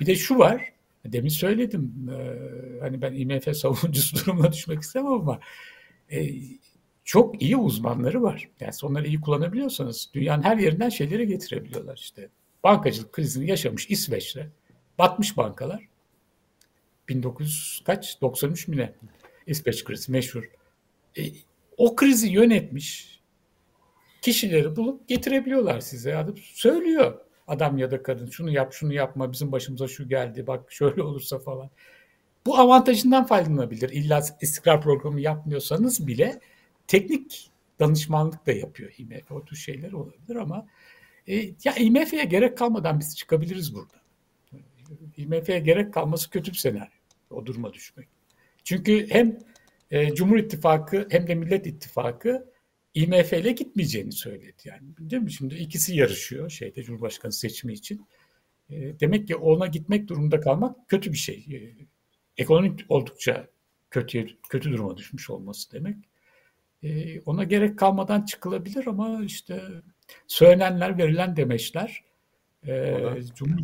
Bir 0.00 0.06
de 0.06 0.14
şu 0.14 0.38
var, 0.38 0.72
Demin 1.12 1.28
söyledim 1.28 2.10
hani 2.80 3.02
ben 3.02 3.12
IMF 3.12 3.56
savunucusu 3.56 4.16
durumuna 4.26 4.52
düşmek 4.52 4.82
istemem 4.82 5.12
ama 5.12 5.40
çok 7.04 7.42
iyi 7.42 7.56
uzmanları 7.56 8.22
var. 8.22 8.48
Yani 8.60 8.72
onları 8.82 9.06
iyi 9.06 9.20
kullanabiliyorsanız 9.20 10.10
dünyanın 10.14 10.42
her 10.42 10.56
yerinden 10.56 10.88
şeyleri 10.88 11.26
getirebiliyorlar 11.26 11.96
işte. 11.96 12.28
Bankacılık 12.64 13.12
krizini 13.12 13.50
yaşamış 13.50 13.90
İsveç'te 13.90 14.50
batmış 14.98 15.36
bankalar. 15.36 15.88
1900 17.08 17.82
kaç? 17.84 18.20
93 18.20 18.68
mi 18.68 18.76
ne? 18.76 18.92
İsveç 19.46 19.84
krizi 19.84 20.12
meşhur. 20.12 20.50
E, 21.18 21.22
o 21.76 21.96
krizi 21.96 22.28
yönetmiş 22.28 23.17
kişileri 24.22 24.76
bulup 24.76 25.08
getirebiliyorlar 25.08 25.80
size. 25.80 26.16
Adım 26.16 26.36
söylüyor 26.36 27.28
adam 27.48 27.78
ya 27.78 27.90
da 27.90 28.02
kadın 28.02 28.26
şunu 28.26 28.50
yap 28.50 28.72
şunu 28.72 28.94
yapma 28.94 29.32
bizim 29.32 29.52
başımıza 29.52 29.88
şu 29.88 30.08
geldi 30.08 30.46
bak 30.46 30.72
şöyle 30.72 31.02
olursa 31.02 31.38
falan. 31.38 31.70
Bu 32.46 32.58
avantajından 32.58 33.26
faydalanabilir. 33.26 33.88
İlla 33.88 34.22
istikrar 34.40 34.80
programı 34.80 35.20
yapmıyorsanız 35.20 36.06
bile 36.06 36.40
teknik 36.86 37.50
danışmanlık 37.80 38.46
da 38.46 38.52
yapıyor 38.52 38.94
IMF. 38.98 39.32
O 39.32 39.44
tür 39.44 39.56
şeyler 39.56 39.92
olabilir 39.92 40.36
ama 40.36 40.66
e, 41.26 41.36
ya 41.36 41.74
IMF'ye 41.78 42.24
gerek 42.24 42.58
kalmadan 42.58 43.00
biz 43.00 43.16
çıkabiliriz 43.16 43.74
burada. 43.74 43.98
IMF'ye 45.16 45.58
gerek 45.58 45.94
kalması 45.94 46.30
kötü 46.30 46.52
bir 46.52 46.56
senaryo. 46.56 46.98
O 47.30 47.46
duruma 47.46 47.72
düşmek. 47.72 48.08
Çünkü 48.64 49.10
hem 49.10 49.38
e, 49.90 50.14
Cumhur 50.14 50.36
İttifakı 50.36 51.06
hem 51.10 51.26
de 51.26 51.34
Millet 51.34 51.66
İttifakı 51.66 52.50
IMF 52.98 53.32
ile 53.32 53.52
gitmeyeceğini 53.52 54.12
söyledi. 54.12 54.62
Yani 54.64 54.82
değil 54.98 55.22
mi? 55.22 55.32
Şimdi 55.32 55.54
ikisi 55.54 55.96
yarışıyor 55.96 56.50
şeyde 56.50 56.82
Cumhurbaşkanı 56.82 57.32
seçimi 57.32 57.72
için. 57.72 58.06
E, 58.70 59.00
demek 59.00 59.28
ki 59.28 59.36
ona 59.36 59.66
gitmek 59.66 60.08
durumunda 60.08 60.40
kalmak 60.40 60.88
kötü 60.88 61.12
bir 61.12 61.18
şey. 61.18 61.46
E, 61.52 61.58
ekonomik 62.42 62.80
oldukça 62.88 63.48
kötü 63.90 64.26
kötü 64.48 64.70
duruma 64.70 64.96
düşmüş 64.96 65.30
olması 65.30 65.72
demek. 65.72 65.96
E, 66.82 67.20
ona 67.20 67.44
gerek 67.44 67.78
kalmadan 67.78 68.22
çıkılabilir 68.22 68.86
ama 68.86 69.24
işte 69.24 69.62
söylenenler, 70.26 70.98
verilen 70.98 71.36
demeçler 71.36 72.04
e, 72.66 72.96
Cumhur 73.34 73.58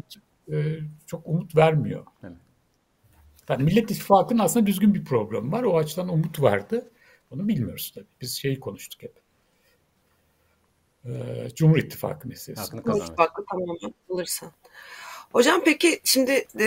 e, 0.53 0.78
çok 1.07 1.26
umut 1.26 1.57
vermiyor. 1.57 2.07
Evet. 2.22 2.37
Yani 3.49 3.62
Millet 3.62 3.91
İttifakı'nın 3.91 4.39
aslında 4.39 4.66
düzgün 4.66 4.95
bir 4.95 5.05
programı 5.05 5.53
var. 5.53 5.62
O 5.62 5.78
açıdan 5.78 6.09
umut 6.09 6.41
vardı. 6.41 6.91
Onu 7.30 7.49
bilmiyoruz 7.49 7.93
tabii. 7.95 8.07
Biz 8.20 8.32
şeyi 8.32 8.61
konuştuk 8.61 9.03
hep. 9.03 9.23
Ee, 11.07 11.48
Cumhur 11.55 11.78
İttifakı 11.78 12.28
meselesi. 12.28 12.70
Cumhur 12.70 13.00
İttifakı 13.02 13.44
tamamen 13.50 13.94
alırsan. 14.11 14.52
Hocam 15.32 15.62
peki 15.64 16.00
şimdi 16.05 16.46
e, 16.61 16.66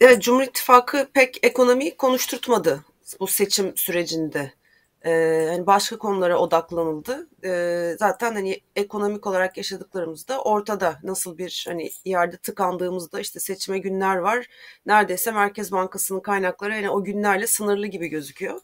evet 0.00 0.22
Cumhur 0.22 0.42
İttifakı 0.42 1.08
pek 1.12 1.38
ekonomiyi 1.42 1.96
konuşturtmadı 1.96 2.84
bu 3.20 3.26
seçim 3.26 3.76
sürecinde. 3.76 4.52
E, 5.02 5.10
yani 5.10 5.66
başka 5.66 5.98
konulara 5.98 6.38
odaklanıldı. 6.38 7.28
E, 7.44 7.96
zaten 7.98 8.34
hani 8.34 8.60
ekonomik 8.76 9.26
olarak 9.26 9.56
yaşadıklarımız 9.56 10.28
da 10.28 10.42
ortada. 10.42 10.98
Nasıl 11.02 11.38
bir 11.38 11.64
hani 11.68 11.90
yerde 12.04 12.36
tıkandığımızda 12.36 13.20
işte 13.20 13.40
seçime 13.40 13.78
günler 13.78 14.16
var. 14.16 14.46
Neredeyse 14.86 15.30
Merkez 15.30 15.72
Bankası'nın 15.72 16.20
kaynakları 16.20 16.72
hani 16.72 16.90
o 16.90 17.04
günlerle 17.04 17.46
sınırlı 17.46 17.86
gibi 17.86 18.08
gözüküyor. 18.08 18.60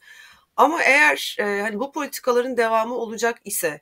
Ama 0.56 0.82
eğer 0.82 1.36
e, 1.38 1.60
hani 1.60 1.80
bu 1.80 1.92
politikaların 1.92 2.56
devamı 2.56 2.94
olacak 2.94 3.40
ise 3.44 3.80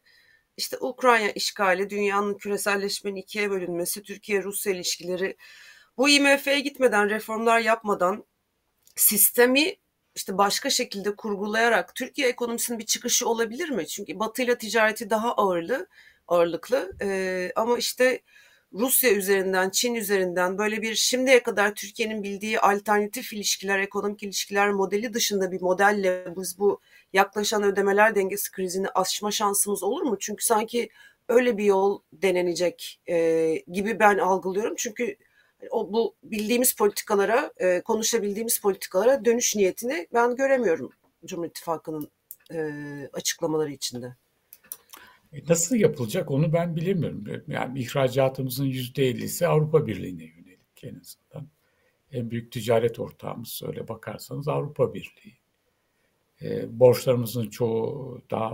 işte 0.57 0.77
Ukrayna 0.81 1.31
işgali, 1.31 1.91
dünyanın 1.91 2.35
küreselleşmenin 2.35 3.17
ikiye 3.17 3.51
bölünmesi, 3.51 4.03
Türkiye-Rusya 4.03 4.73
ilişkileri 4.73 5.37
bu 5.97 6.09
IMF'ye 6.09 6.61
gitmeden, 6.61 7.11
reformlar 7.11 7.61
yapmadan 7.61 8.25
sistemi 8.97 9.77
işte 10.15 10.39
başka 10.39 10.71
şekilde 10.71 11.17
kurgulayarak 11.17 11.95
Türkiye 11.95 12.29
ekonomisinin 12.29 12.79
bir 12.79 12.87
çıkışı 12.87 13.29
olabilir 13.29 13.71
mi? 13.71 13.87
Çünkü 13.87 14.19
Batı 14.19 14.43
ile 14.43 14.59
ticareti 14.59 15.11
daha 15.11 15.33
ağırlı, 15.35 15.89
ağırlıklı. 16.29 16.93
Ee, 17.03 17.53
ama 17.57 17.79
işte 17.79 18.21
Rusya 18.73 19.13
üzerinden, 19.13 19.71
Çin 19.71 19.95
üzerinden 19.95 20.59
böyle 20.59 20.83
bir 20.83 20.95
şimdiye 20.95 21.43
kadar 21.43 21.75
Türkiye'nin 21.75 22.23
bildiği 22.23 22.61
alternatif 22.61 23.33
ilişkiler, 23.33 23.79
ekonomik 23.79 24.23
ilişkiler 24.23 24.71
modeli 24.71 25.15
dışında 25.15 25.53
bir 25.53 25.61
modelle 25.61 26.25
biz 26.37 26.59
bu 26.59 26.81
yaklaşan 27.13 27.63
ödemeler 27.63 28.15
dengesi 28.15 28.51
krizini 28.53 28.89
aşma 28.89 29.31
şansımız 29.31 29.83
olur 29.83 30.03
mu? 30.03 30.17
Çünkü 30.21 30.45
sanki 30.45 30.91
öyle 31.29 31.59
bir 31.59 31.65
yol 31.65 32.01
denenecek 32.13 33.01
e, 33.09 33.55
gibi 33.73 33.99
ben 33.99 34.19
algılıyorum. 34.19 34.75
Çünkü 34.77 35.17
o 35.71 35.93
bu 35.93 36.15
bildiğimiz 36.23 36.75
politikalara, 36.75 37.53
e, 37.57 37.81
konuşabildiğimiz 37.81 38.61
politikalara 38.61 39.25
dönüş 39.25 39.57
niyetini 39.57 40.09
ben 40.15 40.37
göremiyorum 40.37 40.93
Cumhur 41.25 41.47
İttifakı'nın 41.47 42.11
e, 42.53 42.61
açıklamaları 43.13 43.73
içinde. 43.73 44.17
E, 45.33 45.45
nasıl 45.49 45.77
yapılacak 45.77 46.31
onu 46.31 46.53
ben 46.53 46.77
bilemiyorum. 46.77 47.25
Yani 47.49 47.81
ihracatımızın 47.81 48.65
yüzde 48.65 49.05
ellisi 49.07 49.47
Avrupa 49.47 49.87
Birliği'ne 49.87 50.25
yönelik 50.25 50.85
en 50.85 51.01
azından. 51.01 51.51
En 52.13 52.31
büyük 52.31 52.53
ticaret 52.53 53.01
ortağımız 53.01 53.61
öyle 53.67 53.89
bakarsanız 53.89 54.49
Avrupa 54.49 54.95
Birliği. 54.95 55.40
E, 56.43 56.81
borçlarımızın 56.81 57.51
çoğu 57.51 58.23
daha 58.31 58.53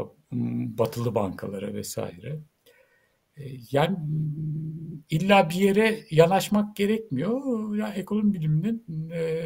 batılı 0.78 1.14
bankalara 1.14 1.74
vesaire. 1.74 2.38
E, 3.36 3.42
yani 3.70 3.96
illa 5.10 5.50
bir 5.50 5.54
yere 5.54 6.00
yanaşmak 6.10 6.76
gerekmiyor. 6.76 7.74
Ya 7.76 7.88
ekonomi 7.88 8.34
biliminin 8.34 9.10
e, 9.10 9.44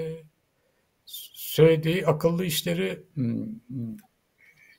söylediği 1.07 2.07
akıllı 2.07 2.45
işleri 2.45 3.03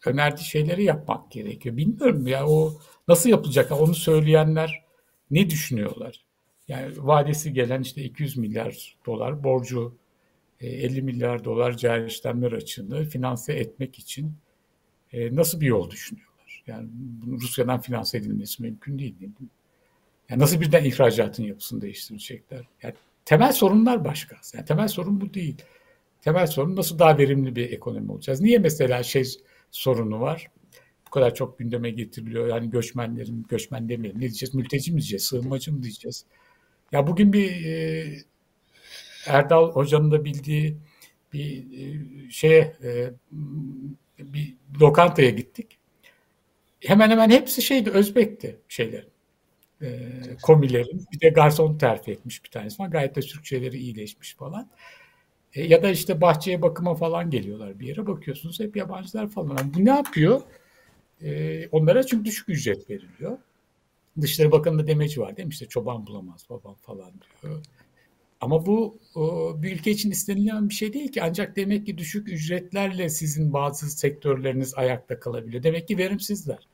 önerdiği 0.05 0.45
şeyleri 0.45 0.83
yapmak 0.83 1.31
gerekiyor. 1.31 1.77
Bilmiyorum 1.77 2.27
ya 2.27 2.47
o 2.47 2.73
nasıl 3.07 3.29
yapılacak 3.29 3.71
onu 3.71 3.95
söyleyenler 3.95 4.83
ne 5.31 5.49
düşünüyorlar? 5.49 6.25
Yani 6.67 6.93
vadesi 6.97 7.53
gelen 7.53 7.81
işte 7.81 8.03
200 8.03 8.37
milyar 8.37 8.95
dolar 9.05 9.43
borcu 9.43 9.97
50 10.61 10.97
e, 10.97 11.01
milyar 11.01 11.43
dolar 11.43 11.77
cari 11.77 12.07
işlemler 12.07 12.51
açığını 12.51 13.03
finanse 13.05 13.53
etmek 13.53 13.99
için 13.99 14.33
e, 15.13 15.35
nasıl 15.35 15.61
bir 15.61 15.67
yol 15.67 15.89
düşünüyorlar? 15.89 16.63
Yani 16.67 16.89
Rusya'dan 17.27 17.81
finanse 17.81 18.17
edilmesi 18.17 18.61
mümkün 18.61 18.99
değil. 18.99 19.19
değil 19.19 19.31
mi? 19.39 19.47
Yani 20.29 20.41
nasıl 20.41 20.61
birden 20.61 20.83
ihracatın 20.83 21.43
yapısını 21.43 21.81
değiştirecekler? 21.81 22.67
Yani 22.83 22.93
temel 23.25 23.51
sorunlar 23.51 24.05
başka. 24.05 24.35
Yani 24.53 24.65
temel 24.65 24.87
sorun 24.87 25.21
bu 25.21 25.33
değil. 25.33 25.61
Temel 26.21 26.47
sorun 26.47 26.75
nasıl 26.75 26.99
daha 26.99 27.17
verimli 27.17 27.55
bir 27.55 27.71
ekonomi 27.71 28.11
olacağız? 28.11 28.41
Niye 28.41 28.59
mesela 28.59 29.03
şey 29.03 29.23
sorunu 29.71 30.19
var. 30.19 30.47
Bu 31.07 31.09
kadar 31.09 31.35
çok 31.35 31.59
gündeme 31.59 31.89
getiriliyor. 31.89 32.47
Yani 32.47 32.69
göçmenlerin, 32.69 33.45
göçmen 33.49 33.89
demeyelim 33.89 34.17
ne 34.17 34.21
diyeceğiz? 34.21 34.55
Mülteci 34.55 34.91
mi 34.91 34.97
diyeceğiz? 34.97 35.23
Sığınmacı 35.23 35.73
mı 35.73 35.83
diyeceğiz? 35.83 36.25
Ya 36.91 37.07
bugün 37.07 37.33
bir 37.33 37.65
e, 37.65 38.05
Erdal 39.27 39.71
Hoca'nın 39.71 40.11
da 40.11 40.25
bildiği 40.25 40.77
bir 41.33 41.57
e, 41.57 42.29
şeye 42.29 42.75
e, 42.83 43.11
bir 44.19 44.55
lokantaya 44.81 45.29
gittik. 45.29 45.77
Hemen 46.79 47.09
hemen 47.09 47.29
hepsi 47.29 47.61
şeydi 47.61 47.89
Özbek'ti 47.89 48.59
şeyler. 48.69 49.05
E, 49.81 50.09
komilerin. 50.41 51.05
Bir 51.13 51.19
de 51.19 51.29
garson 51.29 51.77
terfi 51.77 52.11
etmiş 52.11 52.43
bir 52.43 52.49
tanesi 52.49 52.77
falan. 52.77 52.91
Gayet 52.91 53.15
de 53.15 53.21
Türkçeleri 53.21 53.77
iyileşmiş 53.77 54.35
falan. 54.35 54.69
Ya 55.55 55.83
da 55.83 55.89
işte 55.89 56.21
bahçeye 56.21 56.61
bakıma 56.61 56.95
falan 56.95 57.29
geliyorlar 57.29 57.79
bir 57.79 57.87
yere 57.87 58.07
bakıyorsunuz 58.07 58.59
hep 58.59 58.75
yabancılar 58.75 59.27
falan. 59.29 59.57
Yani 59.57 59.73
bu 59.73 59.85
ne 59.85 59.89
yapıyor? 59.89 60.41
Onlara 61.71 62.05
çünkü 62.05 62.25
düşük 62.25 62.49
ücret 62.49 62.89
veriliyor. 62.89 63.37
Dışişleri 64.21 64.51
Bakanı'nda 64.51 64.87
demeci 64.87 65.21
var 65.21 65.37
değil 65.37 65.47
mi? 65.47 65.51
İşte 65.51 65.65
çoban 65.65 66.07
bulamaz 66.07 66.45
babam 66.49 66.75
falan 66.75 67.11
diyor. 67.41 67.61
Ama 68.41 68.65
bu 68.65 68.99
o, 69.15 69.53
bir 69.63 69.71
ülke 69.75 69.91
için 69.91 70.11
istenilen 70.11 70.69
bir 70.69 70.73
şey 70.73 70.93
değil 70.93 71.11
ki. 71.11 71.23
Ancak 71.23 71.55
demek 71.55 71.85
ki 71.85 71.97
düşük 71.97 72.29
ücretlerle 72.29 73.09
sizin 73.09 73.53
bazı 73.53 73.89
sektörleriniz 73.89 74.73
ayakta 74.75 75.19
kalabiliyor. 75.19 75.63
Demek 75.63 75.87
ki 75.87 75.97
verimsizler. 75.97 76.67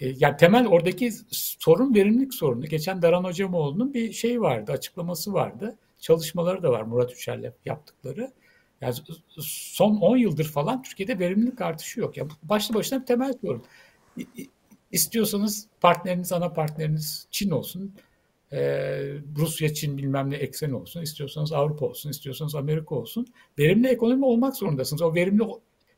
E, 0.00 0.08
yani 0.08 0.36
temel 0.36 0.66
oradaki 0.66 1.12
sorun 1.30 1.94
verimlilik 1.94 2.34
sorunu. 2.34 2.66
Geçen 2.66 3.02
Daran 3.02 3.24
Hocamoğlu'nun 3.24 3.94
bir 3.94 4.12
şey 4.12 4.40
vardı, 4.40 4.72
açıklaması 4.72 5.32
vardı 5.32 5.76
çalışmaları 6.02 6.62
da 6.62 6.70
var 6.70 6.82
Murat 6.82 7.12
Üçer'le 7.12 7.52
yaptıkları. 7.64 8.32
Yani 8.80 8.94
son 9.38 9.96
10 9.96 10.16
yıldır 10.16 10.44
falan 10.44 10.82
Türkiye'de 10.82 11.18
verimlilik 11.18 11.60
artışı 11.60 12.00
yok. 12.00 12.16
Yani 12.16 12.30
başlı 12.42 12.74
başına 12.74 13.00
bir 13.00 13.06
temel 13.06 13.32
sorun. 13.40 13.62
İstiyorsanız 14.92 15.66
partneriniz, 15.80 16.32
ana 16.32 16.52
partneriniz 16.52 17.26
Çin 17.30 17.50
olsun. 17.50 17.94
Ee, 18.52 19.12
Rusya, 19.36 19.74
Çin 19.74 19.98
bilmem 19.98 20.30
ne 20.30 20.36
eksen 20.36 20.70
olsun. 20.70 21.02
İstiyorsanız 21.02 21.52
Avrupa 21.52 21.86
olsun. 21.86 22.10
istiyorsanız 22.10 22.54
Amerika 22.54 22.94
olsun. 22.94 23.26
Verimli 23.58 23.88
ekonomi 23.88 24.24
olmak 24.24 24.56
zorundasınız. 24.56 25.02
O 25.02 25.14
verimli 25.14 25.44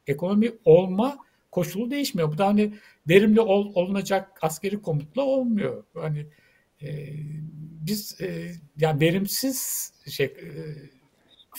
ekonomi 0.06 0.52
olma 0.64 1.18
koşulu 1.50 1.90
değişmiyor. 1.90 2.32
Bu 2.32 2.38
da 2.38 2.46
hani 2.46 2.74
verimli 3.08 3.40
ol, 3.40 3.72
olunacak 3.74 4.38
askeri 4.42 4.82
komutla 4.82 5.22
olmuyor. 5.22 5.84
Hani 5.94 6.26
e, 6.82 7.08
biz 7.86 8.20
e, 8.20 8.52
yani 8.78 9.00
verimsiz 9.00 9.92
şey 10.10 10.26
e, 10.26 10.50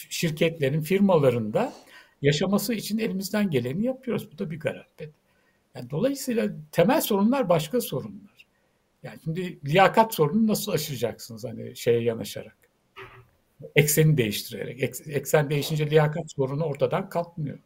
şirketlerin, 0.10 0.82
firmalarında 0.82 1.74
yaşaması 2.22 2.74
için 2.74 2.98
elimizden 2.98 3.50
geleni 3.50 3.86
yapıyoruz. 3.86 4.32
Bu 4.32 4.38
da 4.38 4.52
bir 4.52 4.60
garabet. 4.60 5.10
Yani 5.76 5.90
dolayısıyla 5.90 6.50
temel 6.72 7.02
sorunlar 7.02 7.50
başka 7.50 7.82
sorunlar. 7.82 8.35
Yani 9.06 9.20
şimdi 9.24 9.60
liyakat 9.66 10.14
sorununu 10.14 10.48
nasıl 10.48 10.72
aşacaksınız 10.72 11.44
hani 11.44 11.76
şeye 11.76 12.02
yanaşarak? 12.02 12.58
Ekseni 13.76 14.18
değiştirerek. 14.18 15.00
Eksen 15.08 15.50
değişince 15.50 15.90
liyakat 15.90 16.32
sorunu 16.32 16.64
ortadan 16.64 17.10
kalkmıyor 17.10 17.60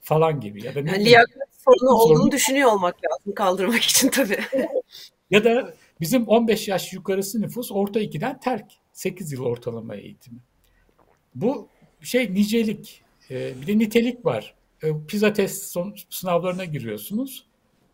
falan 0.00 0.40
gibi. 0.40 0.64
Ya 0.64 0.74
da 0.74 0.78
yani 0.78 1.04
liyakat 1.04 1.48
sorunu 1.64 1.90
olduğunu 1.90 2.16
sorunu... 2.16 2.32
düşünüyor 2.32 2.72
olmak 2.72 2.96
lazım 3.04 3.34
kaldırmak 3.34 3.82
için 3.82 4.08
tabii. 4.08 4.38
ya 5.30 5.44
da 5.44 5.74
Bizim 6.00 6.28
15 6.28 6.68
yaş 6.68 6.92
yukarısı 6.92 7.40
nüfus 7.40 7.72
orta 7.72 8.00
2'den 8.00 8.40
terk. 8.40 8.72
8 8.92 9.32
yıl 9.32 9.44
ortalama 9.44 9.94
eğitimi. 9.94 10.38
Bu 11.34 11.68
şey 12.00 12.34
nicelik. 12.34 13.02
E, 13.30 13.60
bir 13.62 13.66
de 13.66 13.78
nitelik 13.78 14.24
var. 14.24 14.54
E, 14.82 14.88
PISA 15.08 15.32
test 15.32 15.64
son, 15.64 15.94
sınavlarına 16.10 16.64
giriyorsunuz. 16.64 17.46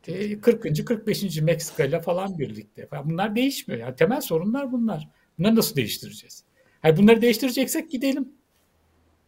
E, 0.06 0.40
40. 0.40 0.86
45. 0.86 1.40
Meksika 1.40 1.84
ile 1.84 2.00
falan 2.00 2.38
birlikte. 2.38 2.88
Bunlar 3.04 3.36
değişmiyor. 3.36 3.80
Yani 3.80 3.96
temel 3.96 4.20
sorunlar 4.20 4.72
bunlar. 4.72 5.08
Bunları 5.38 5.56
nasıl 5.56 5.76
değiştireceğiz? 5.76 6.44
Yani 6.84 6.96
bunları 6.96 7.22
değiştireceksek 7.22 7.90
gidelim. 7.90 8.28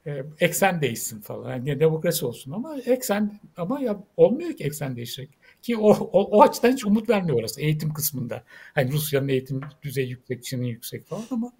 E, 0.06 0.24
eksen 0.40 0.80
değişsin 0.80 1.20
falan. 1.20 1.64
Yani 1.64 1.80
demokrasi 1.80 2.26
olsun 2.26 2.52
ama 2.52 2.78
eksen 2.80 3.40
ama 3.56 3.80
ya 3.80 4.04
olmuyor 4.16 4.52
ki 4.52 4.64
eksen 4.64 4.96
değişecek. 4.96 5.30
Ki 5.62 5.76
o, 5.76 5.90
o, 5.90 6.22
o 6.22 6.42
açıdan 6.42 6.72
hiç 6.72 6.84
umut 6.84 7.08
vermiyor 7.08 7.38
orası 7.38 7.60
eğitim 7.60 7.94
kısmında. 7.94 8.44
Hani 8.74 8.92
Rusya'nın 8.92 9.28
eğitim 9.28 9.60
düzeyi 9.82 10.10
yüksek, 10.10 10.44
Çin'in 10.44 10.66
yüksek 10.66 11.06
falan 11.06 11.24
ama 11.30 11.52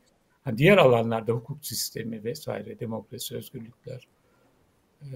hani 0.45 0.59
diğer 0.59 0.77
alanlarda 0.77 1.33
hukuk 1.33 1.67
sistemi 1.67 2.25
vesaire, 2.25 2.81
demokrasi, 2.81 3.37
özgürlükler. 3.37 4.09
Ee, 5.03 5.07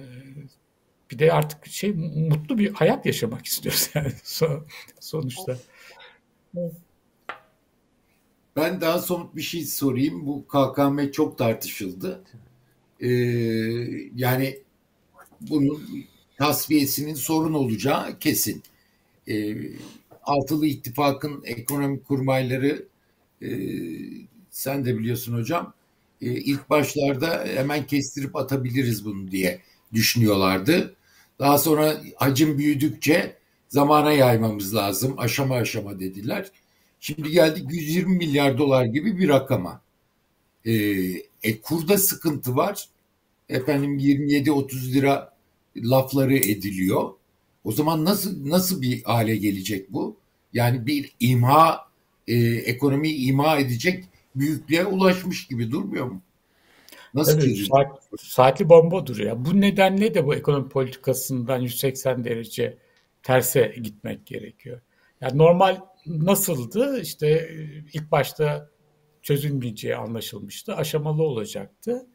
bir 1.13 1.19
de 1.19 1.33
artık 1.33 1.67
şey 1.67 1.93
mutlu 1.93 2.59
bir 2.59 2.75
hayat 2.75 3.07
yaşamak 3.07 3.47
istiyoruz 3.47 3.91
yani 3.95 4.13
sonuçta. 5.01 5.59
Ben 8.57 8.81
daha 8.81 8.99
somut 8.99 9.37
bir 9.37 9.43
şey 9.43 9.65
sorayım. 9.65 10.27
Bu 10.27 10.45
KKM 10.49 11.11
çok 11.13 11.39
tartışıldı. 11.39 12.25
Ee, 13.01 13.09
yani 14.17 14.59
bunun 15.41 15.83
tasfiyesinin 16.39 17.15
sorun 17.15 17.55
olacağı 17.55 18.19
kesin 18.19 18.63
e, 19.29 19.57
Altılı 20.23 20.67
İttifak'ın 20.67 21.43
ekonomik 21.45 22.05
kurmayları 22.05 22.87
e, 23.43 23.49
sen 24.51 24.85
de 24.85 24.99
biliyorsun 24.99 25.35
hocam 25.35 25.75
e, 26.21 26.27
ilk 26.27 26.71
başlarda 26.71 27.45
hemen 27.45 27.87
kestirip 27.87 28.37
atabiliriz 28.37 29.05
bunu 29.05 29.31
diye 29.31 29.61
düşünüyorlardı. 29.93 30.97
Daha 31.39 31.59
sonra 31.59 32.01
hacim 32.17 32.59
büyüdükçe 32.59 33.37
zamana 33.69 34.13
yaymamız 34.13 34.75
lazım 34.75 35.15
aşama 35.19 35.55
aşama 35.55 36.01
dediler. 36.01 36.51
Şimdi 37.01 37.31
geldik 37.31 37.67
120 37.71 38.17
milyar 38.17 38.59
dolar 38.59 38.85
gibi 38.85 39.19
bir 39.19 39.29
rakama. 39.29 39.83
E, 40.65 40.73
e 41.43 41.61
kurda 41.63 41.99
sıkıntı 41.99 42.57
var. 42.57 42.89
Efendim 43.49 43.99
27-30 43.99 44.93
lira 44.93 45.33
lafları 45.77 46.37
ediliyor. 46.37 47.11
O 47.65 47.73
zaman 47.73 48.05
nasıl 48.05 48.51
nasıl 48.51 48.83
bir 48.83 49.03
hale 49.03 49.37
gelecek 49.37 49.93
bu? 49.93 50.17
Yani 50.53 50.87
bir 50.87 51.13
imha 51.21 51.89
e, 52.29 52.35
ekonomiyi 52.45 53.17
imha 53.17 53.59
edecek 53.59 54.05
büyüklüğe 54.37 54.87
ulaşmış 54.87 55.47
gibi 55.47 55.71
durmuyor 55.71 56.07
mu? 56.07 56.23
Nasıl 57.15 57.41
evet, 57.43 57.59
saat, 57.73 58.03
saatli 58.21 58.69
bomba 58.69 59.07
duruyor. 59.07 59.37
Bu 59.39 59.61
nedenle 59.61 60.15
de 60.15 60.27
bu 60.27 60.35
ekonomi 60.35 60.69
politikasından 60.69 61.59
180 61.59 62.25
derece 62.25 62.79
terse 63.23 63.75
gitmek 63.83 64.27
gerekiyor. 64.27 64.81
Yani 65.21 65.39
normal 65.39 65.81
nasıldı? 66.07 67.01
İşte 67.01 67.29
e, 67.29 67.55
ilk 67.93 68.11
başta 68.11 68.71
çözülmeyeceği 69.23 69.97
anlaşılmıştı. 69.97 70.77
Aşamalı 70.77 71.23
olacaktı. 71.23 72.07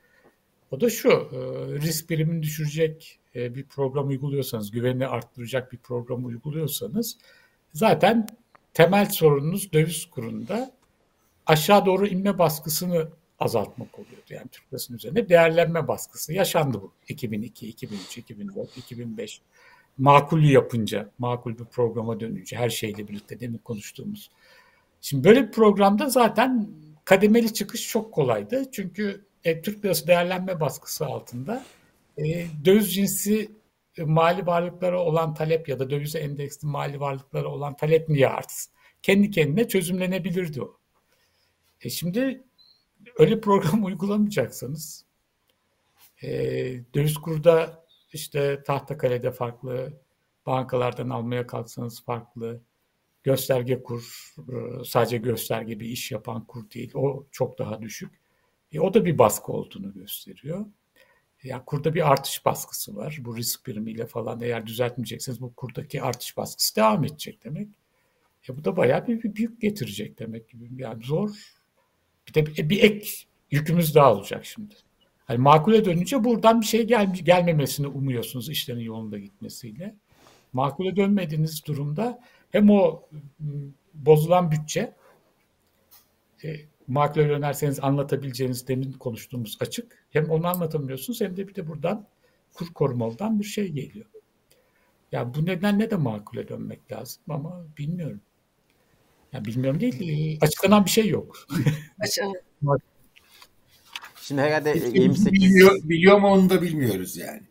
O 0.71 0.81
da 0.81 0.89
şu, 0.89 1.09
e, 1.09 1.37
risk 1.81 2.09
birimini 2.09 2.43
düşürecek 2.43 3.19
e, 3.35 3.55
bir 3.55 3.63
program 3.63 4.07
uyguluyorsanız, 4.07 4.71
güvenini 4.71 5.07
arttıracak 5.07 5.71
bir 5.71 5.77
program 5.77 6.25
uyguluyorsanız 6.25 7.17
zaten 7.73 8.27
temel 8.73 9.05
sorununuz 9.05 9.73
döviz 9.73 10.05
kurunda 10.05 10.71
aşağı 11.45 11.85
doğru 11.85 12.07
inme 12.07 12.39
baskısını 12.39 13.09
azaltmak 13.39 13.99
oluyordu. 13.99 14.25
Yani 14.29 14.47
Türk 14.51 14.73
lirasının 14.73 14.97
üzerine 14.97 15.29
değerlenme 15.29 15.87
baskısı 15.87 16.33
yaşandı 16.33 16.81
bu. 16.81 16.91
2002, 17.07 17.67
2003, 17.67 18.17
2004, 18.17 18.77
2005 18.77 19.41
makul 19.97 20.43
yapınca, 20.43 21.11
makul 21.19 21.57
bir 21.57 21.65
programa 21.65 22.19
dönünce 22.19 22.55
her 22.55 22.69
şeyle 22.69 23.07
birlikte 23.07 23.39
demin 23.39 23.57
konuştuğumuz. 23.57 24.31
Şimdi 25.01 25.23
böyle 25.23 25.47
bir 25.47 25.51
programda 25.51 26.09
zaten 26.09 26.69
kademeli 27.05 27.53
çıkış 27.53 27.89
çok 27.89 28.13
kolaydı. 28.13 28.71
Çünkü 28.71 29.25
e, 29.43 29.61
Türk 29.61 29.85
lirası 29.85 30.07
değerlenme 30.07 30.59
baskısı 30.59 31.05
altında 31.05 31.63
e, 32.17 32.45
döviz 32.65 32.93
cinsi 32.93 33.51
e, 33.97 34.03
mali 34.03 34.45
varlıklara 34.45 35.03
olan 35.03 35.33
talep 35.33 35.69
ya 35.69 35.79
da 35.79 35.89
dövize 35.89 36.19
endeksli 36.19 36.67
mali 36.67 36.99
varlıklara 36.99 37.47
olan 37.47 37.75
talep 37.75 38.09
niye 38.09 38.29
artsın? 38.29 38.73
Kendi 39.01 39.31
kendine 39.31 39.67
çözümlenebilirdi 39.67 40.61
o. 40.61 40.77
E 41.81 41.89
şimdi 41.89 42.43
öyle 43.17 43.41
program 43.41 43.83
uygulamayacaksanız 43.85 45.05
e, 46.23 46.29
döviz 46.95 47.17
kurda 47.17 47.85
işte 48.13 48.63
Tahtakale'de 48.63 49.31
farklı, 49.31 50.01
bankalardan 50.45 51.09
almaya 51.09 51.47
kalksanız 51.47 52.03
farklı, 52.03 52.61
gösterge 53.23 53.83
kur, 53.83 54.33
e, 54.37 54.83
sadece 54.85 55.17
gösterge 55.17 55.79
bir 55.79 55.85
iş 55.85 56.11
yapan 56.11 56.45
kur 56.45 56.71
değil, 56.71 56.91
o 56.93 57.25
çok 57.31 57.59
daha 57.59 57.81
düşük. 57.81 58.11
E, 58.71 58.79
o 58.79 58.93
da 58.93 59.05
bir 59.05 59.17
baskı 59.17 59.51
olduğunu 59.51 59.93
gösteriyor. 59.93 60.65
Ya 61.43 61.65
kurda 61.65 61.93
bir 61.93 62.11
artış 62.11 62.45
baskısı 62.45 62.95
var. 62.95 63.17
Bu 63.21 63.37
risk 63.37 63.67
birimiyle 63.67 64.05
falan 64.05 64.41
eğer 64.41 64.67
düzeltmeyecekseniz 64.67 65.41
bu 65.41 65.53
kurdaki 65.55 66.01
artış 66.01 66.37
baskısı 66.37 66.75
devam 66.75 67.03
edecek 67.03 67.43
demek. 67.43 67.67
E 68.49 68.57
bu 68.57 68.65
da 68.65 68.77
bayağı 68.77 69.07
bir, 69.07 69.23
bir 69.23 69.35
büyük 69.35 69.61
getirecek 69.61 70.19
demek 70.19 70.49
gibi. 70.49 70.69
Yani 70.81 71.03
zor. 71.03 71.56
Bir 72.27 72.33
de 72.33 72.69
bir, 72.69 72.83
ek 72.83 73.09
yükümüz 73.51 73.95
daha 73.95 74.13
olacak 74.13 74.45
şimdi. 74.45 74.75
Yani 75.29 75.39
makule 75.39 75.85
dönünce 75.85 76.23
buradan 76.23 76.61
bir 76.61 76.65
şey 76.65 76.87
gel, 76.87 77.13
gelmemesini 77.13 77.87
umuyorsunuz 77.87 78.49
işlerin 78.49 78.79
yolunda 78.79 79.17
gitmesiyle. 79.17 79.95
Makule 80.53 80.95
dönmediğiniz 80.95 81.65
durumda 81.65 82.19
hem 82.51 82.69
o 82.69 83.01
bozulan 83.93 84.51
bütçe 84.51 84.95
e, 86.43 86.55
makule 86.87 87.29
dönerseniz 87.29 87.79
anlatabileceğiniz 87.79 88.67
demin 88.67 88.91
konuştuğumuz 88.91 89.57
açık. 89.59 90.05
Hem 90.09 90.29
onu 90.29 90.47
anlatamıyorsunuz 90.47 91.21
hem 91.21 91.37
de 91.37 91.47
bir 91.47 91.55
de 91.55 91.67
buradan 91.67 92.07
kur 92.53 92.73
korumalıdan 92.73 93.39
bir 93.39 93.45
şey 93.45 93.71
geliyor. 93.71 94.05
Ya 95.11 95.33
bu 95.33 95.45
nedenle 95.45 95.91
de 95.91 95.95
makule 95.95 96.47
dönmek 96.47 96.91
lazım 96.91 97.23
ama 97.29 97.65
bilmiyorum. 97.77 98.21
Ya 99.33 99.45
bilmiyorum 99.45 99.79
değil, 99.79 100.37
açıklanan 100.41 100.85
bir 100.85 100.89
şey 100.89 101.07
yok. 101.07 101.47
Şimdi 104.21 104.41
herhalde 104.41 104.69
28... 104.69 105.33
Biliyor, 105.33 105.71
biliyor 105.83 106.15
ama 106.15 106.33
onu 106.33 106.49
da 106.49 106.61
bilmiyoruz 106.61 107.17
yani. 107.17 107.41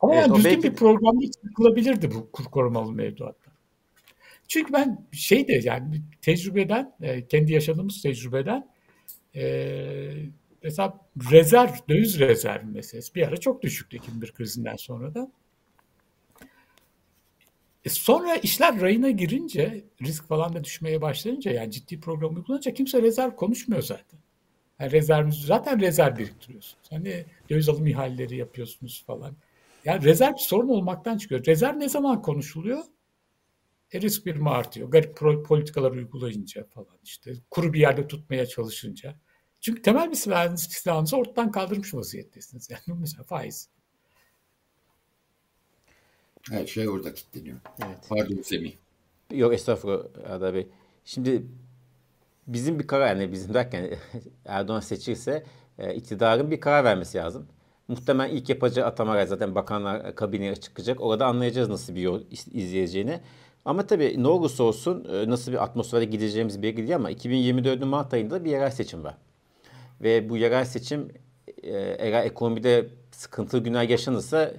Ama 0.00 0.14
evet, 0.14 0.26
yani 0.26 0.36
düzgün 0.36 0.52
belki... 0.52 0.62
bir 0.62 0.76
programda 0.76 1.30
çıkılabilirdi 1.44 2.14
bu 2.14 2.30
kur 2.30 2.44
korumalı 2.44 2.92
mevduatlar. 2.92 3.52
Çünkü 4.48 4.72
ben 4.72 5.06
şey 5.12 5.48
de 5.48 5.60
yani 5.64 6.02
tecrübeden, 6.20 6.92
e, 7.00 7.26
kendi 7.26 7.52
yaşadığımız 7.52 8.02
tecrübeden 8.02 8.68
e, 9.36 9.44
mesela 10.62 11.00
rezerv, 11.30 11.70
döviz 11.88 12.18
rezervi 12.18 12.66
meselesi 12.66 13.14
bir 13.14 13.28
ara 13.28 13.36
çok 13.36 13.62
düşüktü 13.62 13.96
2001 13.96 14.32
krizinden 14.32 14.76
sonra 14.76 15.14
da. 15.14 15.32
E 17.84 17.88
sonra 17.88 18.36
işler 18.36 18.80
rayına 18.80 19.10
girince, 19.10 19.84
risk 20.02 20.28
falan 20.28 20.54
da 20.54 20.64
düşmeye 20.64 21.02
başlayınca 21.02 21.50
yani 21.50 21.70
ciddi 21.70 22.00
program 22.00 22.36
uygulanınca 22.36 22.74
kimse 22.74 23.02
rezerv 23.02 23.30
konuşmuyor 23.30 23.82
zaten. 23.82 24.20
Yani 24.80 24.92
rezerviniz, 24.92 25.34
zaten 25.34 25.80
rezerv 25.80 26.16
biriktiriyorsunuz. 26.16 26.86
Hani 26.90 27.24
döviz 27.50 27.68
alım 27.68 27.86
ihaleleri 27.86 28.36
yapıyorsunuz 28.36 29.04
falan. 29.06 29.36
Yani 29.84 30.04
rezerv 30.04 30.34
sorun 30.36 30.68
olmaktan 30.68 31.18
çıkıyor. 31.18 31.44
Rezerv 31.44 31.80
ne 31.80 31.88
zaman 31.88 32.22
konuşuluyor? 32.22 32.84
E, 33.92 34.00
risk 34.00 34.26
birimi 34.26 34.50
artıyor. 34.50 34.90
Garip 34.90 35.16
politikalar 35.46 35.90
uygulayınca 35.90 36.64
falan 36.64 36.98
işte. 37.04 37.32
Kuru 37.50 37.72
bir 37.72 37.80
yerde 37.80 38.08
tutmaya 38.08 38.46
çalışınca. 38.46 39.14
Çünkü 39.60 39.82
temel 39.82 40.10
bir 40.10 40.16
silahınızı 40.56 41.16
ortadan 41.16 41.50
kaldırmış 41.50 41.94
vaziyettesiniz. 41.94 42.70
Yani 42.70 42.98
mesela 43.00 43.24
faiz. 43.24 43.68
Her 46.50 46.66
şey 46.66 46.88
orada 46.88 47.14
kilitleniyor. 47.14 47.56
Evet. 47.86 47.98
Pardon 48.08 48.42
Semih. 48.42 48.72
Yok 49.30 49.54
estağfurullah 49.54 50.04
Adar 50.30 50.54
Bey. 50.54 50.66
Şimdi 51.04 51.42
bizim 52.46 52.78
bir 52.78 52.86
karar 52.86 53.08
yani 53.08 53.32
bizim 53.32 53.54
derken 53.54 53.90
Erdoğan 54.44 54.80
seçilse 54.80 55.44
e, 55.78 55.94
iktidarın 55.94 56.50
bir 56.50 56.60
karar 56.60 56.84
vermesi 56.84 57.18
lazım. 57.18 57.46
Muhtemelen 57.88 58.30
ilk 58.36 58.48
yapacağı 58.48 58.86
atamalar 58.86 59.26
zaten 59.26 59.54
bakanlar 59.54 60.14
kabineye 60.14 60.56
çıkacak. 60.56 61.00
Orada 61.00 61.26
anlayacağız 61.26 61.68
nasıl 61.68 61.94
bir 61.94 62.00
yol 62.00 62.20
izleyeceğini. 62.52 63.20
Ama 63.64 63.86
tabii 63.86 64.22
ne 64.22 64.28
olursa 64.28 64.64
olsun 64.64 65.06
e, 65.12 65.30
nasıl 65.30 65.52
bir 65.52 65.62
atmosfere 65.62 66.04
gideceğimiz 66.04 66.62
belli 66.62 66.76
değil 66.76 66.96
ama 66.96 67.12
2024'ün 67.12 67.88
Mart 67.88 68.14
ayında 68.14 68.44
bir 68.44 68.50
yerel 68.50 68.70
seçim 68.70 69.04
var. 69.04 69.16
Ve 70.00 70.28
bu 70.28 70.36
yerel 70.36 70.64
seçim 70.64 71.08
e, 71.62 71.70
eğer 71.98 72.26
ekonomide 72.26 72.88
sıkıntılı 73.10 73.62
günler 73.62 73.88
yaşanırsa 73.88 74.52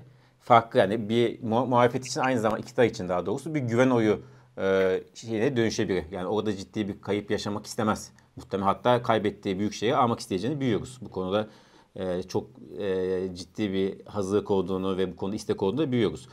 farklı 0.44 0.80
yani 0.80 1.10
bir 1.10 1.44
muhalefet 1.44 2.06
için 2.06 2.22
aynı 2.22 2.40
zamanda 2.40 2.60
iktidar 2.60 2.84
için 2.84 3.10
daha 3.10 3.26
doğrusu 3.26 3.56
bir 3.56 3.60
güven 3.60 3.90
oyu 3.90 4.22
e, 4.58 5.00
şeyine 5.14 5.58
dönüşebilir. 5.58 6.06
Yani 6.12 6.28
orada 6.28 6.56
ciddi 6.56 6.88
bir 6.88 7.02
kayıp 7.02 7.32
yaşamak 7.32 7.66
istemez. 7.66 8.12
Muhtemelen 8.36 8.68
hatta 8.68 9.04
kaybettiği 9.04 9.60
büyük 9.60 9.74
şeyi 9.74 9.96
almak 9.96 10.20
isteyeceğini 10.20 10.60
biliyoruz. 10.60 10.98
Bu 11.02 11.12
konuda 11.12 11.48
e, 11.96 12.24
çok 12.24 12.50
e, 12.80 13.36
ciddi 13.36 13.74
bir 13.74 14.06
hazırlık 14.06 14.52
olduğunu 14.52 14.98
ve 14.98 15.12
bu 15.12 15.16
konuda 15.16 15.36
istek 15.36 15.64
olduğunu 15.64 15.92
biliyoruz. 15.92 16.30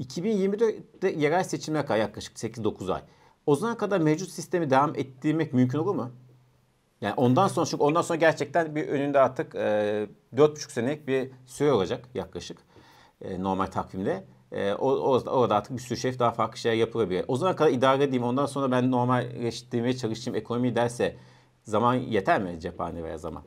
2024'te 0.00 1.10
yerel 1.10 1.44
seçimler 1.44 1.86
kadar 1.86 1.98
yaklaşık 1.98 2.36
8-9 2.36 2.92
ay. 2.92 3.02
O 3.46 3.56
zamana 3.56 3.78
kadar 3.78 4.00
mevcut 4.00 4.28
sistemi 4.28 4.70
devam 4.70 4.94
ettirmek 4.96 5.52
mümkün 5.52 5.78
olur 5.78 5.94
mu? 5.94 6.10
Yani 7.00 7.14
ondan 7.14 7.48
sonra 7.48 7.66
çünkü 7.66 7.82
ondan 7.82 8.02
sonra 8.02 8.18
gerçekten 8.18 8.76
bir 8.76 8.88
önünde 8.88 9.20
artık 9.20 9.54
e, 9.54 9.58
4,5 10.36 10.72
senelik 10.72 11.08
bir 11.08 11.30
süre 11.46 11.72
olacak 11.72 12.08
yaklaşık 12.14 12.67
e, 13.22 13.42
normal 13.42 13.66
takvimde. 13.66 14.24
E, 14.52 14.72
o, 14.72 14.90
o, 14.90 15.30
orada 15.30 15.56
artık 15.56 15.76
bir 15.76 15.82
sürü 15.82 15.98
şey 15.98 16.18
daha 16.18 16.30
farklı 16.30 16.58
şeyler 16.58 16.76
yapılabilir. 16.76 17.24
O 17.28 17.36
zaman 17.36 17.56
kadar 17.56 17.70
idare 17.70 18.04
edeyim 18.04 18.24
ondan 18.24 18.46
sonra 18.46 18.70
ben 18.70 18.90
normalleştirmeye 18.90 19.96
çalışayım 19.96 20.36
ekonomiyi 20.36 20.76
derse 20.76 21.16
zaman 21.62 21.94
yeter 21.94 22.42
mi 22.42 22.60
cephane 22.60 23.04
veya 23.04 23.18
zaman? 23.18 23.44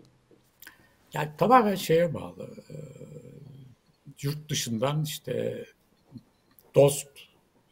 Yani 1.13 1.29
tamamen 1.37 1.75
şeye 1.75 2.13
bağlı. 2.13 2.49
E, 2.69 2.75
yurt 4.21 4.49
dışından 4.49 5.03
işte 5.03 5.65
dost 6.75 7.07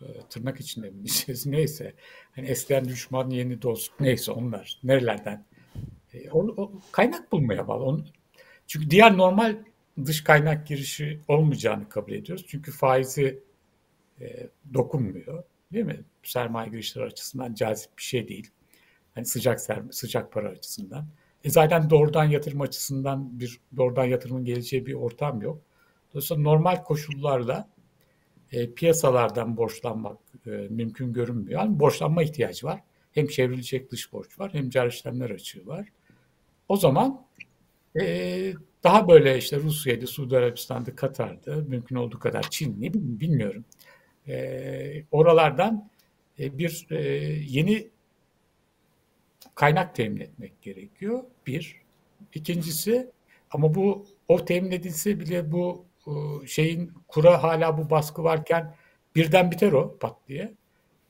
e, 0.02 0.06
tırnak 0.30 0.60
içinde 0.60 0.90
mi 0.90 1.04
neyse. 1.46 1.94
Hani 2.36 2.48
eskiden 2.48 2.86
düşman 2.86 3.30
yeni 3.30 3.62
dost 3.62 3.92
neyse 4.00 4.32
onlar 4.32 4.80
nerelerden 4.84 5.46
e, 6.14 6.32
o, 6.32 6.48
o 6.58 6.72
kaynak 6.92 7.32
bulmaya 7.32 7.68
bağlı. 7.68 7.84
Onu, 7.84 8.04
çünkü 8.68 8.90
diğer 8.90 9.18
normal 9.18 9.56
dış 10.06 10.24
kaynak 10.24 10.68
girişi 10.68 11.20
olmayacağını 11.28 11.90
kabul 11.90 12.12
ediyoruz. 12.12 12.46
Çünkü 12.48 12.72
faizi 12.72 13.44
e, 14.22 14.50
dokunmuyor. 14.74 15.44
Değil 15.74 15.86
mi? 15.86 16.00
Sermaye 16.24 16.70
girişleri 16.70 17.06
açısından 17.06 17.54
cazip 17.54 17.98
bir 17.98 18.04
şey 18.04 18.28
değil. 18.28 18.52
Hani 19.16 19.26
sıcak 19.26 19.62
sermaye, 19.62 19.92
sıcak 19.92 20.32
para 20.32 20.50
açısından. 20.50 21.08
E 21.44 21.50
zaten 21.50 21.90
doğrudan 21.90 22.26
yatırım 22.26 22.62
açısından 22.62 23.40
bir 23.40 23.60
doğrudan 23.78 24.06
yatırımın 24.06 24.46
geleceği 24.46 24.86
bir 24.86 24.94
ortam 24.94 25.42
yok. 25.42 25.62
Dolayısıyla 26.14 26.44
normal 26.44 26.84
koşullarla 26.84 27.70
e, 28.52 28.74
piyasalardan 28.74 29.58
borçlanmak 29.58 30.18
e, 30.46 30.50
mümkün 30.50 31.14
görünmüyor. 31.14 31.62
Yani 31.62 31.80
borçlanma 31.80 32.24
ihtiyacı 32.24 32.68
var. 32.68 32.84
Hem 33.12 33.28
çevrilecek 33.28 33.92
dış 33.92 34.14
borç 34.14 34.40
var 34.40 34.54
hem 34.54 34.70
cari 34.70 34.90
işlemler 34.90 35.30
açığı 35.30 35.68
var. 35.68 35.88
O 36.70 36.78
zaman 36.78 37.26
e, 38.02 38.54
daha 38.84 39.08
böyle 39.08 39.38
işte 39.38 39.58
Rusya'ydı, 39.58 40.08
Suudi 40.08 40.38
Arabistan'da, 40.38 40.96
Katar'da, 40.96 41.56
mümkün 41.56 41.96
olduğu 41.96 42.20
kadar 42.20 42.50
Çin, 42.50 42.82
ne 42.82 42.94
bileyim 42.94 43.20
bilmiyorum. 43.20 43.66
E, 44.28 45.04
oralardan 45.12 45.90
e, 46.40 46.58
bir 46.58 46.88
e, 46.90 47.02
yeni 47.48 47.88
kaynak 49.56 49.96
temin 49.96 50.20
etmek 50.22 50.62
gerekiyor. 50.62 51.24
Bir. 51.48 51.82
İkincisi 52.34 53.12
ama 53.52 53.76
bu 53.76 54.06
o 54.28 54.46
temin 54.46 54.72
edilse 54.72 55.20
bile 55.20 55.52
bu 55.52 55.86
e, 56.08 56.48
şeyin 56.48 56.94
kura 57.08 57.44
hala 57.44 57.78
bu 57.78 57.90
baskı 57.90 58.24
varken 58.24 58.76
birden 59.16 59.52
biter 59.52 59.72
o 59.72 59.98
pat 60.00 60.18
diye. 60.28 60.54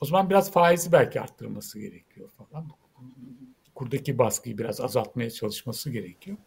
O 0.02 0.06
zaman 0.06 0.30
biraz 0.30 0.52
faizi 0.52 0.92
belki 0.92 1.22
arttırması 1.22 1.80
gerekiyor 1.80 2.30
falan. 2.30 2.68
Kurdaki 3.76 4.18
baskıyı 4.18 4.58
biraz 4.58 4.82
azaltmaya 4.82 5.30
çalışması 5.30 5.92
gerekiyor. 5.92 6.38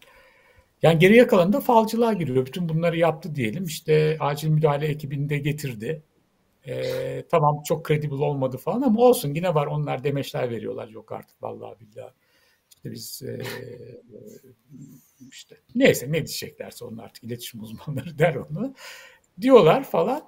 Yani 0.82 0.98
geriye 0.98 1.26
kalan 1.26 1.52
da 1.52 1.60
falcılığa 1.60 2.12
giriyor. 2.12 2.46
Bütün 2.46 2.68
bunları 2.68 2.98
yaptı 2.98 3.34
diyelim. 3.34 3.64
İşte 3.64 4.16
acil 4.20 4.48
müdahale 4.48 4.86
ekibini 4.86 5.28
de 5.28 5.38
getirdi. 5.38 6.02
Ee, 6.68 7.24
tamam 7.30 7.62
çok 7.62 7.88
credible 7.88 8.24
olmadı 8.24 8.56
falan 8.56 8.82
ama 8.82 9.00
olsun 9.02 9.34
yine 9.34 9.54
var. 9.54 9.66
Onlar 9.66 10.04
demeçler 10.04 10.50
veriyorlar. 10.50 10.88
Yok 10.88 11.12
artık 11.12 11.42
vallahi 11.42 11.80
billahi. 11.80 12.12
İşte 12.70 12.92
biz 12.92 13.22
e, 13.22 13.42
işte 15.30 15.56
neyse 15.74 16.06
ne 16.08 16.12
diyeceklerse 16.12 16.84
onlar 16.84 17.04
artık 17.04 17.24
iletişim 17.24 17.62
uzmanları 17.62 18.18
der 18.18 18.34
onu. 18.34 18.74
Diyorlar 19.40 19.84
falan. 19.84 20.22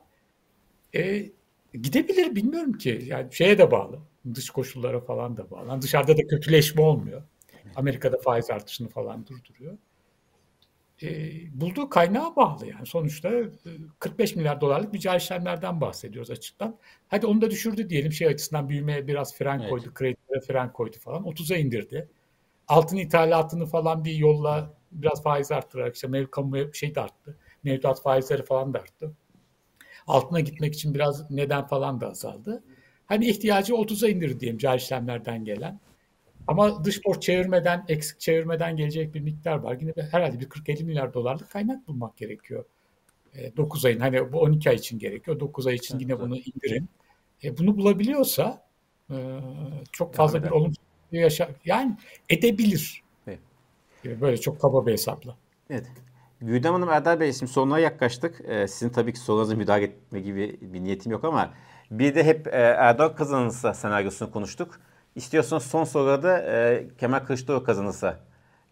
E, 0.95 1.31
gidebilir 1.75 2.37
bilmiyorum 2.37 2.73
ki. 2.73 3.03
Yani 3.07 3.35
şeye 3.35 3.59
de 3.59 3.71
bağlı. 3.71 3.99
Dış 4.35 4.51
koşullara 4.51 5.01
falan 5.01 5.37
da 5.37 5.51
bağlı. 5.51 5.69
Yani 5.69 5.83
dışarıda 5.83 6.17
da 6.19 6.27
kötüleşme 6.27 6.83
olmuyor. 6.83 7.23
Amerika'da 7.77 8.19
faiz 8.19 8.51
artışını 8.51 8.89
falan 8.89 9.27
durduruyor. 9.27 9.79
E, 11.03 11.31
bulduğu 11.61 11.89
kaynağa 11.89 12.37
bağlı 12.37 12.67
yani. 12.67 12.87
Sonuçta 12.87 13.31
45 13.99 14.33
e, 14.33 14.37
milyar 14.37 14.61
dolarlık 14.61 14.93
bir 14.93 14.99
cari 14.99 15.17
işlemlerden 15.17 15.81
bahsediyoruz 15.81 16.31
açıktan. 16.31 16.77
Hadi 17.09 17.27
onu 17.27 17.41
da 17.41 17.51
düşürdü 17.51 17.91
diyelim 17.91 18.13
şey 18.13 18.29
açısından 18.29 18.69
büyümeye 18.69 19.07
biraz 19.07 19.35
fren 19.35 19.59
evet. 19.59 19.71
koydu, 19.71 19.95
kredilere 19.95 20.41
fren 20.47 20.73
koydu 20.73 20.97
falan. 21.01 21.23
30'a 21.25 21.57
indirdi. 21.57 22.09
Altın 22.69 22.97
ithalatını 22.97 23.67
falan 23.67 24.05
bir 24.05 24.15
yolla 24.15 24.75
biraz 24.93 25.23
faiz 25.23 25.53
arttırarak 25.53 25.95
işte 25.95 26.09
mev, 26.09 26.27
kamu 26.27 26.75
şey 26.75 26.95
de 26.95 27.01
arttı. 27.01 27.37
Mevduat 27.65 28.03
faizleri 28.03 28.43
falan 28.43 28.75
da 28.75 28.79
arttı. 28.79 29.13
Altına 30.07 30.41
gitmek 30.41 30.75
için 30.75 30.95
biraz 30.95 31.31
neden 31.31 31.67
falan 31.67 32.01
da 32.01 32.11
azaldı. 32.11 32.65
Hani 33.07 33.27
ihtiyacı 33.27 33.73
30'a 33.73 34.09
indirdi 34.09 34.41
diyelim 34.41 34.59
cari 34.59 34.77
işlemlerden 34.77 35.45
gelen. 35.45 35.81
Ama 36.47 36.85
dış 36.85 37.05
borç 37.05 37.23
çevirmeden, 37.23 37.85
eksik 37.89 38.21
çevirmeden 38.21 38.77
gelecek 38.77 39.15
bir 39.15 39.21
miktar 39.21 39.57
var. 39.57 39.77
Yine 39.81 39.93
herhalde 40.11 40.41
bir 40.41 40.49
40-50 40.49 40.85
milyar 40.85 41.15
dolarlık 41.15 41.51
kaynak 41.51 41.89
bulmak 41.89 42.17
gerekiyor. 42.17 42.65
E, 43.35 43.57
9 43.57 43.85
ayın 43.85 44.01
hani 44.01 44.33
bu 44.33 44.41
12 44.41 44.71
ay 44.71 44.77
için 44.77 44.99
gerekiyor. 44.99 45.41
9 45.41 45.67
ay 45.67 45.75
için 45.75 45.99
yine 45.99 46.21
bunu 46.21 46.37
indirin. 46.37 46.89
E, 47.45 47.59
bunu 47.59 47.77
bulabiliyorsa 47.77 48.65
e, 49.11 49.41
çok 49.93 50.15
fazla 50.15 50.45
bir 50.45 50.51
olumsuz 50.51 50.85
yaşa 51.13 51.51
yani 51.65 51.97
edebilir. 52.29 53.03
Evet. 53.27 53.41
Böyle 54.21 54.37
çok 54.37 54.61
kaba 54.61 54.87
bir 54.87 54.93
hesapla. 54.93 55.37
Evet. 55.71 55.87
Güdem 56.41 56.73
Hanım 56.73 56.89
Erdal 56.89 57.21
Bey 57.21 57.33
şimdi 57.33 57.53
sonuna 57.53 57.79
yaklaştık. 57.79 58.41
Ee, 58.45 58.69
sizin 58.69 58.89
tabii 58.89 59.13
ki 59.13 59.19
sorunuza 59.19 59.57
müdahale 59.57 59.85
etme 59.85 60.21
gibi 60.21 60.59
bir 60.61 60.85
niyetim 60.85 61.13
yok 61.13 61.25
ama 61.25 61.55
bir 61.91 62.15
de 62.15 62.25
hep 62.25 62.47
e, 62.47 62.51
Erdoğan 62.51 63.15
kazanırsa 63.15 63.75
senaryosunu 63.75 64.31
konuştuk. 64.31 64.81
İstiyorsanız 65.15 65.63
son 65.63 65.85
soruda 65.85 66.39
e, 66.39 66.89
Kemal 66.99 67.19
Kılıçdaroğlu 67.19 67.65
kazanırsa 67.65 68.19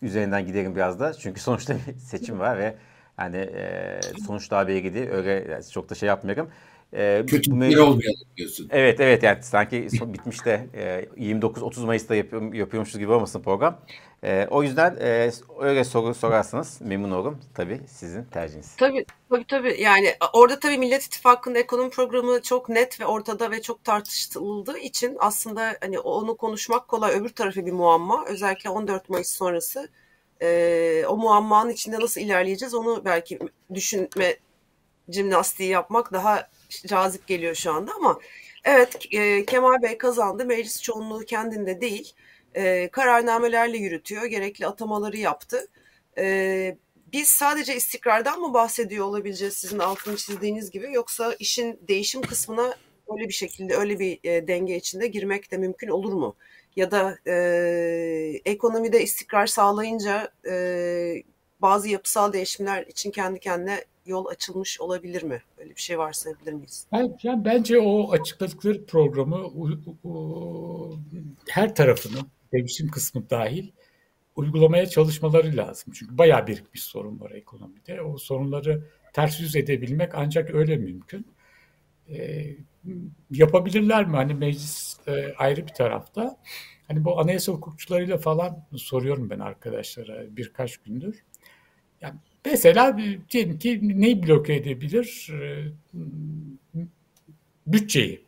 üzerinden 0.02 0.46
gidelim 0.46 0.76
biraz 0.76 1.00
da. 1.00 1.12
Çünkü 1.14 1.40
sonuçta 1.40 1.74
bir 1.74 1.98
seçim 1.98 2.38
var 2.38 2.58
ve 2.58 2.74
yani 3.18 3.36
e, 3.36 4.00
sonuç 4.26 4.50
daha 4.50 4.68
belli 4.68 5.10
Öyle 5.10 5.52
yani 5.52 5.64
çok 5.64 5.90
da 5.90 5.94
şey 5.94 6.06
yapmıyorum. 6.06 6.50
E, 6.94 7.24
Kötü 7.26 7.50
bir 7.50 7.56
mev- 7.56 7.80
olmayalım 7.80 8.20
diyorsun. 8.36 8.68
Evet 8.70 9.00
evet 9.00 9.22
yani 9.22 9.42
sanki 9.42 9.88
son, 9.98 10.14
bitmiş 10.14 10.44
de 10.44 10.66
e, 10.74 11.04
29-30 11.16 11.86
Mayıs'ta 11.86 12.14
yapıyor, 12.14 12.54
yapıyormuşuz 12.54 12.98
gibi 12.98 13.12
olmasın 13.12 13.42
program. 13.42 13.80
E, 14.24 14.46
o 14.50 14.62
yüzden 14.62 14.96
e, 15.00 15.30
öyle 15.60 15.84
soru 15.84 16.14
sorarsanız 16.14 16.80
memnun 16.80 17.10
olurum. 17.10 17.40
Tabii 17.54 17.80
sizin 17.86 18.24
tercihiniz. 18.24 18.76
Tabii 18.76 19.04
tabii 19.30 19.44
tabii. 19.44 19.76
Yani 19.80 20.14
orada 20.32 20.60
tabii 20.60 20.78
Millet 20.78 21.02
İttifakı'nın 21.02 21.54
ekonomi 21.54 21.90
programı 21.90 22.42
çok 22.42 22.68
net 22.68 23.00
ve 23.00 23.06
ortada 23.06 23.50
ve 23.50 23.62
çok 23.62 23.84
tartışıldığı 23.84 24.78
için 24.78 25.16
aslında 25.20 25.76
hani 25.80 25.98
onu 25.98 26.36
konuşmak 26.36 26.88
kolay. 26.88 27.14
Öbür 27.14 27.28
tarafı 27.28 27.66
bir 27.66 27.72
muamma. 27.72 28.24
Özellikle 28.28 28.70
14 28.70 29.08
Mayıs 29.08 29.28
sonrası 29.28 29.88
e, 30.42 31.04
o 31.08 31.16
muammanın 31.16 31.70
içinde 31.70 32.00
nasıl 32.00 32.20
ilerleyeceğiz 32.20 32.74
onu 32.74 33.04
belki 33.04 33.38
düşünme 33.74 34.36
jimnastiği 35.08 35.70
yapmak 35.70 36.12
daha 36.12 36.48
cazip 36.86 37.26
geliyor 37.26 37.54
şu 37.54 37.72
anda 37.72 37.92
ama 37.94 38.18
evet 38.64 38.96
e, 39.12 39.44
Kemal 39.44 39.82
Bey 39.82 39.98
kazandı. 39.98 40.44
Meclis 40.44 40.82
çoğunluğu 40.82 41.24
kendinde 41.24 41.80
değil 41.80 42.14
e, 42.54 42.88
kararnamelerle 42.88 43.78
yürütüyor. 43.78 44.24
Gerekli 44.24 44.66
atamaları 44.66 45.16
yaptı. 45.16 45.68
E, 46.18 46.76
biz 47.12 47.28
sadece 47.28 47.76
istikrardan 47.76 48.40
mı 48.40 48.54
bahsediyor 48.54 49.06
olabileceğiz 49.06 49.54
sizin 49.54 49.78
altını 49.78 50.16
çizdiğiniz 50.16 50.70
gibi 50.70 50.92
yoksa 50.92 51.34
işin 51.38 51.80
değişim 51.88 52.22
kısmına 52.22 52.74
öyle 53.12 53.28
bir 53.28 53.32
şekilde 53.32 53.74
öyle 53.76 53.98
bir 53.98 54.20
e, 54.24 54.48
denge 54.48 54.76
içinde 54.76 55.06
girmek 55.06 55.50
de 55.50 55.56
mümkün 55.58 55.88
olur 55.88 56.12
mu? 56.12 56.36
Ya 56.76 56.90
da 56.90 57.18
e, 57.26 58.40
ekonomide 58.44 59.02
istikrar 59.02 59.46
sağlayınca 59.46 60.32
e, 60.50 60.54
bazı 61.62 61.88
yapısal 61.88 62.32
değişimler 62.32 62.86
için 62.86 63.10
kendi 63.10 63.40
kendine 63.40 63.84
yol 64.06 64.26
açılmış 64.26 64.80
olabilir 64.80 65.22
mi? 65.22 65.42
Öyle 65.58 65.70
bir 65.70 65.80
şey 65.80 65.98
varsayabilir 65.98 66.52
miyiz? 66.52 66.86
Ben, 66.92 67.16
yani 67.22 67.44
bence 67.44 67.78
o 67.78 68.12
açıkladıkları 68.12 68.86
programı 68.86 69.36
o, 69.36 69.68
o, 70.04 70.98
her 71.48 71.74
tarafını 71.74 72.18
devşim 72.52 72.88
kısmı 72.88 73.30
dahil 73.30 73.70
uygulamaya 74.36 74.86
çalışmaları 74.86 75.56
lazım. 75.56 75.92
Çünkü 75.96 76.18
bayağı 76.18 76.46
birikmiş 76.46 76.82
sorun 76.82 77.20
var 77.20 77.30
ekonomide. 77.30 78.02
O 78.02 78.18
sorunları 78.18 78.84
ters 79.12 79.40
yüz 79.40 79.56
edebilmek 79.56 80.14
ancak 80.14 80.54
öyle 80.54 80.76
mümkün. 80.76 81.26
E, 82.10 82.46
yapabilirler 83.30 84.06
mi? 84.06 84.16
Hani 84.16 84.34
meclis 84.34 84.96
e, 85.06 85.34
ayrı 85.38 85.66
bir 85.66 85.72
tarafta. 85.72 86.36
Hani 86.88 87.04
bu 87.04 87.20
anayasa 87.20 87.52
hukukçularıyla 87.52 88.18
falan 88.18 88.66
soruyorum 88.76 89.30
ben 89.30 89.38
arkadaşlara 89.38 90.36
birkaç 90.36 90.76
gündür. 90.76 91.24
Yani 92.00 92.14
mesela 92.44 92.98
diyelim 93.30 93.58
ki 93.58 93.80
neyi 93.82 94.22
bloke 94.22 94.54
edebilir? 94.54 95.30
E, 95.32 95.64
bütçeyi 97.66 98.24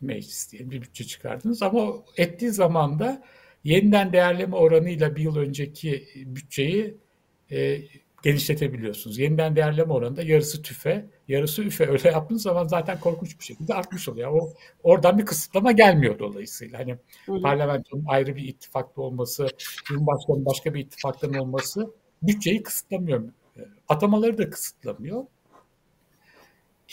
meclis 0.00 0.52
diye 0.52 0.70
bir 0.70 0.82
bütçe 0.82 1.04
çıkardınız 1.04 1.62
ama 1.62 1.92
ettiği 2.16 2.50
zaman 2.50 2.98
da 2.98 3.22
yeniden 3.64 4.12
değerleme 4.12 4.56
oranıyla 4.56 5.16
bir 5.16 5.22
yıl 5.22 5.36
önceki 5.36 6.08
bütçeyi 6.16 6.96
e, 7.50 7.78
genişletebiliyorsunuz. 8.22 9.18
Yeniden 9.18 9.56
değerleme 9.56 9.92
oranında 9.92 10.22
yarısı 10.22 10.62
tüfe, 10.62 11.06
yarısı 11.28 11.62
üfe 11.62 11.86
öyle 11.86 12.08
yaptığınız 12.08 12.42
zaman 12.42 12.66
zaten 12.66 13.00
korkunç 13.00 13.38
bir 13.38 13.44
şekilde 13.44 13.74
artmış 13.74 14.08
oluyor. 14.08 14.32
O 14.32 14.52
oradan 14.82 15.18
bir 15.18 15.26
kısıtlama 15.26 15.72
gelmiyor 15.72 16.18
dolayısıyla. 16.18 16.78
Hani 16.78 16.96
parlamentonun 17.42 18.04
ayrı 18.08 18.36
bir 18.36 18.48
ittifakta 18.48 19.02
olması, 19.02 19.46
Cumhurbaşkanı'nın 19.84 20.46
başka 20.46 20.74
bir 20.74 20.80
ittifaktan 20.80 21.34
olması 21.34 21.90
bütçeyi 22.22 22.62
kısıtlamıyor. 22.62 23.24
E, 23.56 23.60
atamaları 23.88 24.38
da 24.38 24.50
kısıtlamıyor. 24.50 25.24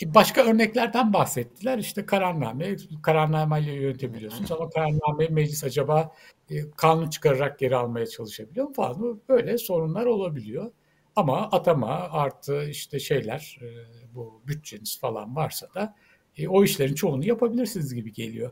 Başka 0.04 0.44
örneklerden 0.44 1.12
bahsettiler. 1.12 1.78
İşte 1.78 2.06
kararname, 2.06 2.76
kararnameyle 3.02 3.72
yönetebiliyorsunuz 3.72 4.52
ama 4.52 4.70
kararnameyi 4.70 5.30
meclis 5.30 5.64
acaba 5.64 6.12
e, 6.50 6.70
kanun 6.70 7.10
çıkararak 7.10 7.58
geri 7.58 7.76
almaya 7.76 8.06
çalışabiliyor 8.06 8.66
mu 8.66 8.72
falan. 8.72 9.20
Böyle 9.28 9.58
sorunlar 9.58 10.06
olabiliyor. 10.06 10.72
Ama 11.16 11.50
atama 11.50 11.88
artı 12.10 12.68
işte 12.68 12.98
şeyler 12.98 13.58
e, 13.62 13.66
bu 14.14 14.42
bütçeniz 14.46 15.00
falan 15.00 15.36
varsa 15.36 15.74
da 15.74 15.94
e, 16.36 16.48
o 16.48 16.64
işlerin 16.64 16.94
çoğunu 16.94 17.26
yapabilirsiniz 17.26 17.94
gibi 17.94 18.12
geliyor. 18.12 18.50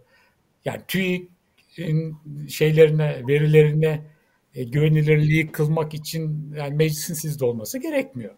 Yani 0.65 0.83
TÜİK'in 0.89 2.17
şeylerine, 2.49 3.27
verilerine 3.29 4.14
güvenilirliği 4.63 5.53
kılmak 5.53 5.95
için 5.95 6.55
yani 6.57 6.75
meclisin 6.75 7.15
sizde 7.15 7.45
olması 7.45 7.79
gerekmiyor 7.79 8.35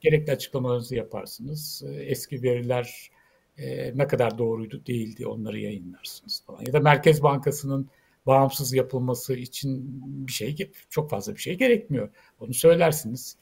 gerekli 0.00 0.32
açıklamalarınızı 0.32 0.96
yaparsınız. 0.96 1.82
Ee, 1.86 1.94
eski 1.94 2.42
veriler 2.42 3.10
e, 3.58 3.98
ne 3.98 4.06
kadar 4.06 4.38
doğruydu 4.38 4.86
değildi 4.86 5.26
onları 5.26 5.58
yayınlarsınız 5.58 6.42
falan. 6.46 6.62
Ya 6.66 6.72
da 6.72 6.80
Merkez 6.80 7.22
Bankası'nın 7.22 7.88
bağımsız 8.26 8.72
yapılması 8.72 9.34
için 9.34 10.00
bir 10.26 10.32
şey 10.32 10.56
çok 10.90 11.10
fazla 11.10 11.34
bir 11.34 11.40
şey 11.40 11.58
gerekmiyor. 11.58 12.08
Onu 12.40 12.54
söylersiniz. 12.54 13.36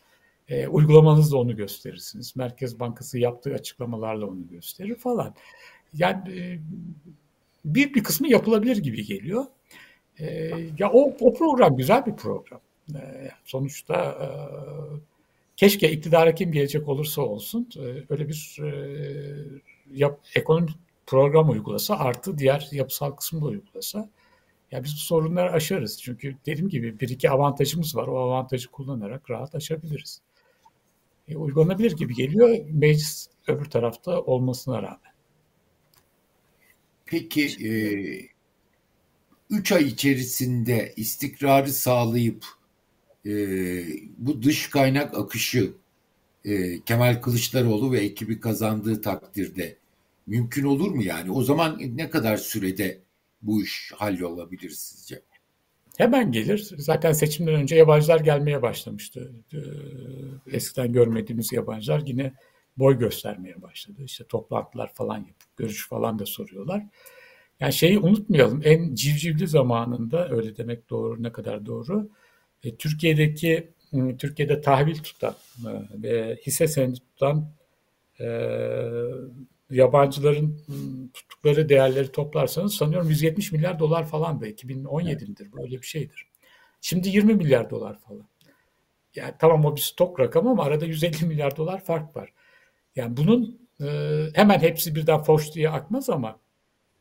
E, 0.48 0.68
uygulamanızda 0.68 1.36
onu 1.36 1.56
gösterirsiniz. 1.56 2.36
Merkez 2.36 2.80
Bankası 2.80 3.18
yaptığı 3.18 3.54
açıklamalarla 3.54 4.26
onu 4.26 4.48
gösterir 4.48 4.94
falan. 4.94 5.34
Yani 5.94 6.38
e, 6.38 6.58
bir 7.64 7.94
bir 7.94 8.02
kısmı 8.02 8.28
yapılabilir 8.28 8.76
gibi 8.76 9.06
geliyor. 9.06 9.44
E, 10.20 10.26
ya 10.78 10.90
o, 10.92 11.16
o 11.20 11.34
program 11.34 11.76
güzel 11.76 12.06
bir 12.06 12.16
program. 12.16 12.60
E, 12.94 13.30
sonuçta 13.44 13.94
e, 13.94 14.28
keşke 15.56 15.92
iktidara 15.92 16.34
kim 16.34 16.52
gelecek 16.52 16.88
olursa 16.88 17.22
olsun 17.22 17.68
e, 17.76 17.82
öyle 18.08 18.28
bir 18.28 18.58
e, 18.62 18.70
yap, 19.92 20.20
ekonomik 20.34 20.76
program 21.06 21.50
uygulasa 21.50 21.98
artı 21.98 22.38
diğer 22.38 22.68
yapısal 22.72 23.10
kısmı 23.10 23.40
da 23.40 23.46
uygulasa. 23.46 24.10
Ya 24.70 24.84
biz 24.84 24.94
bu 24.94 24.98
sorunları 24.98 25.52
aşarız. 25.52 26.02
Çünkü 26.02 26.36
dediğim 26.46 26.68
gibi 26.68 27.00
bir 27.00 27.08
iki 27.08 27.30
avantajımız 27.30 27.96
var. 27.96 28.06
O 28.06 28.18
avantajı 28.18 28.70
kullanarak 28.70 29.30
rahat 29.30 29.54
aşabiliriz. 29.54 30.20
E, 31.28 31.36
uygulanabilir 31.36 31.96
gibi 31.96 32.14
geliyor 32.14 32.58
meclis 32.72 33.28
öbür 33.46 33.64
tarafta 33.64 34.20
olmasına 34.20 34.82
rağmen. 34.82 35.12
Peki 37.06 37.48
3 39.50 39.72
e, 39.72 39.74
ay 39.74 39.84
içerisinde 39.84 40.92
istikrarı 40.96 41.72
sağlayıp 41.72 42.44
e, 43.26 43.32
bu 44.18 44.42
dış 44.42 44.70
kaynak 44.70 45.18
akışı 45.18 45.72
e, 46.44 46.80
Kemal 46.80 47.20
Kılıçdaroğlu 47.22 47.92
ve 47.92 47.98
ekibi 47.98 48.40
kazandığı 48.40 49.02
takdirde 49.02 49.76
mümkün 50.26 50.64
olur 50.64 50.90
mu 50.90 51.02
yani? 51.02 51.30
O 51.30 51.42
zaman 51.42 51.80
ne 51.94 52.10
kadar 52.10 52.36
sürede 52.36 52.98
bu 53.42 53.62
iş 53.62 53.92
hallolabilir 53.96 54.70
sizce? 54.70 55.22
Hemen 55.98 56.32
gelir. 56.32 56.74
Zaten 56.78 57.12
seçimden 57.12 57.54
önce 57.54 57.76
yabancılar 57.76 58.20
gelmeye 58.20 58.62
başlamıştı. 58.62 59.32
Ee, 59.54 59.58
eskiden 60.52 60.92
görmediğimiz 60.92 61.52
yabancılar 61.52 62.02
yine 62.06 62.32
boy 62.76 62.98
göstermeye 62.98 63.62
başladı. 63.62 64.02
İşte 64.04 64.24
toplantılar 64.24 64.94
falan 64.94 65.18
yapıp 65.18 65.56
görüş 65.56 65.88
falan 65.88 66.18
da 66.18 66.26
soruyorlar. 66.26 66.86
Yani 67.60 67.72
şeyi 67.72 67.98
unutmayalım. 67.98 68.60
En 68.64 68.94
civcivli 68.94 69.46
zamanında 69.46 70.28
öyle 70.30 70.56
demek 70.56 70.90
doğru 70.90 71.22
ne 71.22 71.32
kadar 71.32 71.66
doğru. 71.66 72.10
E, 72.62 72.76
Türkiye'deki 72.76 73.72
Türkiye'de 74.18 74.60
tahvil 74.60 74.98
tutan 74.98 75.34
e, 75.66 76.02
ve 76.02 76.38
hisse 76.46 76.68
senedi 76.68 77.00
tutan 77.00 77.52
e, 78.20 78.26
yabancıların 79.70 80.60
tuttukları 81.14 81.68
değerleri 81.68 82.12
toplarsanız 82.12 82.74
sanıyorum 82.74 83.08
170 83.08 83.52
milyar 83.52 83.78
dolar 83.78 84.06
falan 84.06 84.40
da 84.40 84.48
2017'dir 84.48 85.52
böyle 85.52 85.76
bir 85.76 85.86
şeydir. 85.86 86.26
Şimdi 86.80 87.08
20 87.08 87.34
milyar 87.34 87.70
dolar 87.70 87.98
falan. 87.98 88.28
Yani 89.14 89.34
tamam 89.38 89.64
o 89.64 89.76
bir 89.76 89.80
stok 89.80 90.20
rakamı 90.20 90.50
ama 90.50 90.64
arada 90.64 90.84
150 90.84 91.26
milyar 91.26 91.56
dolar 91.56 91.84
fark 91.84 92.16
var. 92.16 92.32
Yani 92.96 93.16
bunun 93.16 93.68
e, 93.80 93.86
hemen 94.34 94.58
hepsi 94.58 94.94
birden 94.94 95.22
foş 95.22 95.54
diye 95.54 95.70
akmaz 95.70 96.10
ama 96.10 96.40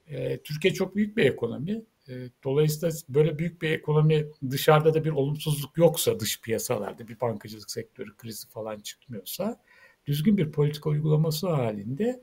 e, 0.07 0.37
Türkiye 0.37 0.73
çok 0.73 0.95
büyük 0.95 1.17
bir 1.17 1.25
ekonomi. 1.25 1.81
E, 2.09 2.13
dolayısıyla 2.43 2.95
böyle 3.09 3.39
büyük 3.39 3.61
bir 3.61 3.71
ekonomi 3.71 4.27
dışarıda 4.49 4.93
da 4.93 5.05
bir 5.05 5.11
olumsuzluk 5.11 5.77
yoksa 5.77 6.19
dış 6.19 6.41
piyasalarda 6.41 7.07
bir 7.07 7.19
bankacılık 7.19 7.71
sektörü 7.71 8.17
krizi 8.17 8.47
falan 8.49 8.79
çıkmıyorsa 8.79 9.59
düzgün 10.05 10.37
bir 10.37 10.51
politika 10.51 10.89
uygulaması 10.89 11.49
halinde 11.49 12.21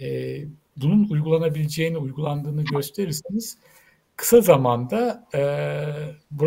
e, 0.00 0.38
bunun 0.76 1.08
uygulanabileceğini, 1.10 1.98
uygulandığını 1.98 2.64
gösterirseniz 2.64 3.58
kısa 4.16 4.40
zamanda 4.40 5.28
e, 5.34 5.40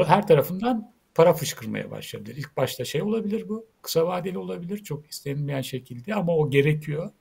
her 0.06 0.28
tarafından 0.28 0.94
para 1.16 1.34
fışkırmaya 1.34 1.92
başlayabilir. 1.92 2.36
İlk 2.36 2.58
başta 2.58 2.86
şey 2.86 3.02
olabilir 3.02 3.50
bu, 3.50 3.66
kısa 3.82 4.08
vadeli 4.08 4.38
olabilir 4.38 4.78
çok 4.78 5.12
istenilmeyen 5.12 5.62
şekilde 5.62 6.16
ama 6.16 6.38
o 6.38 6.50
gerekiyor. 6.50 7.12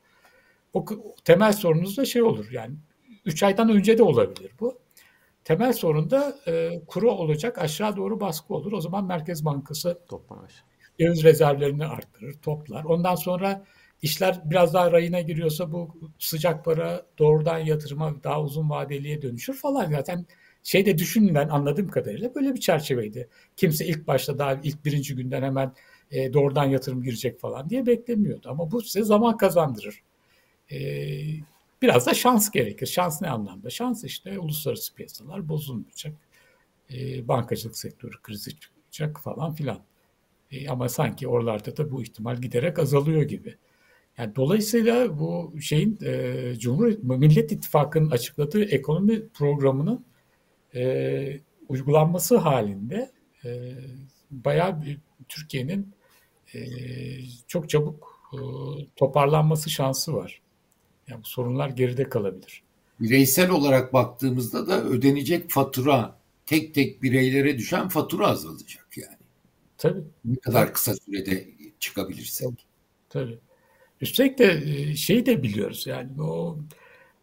O 0.72 0.84
temel 1.24 1.52
sorunuz 1.52 1.96
da 1.96 2.04
şey 2.04 2.22
olur 2.22 2.50
yani 2.50 2.74
3 3.28 3.42
aydan 3.42 3.68
önce 3.70 3.98
de 3.98 4.02
olabilir 4.02 4.52
bu. 4.60 4.78
Temel 5.44 5.72
sorun 5.72 6.10
da 6.10 6.38
e, 6.46 6.80
kuru 6.86 7.10
olacak 7.10 7.58
aşağı 7.58 7.96
doğru 7.96 8.20
baskı 8.20 8.54
olur. 8.54 8.72
O 8.72 8.80
zaman 8.80 9.04
Merkez 9.06 9.44
Bankası 9.44 9.98
döviz 11.00 11.24
rezervlerini 11.24 11.86
arttırır, 11.86 12.34
toplar. 12.42 12.84
Ondan 12.84 13.14
sonra 13.14 13.64
işler 14.02 14.40
biraz 14.44 14.74
daha 14.74 14.92
rayına 14.92 15.20
giriyorsa 15.20 15.72
bu 15.72 15.96
sıcak 16.18 16.64
para 16.64 17.06
doğrudan 17.18 17.58
yatırıma 17.58 18.24
daha 18.24 18.42
uzun 18.42 18.70
vadeliye 18.70 19.22
dönüşür 19.22 19.54
falan. 19.54 19.90
Zaten 19.90 20.26
şeyde 20.62 20.98
düşünülen 20.98 21.48
anladığım 21.48 21.88
kadarıyla 21.88 22.34
böyle 22.34 22.54
bir 22.54 22.60
çerçeveydi. 22.60 23.28
Kimse 23.56 23.86
ilk 23.86 24.06
başta 24.06 24.38
daha 24.38 24.54
ilk 24.62 24.84
birinci 24.84 25.14
günden 25.14 25.42
hemen 25.42 25.72
e, 26.10 26.32
doğrudan 26.32 26.64
yatırım 26.64 27.02
girecek 27.02 27.40
falan 27.40 27.70
diye 27.70 27.86
beklemiyordu. 27.86 28.48
Ama 28.50 28.70
bu 28.70 28.82
size 28.82 29.02
zaman 29.02 29.36
kazandırır. 29.36 30.02
E, 30.70 30.78
biraz 31.82 32.06
da 32.06 32.14
şans 32.14 32.50
gerekir. 32.50 32.86
Şans 32.86 33.22
ne 33.22 33.30
anlamda? 33.30 33.70
Şans 33.70 34.04
işte 34.04 34.38
uluslararası 34.38 34.94
piyasalar 34.94 35.48
bozulmayacak. 35.48 36.14
E, 36.92 37.28
bankacılık 37.28 37.78
sektörü 37.78 38.22
krizi 38.22 38.50
çıkacak 38.60 39.20
falan 39.20 39.52
filan. 39.52 39.80
E, 40.50 40.68
ama 40.68 40.88
sanki 40.88 41.28
oralarda 41.28 41.76
da 41.76 41.90
bu 41.90 42.02
ihtimal 42.02 42.36
giderek 42.36 42.78
azalıyor 42.78 43.22
gibi. 43.22 43.56
Yani 44.18 44.36
dolayısıyla 44.36 45.18
bu 45.18 45.54
şeyin 45.60 45.98
e, 46.04 46.54
Cumhur 46.58 46.92
Millet 47.02 47.52
İttifakı'nın 47.52 48.10
açıkladığı 48.10 48.64
ekonomi 48.64 49.28
programının 49.28 50.04
e, 50.74 51.40
uygulanması 51.68 52.36
halinde 52.36 53.10
e, 53.44 53.72
bayağı 54.30 54.80
Türkiye'nin 55.28 55.92
e, 56.54 56.60
çok 57.46 57.68
çabuk 57.68 58.20
e, 58.32 58.38
toparlanması 58.96 59.70
şansı 59.70 60.14
var. 60.14 60.42
Yani 61.08 61.22
bu 61.22 61.26
sorunlar 61.28 61.68
geride 61.68 62.08
kalabilir. 62.08 62.62
Bireysel 63.00 63.50
olarak 63.50 63.92
baktığımızda 63.92 64.66
da 64.66 64.84
ödenecek 64.84 65.50
fatura 65.50 66.18
tek 66.46 66.74
tek 66.74 67.02
bireylere 67.02 67.58
düşen 67.58 67.88
fatura 67.88 68.26
azalacak 68.26 68.88
yani. 68.96 69.16
Tabii. 69.78 70.00
Ne 70.24 70.36
kadar 70.36 70.72
kısa 70.72 70.94
sürede 70.96 71.48
çıkabilirsek. 71.80 72.48
Tabii. 73.08 73.38
Üstelik 74.00 74.38
de 74.38 74.60
şey 74.96 75.26
de 75.26 75.42
biliyoruz 75.42 75.86
yani 75.86 76.22
o 76.22 76.58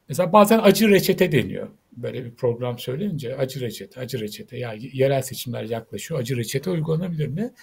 mesela 0.10 0.34
bazen 0.34 0.60
acı 0.60 0.90
reçete 0.90 1.32
deniyor. 1.32 1.68
Böyle 1.98 2.26
bir 2.26 2.32
program 2.32 2.80
söyleyince 2.80 3.36
acı 3.36 3.62
reçete, 3.62 4.00
acı 4.00 4.20
reçete. 4.20 4.58
Yani 4.58 4.90
yerel 4.94 5.22
seçimler 5.22 5.64
yaklaşıyor. 5.64 6.20
Acı 6.20 6.38
reçete 6.38 6.70
uygulanabilir 6.70 7.28
mi? 7.28 7.54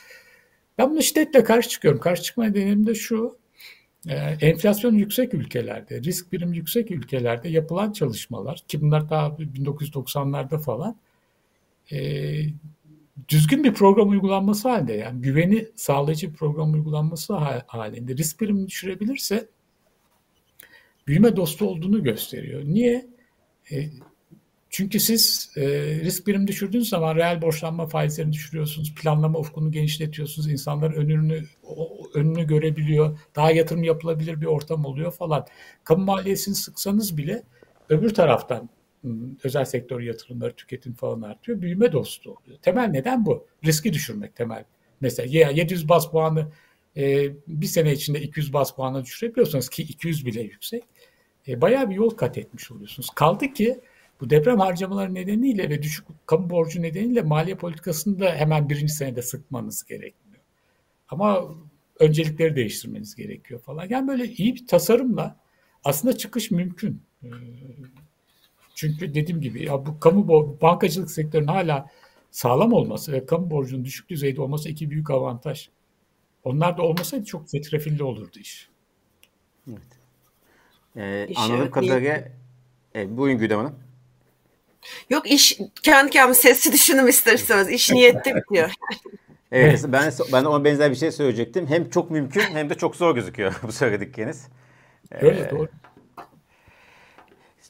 Ben 0.79 0.91
bunu 0.91 1.03
şiddetle 1.03 1.45
karşı 1.45 1.69
çıkıyorum. 1.69 2.01
Karşı 2.01 2.23
çıkma 2.23 2.45
nedenim 2.45 2.87
de 2.87 2.95
şu. 2.95 3.37
Enflasyon 4.41 4.95
yüksek 4.95 5.35
ülkelerde, 5.35 6.03
risk 6.03 6.33
birim 6.33 6.53
yüksek 6.53 6.91
ülkelerde 6.91 7.49
yapılan 7.49 7.93
çalışmalar 7.93 8.63
ki 8.69 8.81
bunlar 8.81 9.11
daha 9.11 9.27
1990'larda 9.27 10.59
falan 10.59 10.97
düzgün 13.29 13.65
bir 13.65 13.75
program 13.75 14.09
uygulanması 14.09 14.69
halinde 14.69 14.93
yani 14.93 15.21
güveni 15.21 15.69
sağlayıcı 15.77 16.33
bir 16.33 16.37
program 16.37 16.73
uygulanması 16.73 17.35
halinde 17.67 18.17
risk 18.17 18.39
primini 18.39 18.67
düşürebilirse 18.67 19.49
büyüme 21.07 21.37
dostu 21.37 21.67
olduğunu 21.67 22.03
gösteriyor. 22.03 22.63
Niye? 22.65 23.07
E, 23.73 23.89
çünkü 24.73 25.01
siz 25.01 25.51
e, 25.57 25.63
risk 26.01 26.27
birim 26.27 26.47
düşürdüğünüz 26.47 26.89
zaman 26.89 27.17
reel 27.17 27.43
borçlanma 27.43 27.87
faizlerini 27.87 28.33
düşürüyorsunuz, 28.33 28.95
planlama 28.95 29.39
ufkunu 29.39 29.73
genişletiyorsunuz, 29.73 30.51
insanlar 30.51 30.91
önünü 30.91 31.45
önünü 32.15 32.47
görebiliyor, 32.47 33.19
daha 33.37 33.51
yatırım 33.51 33.85
yapılabilir 33.85 34.41
bir 34.41 34.47
ortam 34.47 34.85
oluyor 34.85 35.13
falan. 35.13 35.47
Kamu 35.85 36.05
maliyesini 36.05 36.55
sıksanız 36.55 37.17
bile 37.17 37.43
öbür 37.89 38.15
taraftan 38.15 38.69
özel 39.45 39.65
sektör 39.65 40.01
yatırımları, 40.01 40.53
tüketim 40.53 40.95
falan 40.95 41.23
artıyor. 41.23 41.61
Büyüme 41.61 41.93
dostu 41.93 42.31
oluyor. 42.31 42.59
Temel 42.63 42.87
neden 42.87 43.27
bu. 43.27 43.47
Riski 43.65 43.93
düşürmek 43.93 44.37
temel. 44.37 44.65
Mesela 45.01 45.51
700 45.53 45.89
bas 45.89 46.11
puanı 46.11 46.53
e, 46.97 47.31
bir 47.49 47.67
sene 47.67 47.93
içinde 47.93 48.21
200 48.21 48.53
bas 48.53 48.75
puanı 48.75 49.05
düşürebiliyorsanız 49.05 49.69
ki 49.69 49.83
200 49.83 50.27
bile 50.27 50.43
yüksek. 50.43 50.85
E, 51.49 51.61
bayağı 51.61 51.91
bir 51.91 51.95
yol 51.95 52.11
kat 52.11 52.39
etmiş 52.39 52.71
oluyorsunuz. 52.71 53.11
Kaldı 53.15 53.53
ki 53.53 53.81
bu 54.23 54.31
deprem 54.31 54.61
harcamaları 54.61 55.15
nedeniyle 55.15 55.71
ve 55.71 55.83
düşük 55.83 56.07
kamu 56.27 56.51
borcu 56.51 56.83
nedeniyle 56.83 57.23
maliye 57.23 57.57
politikasını 57.57 58.21
da 58.21 58.35
hemen 58.35 58.69
birinci 58.69 58.93
senede 58.93 59.23
sıkmanız 59.23 59.85
gerekmiyor. 59.85 60.43
Ama 61.09 61.45
öncelikleri 61.99 62.57
değiştirmeniz 62.57 63.15
gerekiyor 63.15 63.61
falan. 63.61 63.87
Yani 63.91 64.09
böyle 64.09 64.25
iyi 64.27 64.55
bir 64.55 64.67
tasarımla 64.67 65.37
aslında 65.85 66.17
çıkış 66.17 66.51
mümkün. 66.51 67.03
E, 67.23 67.29
çünkü 68.75 69.15
dediğim 69.15 69.41
gibi 69.41 69.65
ya 69.65 69.87
bu 69.87 70.01
kamu 70.01 70.29
bankacılık 70.63 71.11
sektörünün 71.11 71.49
hala 71.49 71.91
sağlam 72.31 72.73
olması 72.73 73.13
ve 73.13 73.27
kamu 73.27 73.51
borcunun 73.51 73.85
düşük 73.85 74.09
düzeyde 74.09 74.41
olması 74.41 74.69
iki 74.69 74.91
büyük 74.91 75.11
avantaj. 75.11 75.69
Onlar 76.45 76.79
da 76.79 76.83
olmasaydı 76.83 77.25
çok 77.25 77.51
fetrefilli 77.51 78.03
olurdu 78.03 78.39
iş. 78.39 78.69
Evet. 79.69 79.81
Ee, 80.97 81.29
anladığım 81.37 81.71
kadarıyla 81.71 82.29
e, 82.95 83.17
buyurun 83.17 83.41
Güdem 83.41 83.59
Hanım. 83.59 83.92
Yok 85.11 85.31
iş 85.31 85.59
kendi 85.83 86.11
kendime 86.11 86.35
sesli 86.35 86.73
düşünüm 86.73 87.09
isterseniz. 87.09 87.69
İş 87.69 87.91
niyette 87.91 88.37
bitiyor. 88.37 88.71
evet 89.53 89.85
ben 89.89 90.13
ben 90.33 90.45
ona 90.45 90.65
benzer 90.65 90.91
bir 90.91 90.97
şey 90.97 91.13
söyleyecektim. 91.13 91.67
Hem 91.67 91.91
çok 91.91 92.11
mümkün 92.11 92.41
hem 92.41 92.71
de 92.71 92.75
çok 92.75 92.97
zor 92.97 93.15
gözüküyor 93.15 93.55
bu 93.63 93.73
söyledikleriniz. 93.73 94.49
Öyle 95.21 95.41
ee, 95.41 95.51
doğru. 95.51 95.69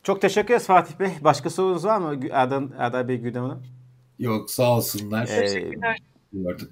Çok 0.02 0.20
teşekkür 0.20 0.54
ederiz 0.54 0.66
Fatih 0.66 0.98
Bey. 0.98 1.10
Başka 1.20 1.50
sorunuz 1.50 1.84
var 1.84 1.98
mı 1.98 2.20
Erdal, 2.32 2.68
Erdal 2.78 3.08
Bey 3.08 3.16
Güdem 3.16 3.42
Hanım? 3.42 3.62
Yok 4.18 4.50
sağ 4.50 4.76
olsunlar. 4.76 5.28
Ee, 5.28 5.40
Teşekkürler. 5.40 5.98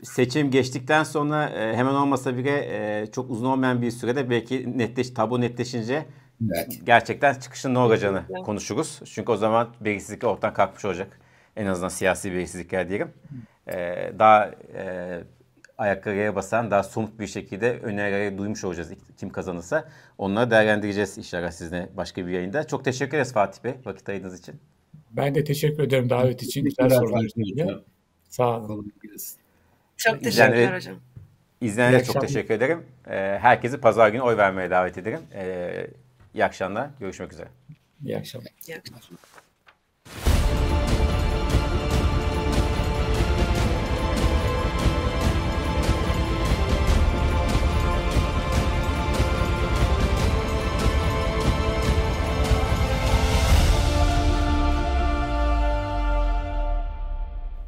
Seçim 0.02 0.50
geçtikten 0.50 1.04
sonra 1.04 1.48
e, 1.48 1.76
hemen 1.76 1.94
olmasa 1.94 2.36
bile 2.36 2.50
e, 2.50 3.06
çok 3.12 3.30
uzun 3.30 3.46
olmayan 3.46 3.82
bir 3.82 3.90
sürede 3.90 4.30
belki 4.30 4.78
netleş, 4.78 5.10
tabu 5.10 5.40
netleşince 5.40 6.06
evet. 6.54 6.80
gerçekten 6.84 7.34
çıkışın 7.34 7.74
ne 7.74 7.78
olacağını 7.78 8.22
evet. 8.30 8.44
konuşuruz. 8.44 9.00
Çünkü 9.04 9.32
o 9.32 9.36
zaman 9.36 9.68
belirsizlik 9.80 10.24
ortadan 10.24 10.54
kalkmış 10.54 10.84
olacak. 10.84 11.20
En 11.56 11.66
azından 11.66 11.88
siyasi 11.88 12.32
belirsizlikler 12.32 12.88
diyelim. 12.88 13.08
Ee, 13.68 14.12
daha 14.18 14.50
e, 14.74 15.24
ayakları 15.78 16.16
yere 16.16 16.34
basan 16.34 16.70
daha 16.70 16.82
somut 16.82 17.20
bir 17.20 17.26
şekilde 17.26 17.78
önerileri 17.78 18.38
duymuş 18.38 18.64
olacağız 18.64 18.92
kim 19.16 19.30
kazanırsa. 19.30 19.88
Onları 20.18 20.50
değerlendireceğiz 20.50 21.18
inşallah 21.18 21.50
sizinle 21.50 21.88
başka 21.96 22.26
bir 22.26 22.32
yayında. 22.32 22.66
Çok 22.66 22.84
teşekkür 22.84 23.16
ederiz 23.16 23.32
Fatih 23.32 23.64
Bey 23.64 23.74
vakit 23.84 24.08
ayırdığınız 24.08 24.38
için. 24.38 24.54
Ben 25.10 25.34
de 25.34 25.44
teşekkür 25.44 25.82
ederim 25.82 26.10
davet 26.10 26.42
için. 26.42 26.64
Güzel 26.64 26.90
sorular. 26.90 27.26
Sağ 28.28 28.60
olun. 28.60 28.92
Çok 29.96 30.24
teşekkürler 30.24 30.76
hocam. 30.76 30.96
İzleyenlere 31.60 32.04
çok 32.04 32.20
teşekkür 32.20 32.54
ederim. 32.54 32.82
Herkesi 33.40 33.80
pazar 33.80 34.08
günü 34.08 34.22
oy 34.22 34.36
vermeye 34.36 34.70
davet 34.70 34.98
ederim. 34.98 35.20
İyi 36.34 36.44
akşamlar. 36.44 36.90
Görüşmek 37.00 37.32
üzere. 37.32 37.48
İyi 38.04 38.18
akşamlar. 38.18 38.52
İyi 38.68 38.76
akşamlar. 38.76 39.10